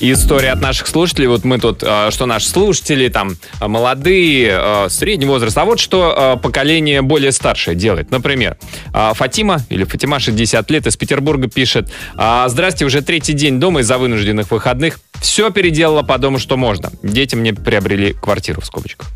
История 0.00 0.52
от 0.52 0.60
наших 0.60 0.86
слушателей. 0.86 1.26
Вот 1.26 1.44
мы 1.44 1.58
тут, 1.58 1.82
э, 1.82 2.10
что 2.12 2.26
наши 2.26 2.48
слушатели, 2.48 3.08
там, 3.08 3.36
э, 3.60 3.66
молодые, 3.66 4.50
э, 4.52 4.86
средний 4.90 5.26
возраст. 5.26 5.58
А 5.58 5.64
вот 5.64 5.80
что 5.80 6.38
поколение 6.42 7.02
более 7.02 7.32
старшее 7.32 7.74
делает. 7.74 8.10
Например, 8.10 8.56
Фатима, 8.92 9.60
или 9.70 9.84
Фатима, 9.84 10.20
60 10.20 10.70
лет, 10.70 10.86
из 10.86 10.96
Петербурга 10.96 11.48
пишет. 11.48 11.90
«А, 12.14 12.48
Здрасте, 12.48 12.84
уже 12.84 13.02
третий 13.02 13.32
день 13.32 13.58
дома 13.60 13.80
из-за 13.80 13.98
вынужденных 13.98 14.50
выходных. 14.50 15.00
Все 15.20 15.50
переделала 15.50 16.02
по 16.02 16.18
дому, 16.18 16.38
что 16.38 16.56
можно. 16.56 16.90
Дети 17.02 17.34
мне 17.34 17.52
приобрели 17.52 18.12
квартиру, 18.12 18.60
в 18.60 18.66
скобочках. 18.66 19.08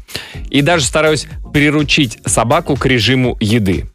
И 0.51 0.63
даже 0.63 0.85
стараюсь 0.85 1.27
приручить 1.53 2.19
собаку 2.27 2.77
к 2.77 2.87
режиму 2.87 3.37
еды. 3.41 3.87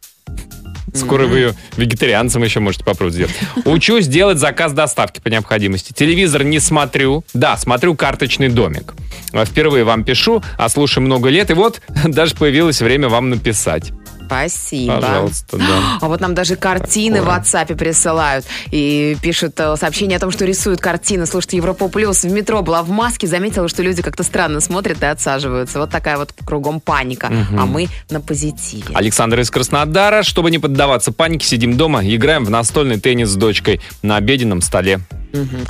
Скоро 0.98 1.26
вы 1.26 1.54
вегетарианцам 1.76 2.42
еще 2.42 2.60
можете 2.60 2.84
попробовать 2.84 3.14
сделать. 3.14 3.34
Учусь 3.64 4.06
делать 4.06 4.38
заказ 4.38 4.72
доставки 4.72 5.20
по 5.20 5.28
необходимости. 5.28 5.92
Телевизор 5.92 6.44
не 6.44 6.60
смотрю. 6.60 7.24
Да, 7.34 7.56
смотрю 7.56 7.94
«Карточный 7.94 8.48
домик». 8.48 8.94
А 9.32 9.44
Впервые 9.44 9.84
вам 9.84 10.04
пишу, 10.04 10.42
а 10.56 10.68
слушаю 10.68 11.04
много 11.04 11.28
лет, 11.28 11.50
и 11.50 11.54
вот 11.54 11.80
даже 12.04 12.34
появилось 12.34 12.80
время 12.80 13.08
вам 13.08 13.30
написать. 13.30 13.92
Спасибо. 14.28 15.00
Пожалуйста, 15.00 15.56
да. 15.56 15.98
А 16.00 16.08
вот 16.08 16.20
нам 16.20 16.34
даже 16.34 16.56
картины 16.56 17.22
в 17.22 17.24
Такое. 17.24 17.40
WhatsApp 17.40 17.74
присылают. 17.76 18.44
И 18.70 19.16
пишут 19.22 19.58
э, 19.58 19.76
сообщение 19.76 20.16
о 20.16 20.20
том, 20.20 20.30
что 20.30 20.44
рисуют 20.44 20.80
картины. 20.80 21.26
Слушайте, 21.26 21.56
Европа 21.56 21.88
Плюс 21.88 22.22
в 22.22 22.30
метро 22.30 22.62
была 22.62 22.82
в 22.82 22.90
маске, 22.90 23.26
заметила, 23.26 23.68
что 23.68 23.82
люди 23.82 24.02
как-то 24.02 24.22
странно 24.22 24.60
смотрят 24.60 25.02
и 25.02 25.06
отсаживаются. 25.06 25.78
Вот 25.80 25.90
такая 25.90 26.18
вот 26.18 26.32
кругом 26.44 26.80
паника. 26.80 27.32
А 27.56 27.66
мы 27.66 27.88
на 28.10 28.20
позитиве. 28.20 28.94
Александр 28.94 29.40
из 29.40 29.50
Краснодара. 29.50 30.22
Чтобы 30.22 30.50
не 30.50 30.58
поддаваться 30.58 31.12
панике, 31.12 31.46
сидим 31.46 31.76
дома, 31.76 32.04
играем 32.04 32.44
в 32.44 32.50
настольный 32.50 33.00
теннис 33.00 33.28
с 33.30 33.36
дочкой 33.36 33.80
на 34.02 34.16
обеденном 34.16 34.60
столе. 34.60 35.00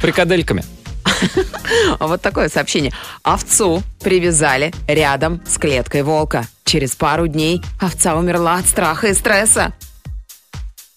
Прикадельками. 0.01 0.65
Вот 2.01 2.23
такое 2.23 2.49
сообщение. 2.49 2.93
Овцу 3.23 3.83
привязали 4.01 4.73
рядом 4.87 5.41
с 5.47 5.59
клеткой 5.59 6.03
волка. 6.03 6.47
Через 6.65 6.95
пару 6.95 7.27
дней 7.27 7.63
овца 7.81 8.17
умерла 8.17 8.57
от 8.57 8.67
страха 8.67 9.09
и 9.09 9.15
стресса. 9.15 9.73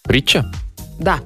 Притча. 0.03 0.51
Да, 0.99 1.19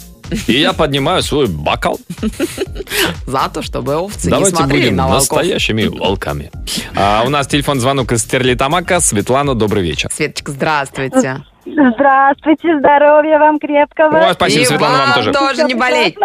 И 0.47 0.53
я 0.59 0.73
поднимаю 0.73 1.21
свой 1.21 1.47
бокал. 1.47 1.99
за 3.27 3.49
то, 3.53 3.61
чтобы 3.61 3.95
овцы 3.95 4.25
не 4.27 4.31
Давайте 4.31 4.55
смотрели 4.55 4.83
будем 4.83 4.95
на 4.95 5.07
волков. 5.07 5.37
настоящими 5.37 5.83
волками. 5.85 6.51
А, 6.95 7.23
у 7.25 7.29
нас 7.29 7.47
телефон 7.47 7.79
звонок 7.79 8.11
из 8.11 8.21
Стерлитамака. 8.21 8.99
Светлана, 8.99 9.53
добрый 9.55 9.83
вечер. 9.83 10.09
Светочка, 10.13 10.51
здравствуйте. 10.51 11.43
Здравствуйте, 11.65 12.77
здоровья 12.77 13.39
вам 13.39 13.57
крепкого. 13.59 14.29
О, 14.29 14.33
спасибо, 14.33 14.61
И 14.61 14.65
Светлана, 14.65 14.97
вам 14.99 15.13
тоже. 15.13 15.31
тоже 15.33 15.63
не 15.63 15.73
болеть. 15.73 16.15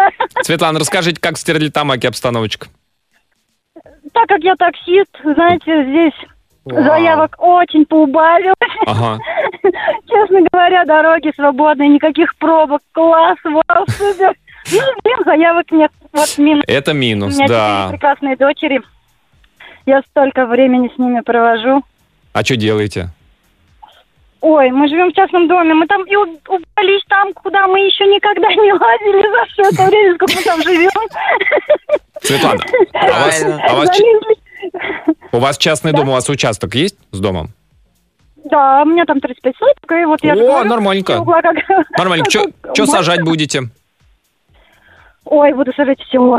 Светлана, 0.43 0.79
расскажите, 0.79 1.19
как 1.19 1.35
в 1.35 1.39
Стерлитамаке 1.39 2.07
обстановочка? 2.07 2.67
Так 4.13 4.27
как 4.27 4.41
я 4.41 4.55
таксист, 4.55 5.09
знаете, 5.23 5.85
здесь 5.89 6.29
заявок 6.65 7.35
очень 7.39 7.85
поубавилось. 7.85 8.55
Ага. 8.85 9.17
Честно 10.07 10.41
говоря, 10.51 10.85
дороги 10.85 11.31
свободные, 11.35 11.89
никаких 11.89 12.35
пробок. 12.37 12.81
Класс, 12.91 13.37
вау, 13.43 13.85
супер. 13.87 14.33
Ну, 14.71 14.79
блин, 15.03 15.17
заявок 15.25 15.71
нет. 15.71 15.91
Вот 16.13 16.37
минус. 16.37 16.63
Это 16.67 16.91
У 16.91 16.95
минус, 16.95 17.33
меня 17.33 17.45
четыре 17.47 17.59
да. 17.59 17.87
прекрасные 17.89 18.35
дочери. 18.35 18.81
Я 19.87 20.01
столько 20.09 20.45
времени 20.45 20.91
с 20.93 20.99
ними 20.99 21.21
провожу. 21.21 21.83
А 22.33 22.43
что 22.43 22.55
делаете? 22.57 23.09
Ой, 24.41 24.71
мы 24.71 24.87
живем 24.87 25.11
в 25.11 25.15
частном 25.15 25.47
доме, 25.47 25.73
мы 25.75 25.85
там 25.85 26.03
и 26.03 26.15
убрались 26.15 27.03
там, 27.07 27.31
куда 27.33 27.67
мы 27.67 27.79
еще 27.79 28.05
никогда 28.05 28.47
не 28.49 28.73
лазили 28.73 29.29
за 29.31 29.45
все 29.51 29.61
это 29.71 29.89
время, 29.89 30.15
сколько 30.15 30.33
мы 30.35 30.41
там 30.43 30.61
живем. 30.63 30.89
Светлана, 32.21 32.59
а 32.93 33.05
у 33.05 33.25
вас, 33.25 33.43
а 33.43 33.75
вас 33.75 34.01
у 35.31 35.37
вас 35.37 35.57
частный 35.57 35.93
дом, 35.93 36.09
у 36.09 36.13
вас 36.13 36.27
участок 36.27 36.73
есть 36.75 36.97
с 37.11 37.19
домом? 37.19 37.49
Да, 38.45 38.81
у 38.81 38.85
меня 38.85 39.05
там 39.05 39.19
35 39.19 39.55
соток, 39.55 39.91
и 39.91 40.05
вот 40.05 40.23
я 40.23 40.35
же 40.35 40.41
О, 40.43 40.47
говорю, 40.47 40.69
нормальненько. 40.69 41.13
все 41.13 41.21
угла 41.21 41.41
как- 41.41 41.57
Нормально. 41.97 42.25
Что 42.27 42.85
сажать 42.87 43.21
будете? 43.23 43.61
Ой, 45.25 45.53
буду 45.53 45.71
сажать 45.73 45.99
все. 46.01 46.19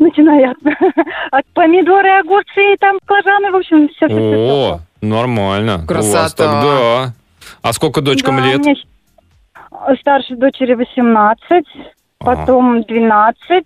Начиная 0.00 0.50
от, 0.50 0.56
от 1.30 1.46
помидоры, 1.54 2.10
огурцы, 2.18 2.76
там 2.80 2.98
баклажаны, 3.00 3.52
в 3.52 3.56
общем, 3.56 3.88
все, 3.90 4.08
все, 4.08 4.18
О, 4.18 4.80
нормально. 5.04 5.74
У 5.76 5.78
вас 5.78 5.86
Красота. 5.86 6.28
так, 6.36 6.62
да. 6.62 7.12
А 7.62 7.72
сколько 7.72 8.00
дочкам 8.00 8.38
лет? 8.44 8.62
старшей 10.00 10.36
дочери 10.36 10.74
18, 10.74 11.64
потом 12.18 12.82
12, 12.84 13.64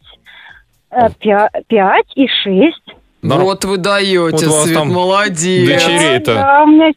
5 1.68 2.04
и 2.14 2.26
6. 2.28 2.76
Норм- 3.22 3.42
Вот 3.44 3.64
вы 3.64 3.76
даете, 3.78 4.46
Вот 4.46 4.64
Свет, 4.64 4.84
молодец. 4.84 5.68
дочерей-то. 5.82 6.34
Да, 6.34 6.62
у 6.62 6.66
меня 6.66 6.92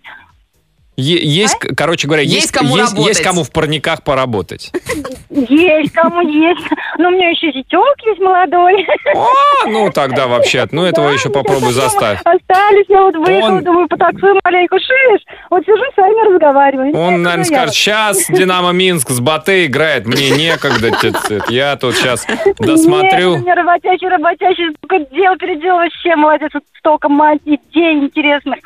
Есть, 1.02 1.56
к- 1.56 1.76
короче 1.76 2.08
говоря, 2.08 2.24
Есть 2.24 2.36
есть, 2.36 2.52
кому 2.52 2.78
есть, 2.78 2.98
есть 2.98 3.22
кому 3.24 3.44
в 3.44 3.52
парниках 3.52 4.04
поработать. 4.04 4.72
есть, 5.30 5.92
кому 5.94 6.22
есть. 6.22 6.62
Но 6.98 7.08
у 7.10 7.12
меня 7.12 7.30
еще 7.30 7.48
зятек 7.52 8.06
есть 8.06 8.20
молодой. 8.22 8.86
А, 9.16 9.68
ну 9.68 9.90
тогда 9.92 10.28
вообще, 10.28 10.68
ну 10.72 10.84
этого 10.84 11.08
Да, 11.10 11.14
еще 11.14 11.30
попробуй 11.30 11.72
сейчас 11.74 11.76
дома 11.76 11.90
заставь. 11.90 12.20
Остались, 12.24 12.86
я 12.90 13.02
вот 13.04 13.16
выехала, 13.16 13.56
Он- 13.58 13.64
думаю, 13.64 13.88
потаксую 13.88 14.40
маленько, 14.44 14.78
шиш. 14.80 15.22
Вот 15.50 15.64
сижу 15.66 15.84
с 15.94 15.98
вами 15.98 16.34
разговариваю. 16.34 16.96
Он, 16.96 17.12
Ну, 17.14 17.18
наверное, 17.20 17.46
скажет, 17.46 17.76
сейчас 17.76 18.26
Динамо 18.28 18.72
Минск 18.72 19.10
с 19.10 19.20
Батэ 19.20 19.66
играет, 19.66 20.06
мне 20.06 20.30
некогда, 20.32 20.92
я 21.50 21.76
тут 21.78 21.96
сейчас 21.96 22.26
досмотрю. 22.60 23.32
Нет, 23.32 23.40
у 23.40 23.44
меня 23.44 23.56
работящий, 23.56 24.08
работящий, 24.08 24.76
только 24.82 25.06
дел 25.14 25.36
передел 25.38 25.76
вообще, 25.76 26.16
молодец, 26.16 26.52
столько 26.80 27.10
мать 27.10 27.40
идей 27.46 28.00
интересных. 28.00 28.60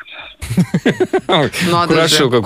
Надо 1.28 1.94
Хорошо, 1.94 2.25
как 2.30 2.44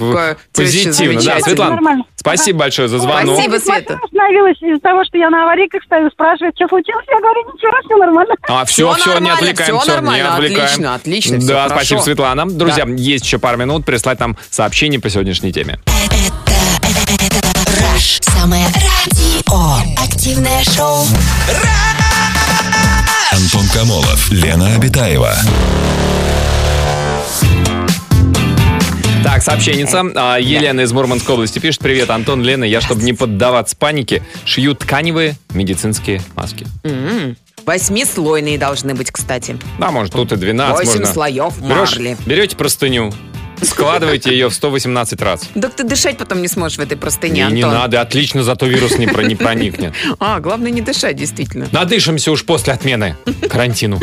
позитивно. 0.55 1.21
Да. 1.23 1.41
Светлана, 1.41 1.73
Нормально. 1.77 2.05
спасибо 2.17 2.59
большое 2.61 2.89
за 2.89 2.99
звонок. 2.99 3.35
Спасибо, 3.35 3.57
Света. 3.59 3.99
остановилась 4.03 4.57
из-за 4.63 4.81
того, 4.81 5.05
что 5.05 5.19
я 5.19 5.31
на 5.31 5.43
аварийках 5.45 5.83
стою, 5.85 6.11
спрашивает, 6.11 6.55
что 6.57 6.69
случилось, 6.69 7.05
я 7.09 7.19
говорю, 7.21 7.41
ничего, 7.53 7.73
все 7.85 7.97
нормально. 7.97 8.35
А, 8.49 8.65
все, 8.65 8.93
все, 8.95 9.19
не 9.19 9.31
отвлекаем, 9.31 9.79
все, 9.81 9.91
не 9.91 9.95
нормально, 9.97 10.35
отвлекаем. 10.35 10.65
отлично, 10.65 10.95
отлично, 10.95 11.39
Да, 11.41 11.55
хорошо. 11.65 11.75
спасибо, 11.75 12.01
Светлана. 12.01 12.47
Друзья, 12.51 12.85
есть 12.87 13.25
еще 13.25 13.39
пару 13.39 13.57
минут 13.59 13.85
прислать 13.85 14.21
нам 14.21 14.37
сообщение 14.51 15.01
по 15.01 15.09
сегодняшней 15.11 15.53
теме. 15.53 15.79
Раш. 17.81 18.19
Самое 18.23 18.67
радио. 18.67 20.03
Активное 20.03 20.63
шоу. 20.65 21.05
Антон 23.33 23.67
Камолов, 23.73 24.31
Лена 24.31 24.75
Обитаева. 24.75 25.35
Так, 29.23 29.43
сообщенница. 29.43 30.03
А, 30.17 30.39
Елена 30.39 30.81
из 30.81 30.93
Мурманской 30.93 31.35
области 31.35 31.59
пишет. 31.59 31.81
Привет, 31.81 32.11
Антон, 32.11 32.43
Лена. 32.43 32.65
Я, 32.65 32.81
чтобы 32.81 33.03
не 33.03 33.13
поддаваться 33.13 33.77
панике, 33.77 34.23
шью 34.45 34.75
тканевые 34.75 35.35
медицинские 35.53 36.23
маски. 36.35 36.67
М, 36.85 37.37
Восьмислойные 37.67 38.57
должны 38.57 38.95
быть, 38.95 39.11
кстати. 39.11 39.59
Да, 39.79 39.91
может, 39.91 40.13
тут 40.15 40.33
и 40.33 40.37
12 40.37 40.87
Восемь 40.87 41.01
можно. 41.01 41.13
слоев 41.15 41.59
Берешь- 41.61 41.69
марли. 41.99 42.17
берете 42.25 42.57
простыню, 42.57 43.13
складываете 43.63 44.31
ее 44.31 44.49
в 44.49 44.55
118 44.55 45.21
раз. 45.23 45.43
Так 45.61 45.75
ты 45.75 45.85
дышать 45.85 46.19
потом 46.19 46.43
не 46.43 46.49
сможешь 46.49 46.79
в 46.79 46.81
этой 46.81 46.97
простыне, 46.97 47.43
И 47.49 47.53
не 47.53 47.63
Антон. 47.63 47.79
надо, 47.81 48.01
отлично, 48.01 48.43
зато 48.43 48.67
вирус 48.67 48.99
не 48.99 49.07
проникнет. 49.07 49.95
А, 50.19 50.41
главное 50.41 50.71
не 50.71 50.81
дышать, 50.81 51.17
действительно. 51.17 51.69
Надышимся 51.73 52.31
уж 52.31 52.45
после 52.45 52.73
отмены 52.73 53.17
карантину. 53.49 54.01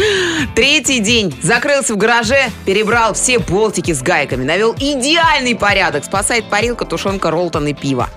Третий 0.55 0.99
день. 0.99 1.35
Закрылся 1.41 1.93
в 1.93 1.97
гараже, 1.97 2.49
перебрал 2.65 3.13
все 3.13 3.39
болтики 3.39 3.93
с 3.93 4.01
гайками, 4.01 4.43
навел 4.43 4.75
идеальный 4.79 5.55
порядок. 5.55 6.05
Спасает 6.05 6.49
парилка, 6.49 6.85
тушенка, 6.85 7.29
роллтон 7.31 7.67
и 7.67 7.73
пиво. 7.73 8.09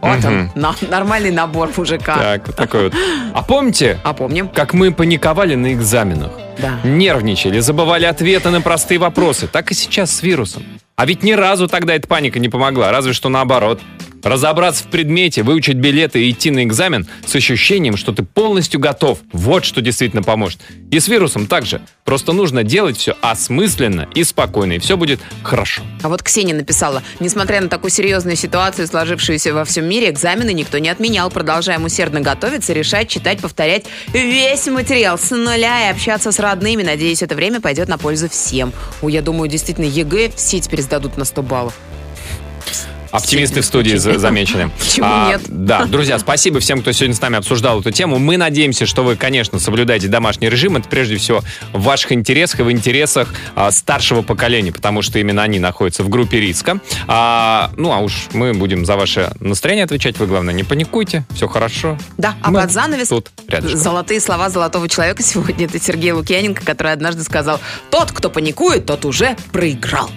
Вот 0.00 0.24
он, 0.24 0.34
Мгм. 0.44 0.50
на- 0.54 0.74
нормальный 0.88 1.30
набор 1.30 1.70
мужика. 1.76 2.16
Так, 2.16 2.46
вот 2.46 2.56
такой 2.56 2.84
вот. 2.84 2.94
А 3.34 3.42
помните, 3.42 3.98
А 4.02 4.12
помним? 4.14 4.48
как 4.48 4.72
мы 4.72 4.92
паниковали 4.92 5.54
на 5.56 5.72
экзаменах? 5.74 6.30
Да. 6.58 6.78
Нервничали, 6.84 7.60
забывали 7.60 8.04
ответы 8.06 8.50
на 8.50 8.60
простые 8.60 8.98
вопросы. 8.98 9.46
Так 9.46 9.70
и 9.70 9.74
сейчас 9.74 10.10
с 10.10 10.22
вирусом. 10.22 10.62
А 10.96 11.06
ведь 11.06 11.22
ни 11.22 11.32
разу 11.32 11.68
тогда 11.68 11.94
эта 11.94 12.06
паника 12.08 12.38
не 12.38 12.48
помогла, 12.48 12.90
разве 12.92 13.12
что 13.12 13.28
наоборот. 13.28 13.80
Разобраться 14.22 14.84
в 14.84 14.88
предмете, 14.88 15.42
выучить 15.42 15.76
билеты 15.76 16.24
и 16.24 16.30
идти 16.30 16.50
на 16.50 16.64
экзамен 16.64 17.06
с 17.26 17.34
ощущением, 17.34 17.96
что 17.96 18.12
ты 18.12 18.22
полностью 18.22 18.80
готов. 18.80 19.18
Вот 19.32 19.64
что 19.64 19.80
действительно 19.80 20.22
поможет. 20.22 20.60
И 20.90 21.00
с 21.00 21.08
вирусом 21.08 21.46
также. 21.46 21.80
Просто 22.04 22.32
нужно 22.32 22.62
делать 22.64 22.96
все 22.96 23.16
осмысленно 23.20 24.08
и 24.14 24.24
спокойно, 24.24 24.74
и 24.74 24.78
все 24.78 24.96
будет 24.96 25.20
хорошо. 25.42 25.82
А 26.02 26.08
вот 26.08 26.22
Ксения 26.22 26.54
написала, 26.54 27.02
несмотря 27.20 27.60
на 27.60 27.68
такую 27.68 27.90
серьезную 27.90 28.36
ситуацию, 28.36 28.86
сложившуюся 28.86 29.54
во 29.54 29.64
всем 29.64 29.86
мире, 29.86 30.10
экзамены 30.10 30.52
никто 30.52 30.78
не 30.78 30.88
отменял. 30.88 31.30
Продолжаем 31.30 31.84
усердно 31.84 32.20
готовиться, 32.20 32.72
решать, 32.72 33.08
читать, 33.08 33.40
повторять 33.40 33.86
весь 34.12 34.66
материал 34.66 35.18
с 35.18 35.30
нуля 35.30 35.86
и 35.86 35.90
общаться 35.90 36.32
с 36.32 36.38
родными. 36.38 36.82
Надеюсь, 36.82 37.22
это 37.22 37.34
время 37.34 37.60
пойдет 37.60 37.88
на 37.88 37.98
пользу 37.98 38.28
всем. 38.28 38.72
Ой, 39.02 39.12
я 39.12 39.22
думаю, 39.22 39.48
действительно, 39.48 39.86
ЕГЭ 39.86 40.30
все 40.36 40.60
теперь 40.60 40.82
сдадут 40.82 41.16
на 41.16 41.24
100 41.24 41.42
баллов. 41.42 41.74
Оптимисты 43.10 43.60
в 43.60 43.64
студии 43.64 43.96
за- 43.96 44.20
замечены. 44.20 44.70
Почему 44.78 45.04
А, 45.10 45.30
нет? 45.30 45.42
Да, 45.48 45.84
друзья, 45.84 46.16
спасибо 46.20 46.60
всем, 46.60 46.80
кто 46.80 46.92
сегодня 46.92 47.16
с 47.16 47.20
нами 47.20 47.38
обсуждал 47.38 47.80
эту 47.80 47.90
тему. 47.90 48.20
Мы 48.20 48.36
надеемся, 48.36 48.86
что 48.86 49.02
вы, 49.02 49.16
конечно, 49.16 49.58
соблюдаете 49.58 50.06
домашний 50.06 50.48
режим. 50.48 50.76
Это 50.76 50.88
прежде 50.88 51.16
всего 51.16 51.42
в 51.72 51.82
ваших 51.82 52.12
интересах 52.12 52.60
и 52.60 52.62
в 52.62 52.70
интересах 52.70 53.34
а, 53.56 53.72
старшего 53.72 54.22
поколения, 54.22 54.70
потому 54.70 55.02
что 55.02 55.18
именно 55.18 55.42
они 55.42 55.58
находятся 55.58 56.04
в 56.04 56.08
группе 56.08 56.38
риска. 56.38 56.78
А, 57.08 57.72
ну, 57.76 57.90
а 57.92 57.98
уж 57.98 58.28
мы 58.32 58.54
будем 58.54 58.86
за 58.86 58.94
ваше 58.94 59.32
настроение 59.40 59.86
отвечать. 59.86 60.16
Вы, 60.20 60.28
главное, 60.28 60.54
не 60.54 60.62
паникуйте, 60.62 61.24
все 61.34 61.48
хорошо. 61.48 61.98
Да, 62.16 62.36
а 62.42 62.52
Мы 62.52 62.60
под 62.60 62.70
занавес 62.70 63.08
тут 63.08 63.32
рядышком. 63.48 63.80
золотые 63.80 64.20
слова 64.20 64.50
золотого 64.50 64.88
человека 64.88 65.20
сегодня. 65.24 65.66
Это 65.66 65.80
Сергей 65.80 66.12
Лукьяненко, 66.12 66.64
который 66.64 66.92
однажды 66.92 67.24
сказал, 67.24 67.60
тот, 67.90 68.12
кто 68.12 68.30
паникует, 68.30 68.86
тот 68.86 69.04
уже 69.04 69.36
проиграл. 69.50 70.08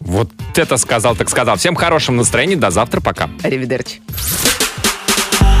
Вот 0.00 0.30
это 0.56 0.76
сказал, 0.76 1.14
так 1.14 1.28
сказал. 1.28 1.56
Всем 1.56 1.74
хорошего 1.74 2.16
настроения. 2.16 2.56
До 2.56 2.70
завтра. 2.70 3.00
Пока. 3.00 3.30
Аривидерчи. 3.42 4.00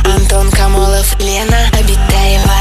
Антон 0.04 0.50
Камолов, 0.50 1.18
Лена 1.20 1.68
Обитаева. 1.78 2.54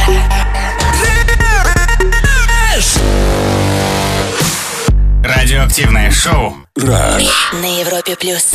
Радиоактивное 5.24 6.12
шоу 6.12 6.56
на 6.76 7.80
Европе+. 7.80 8.16
плюс. 8.16 8.52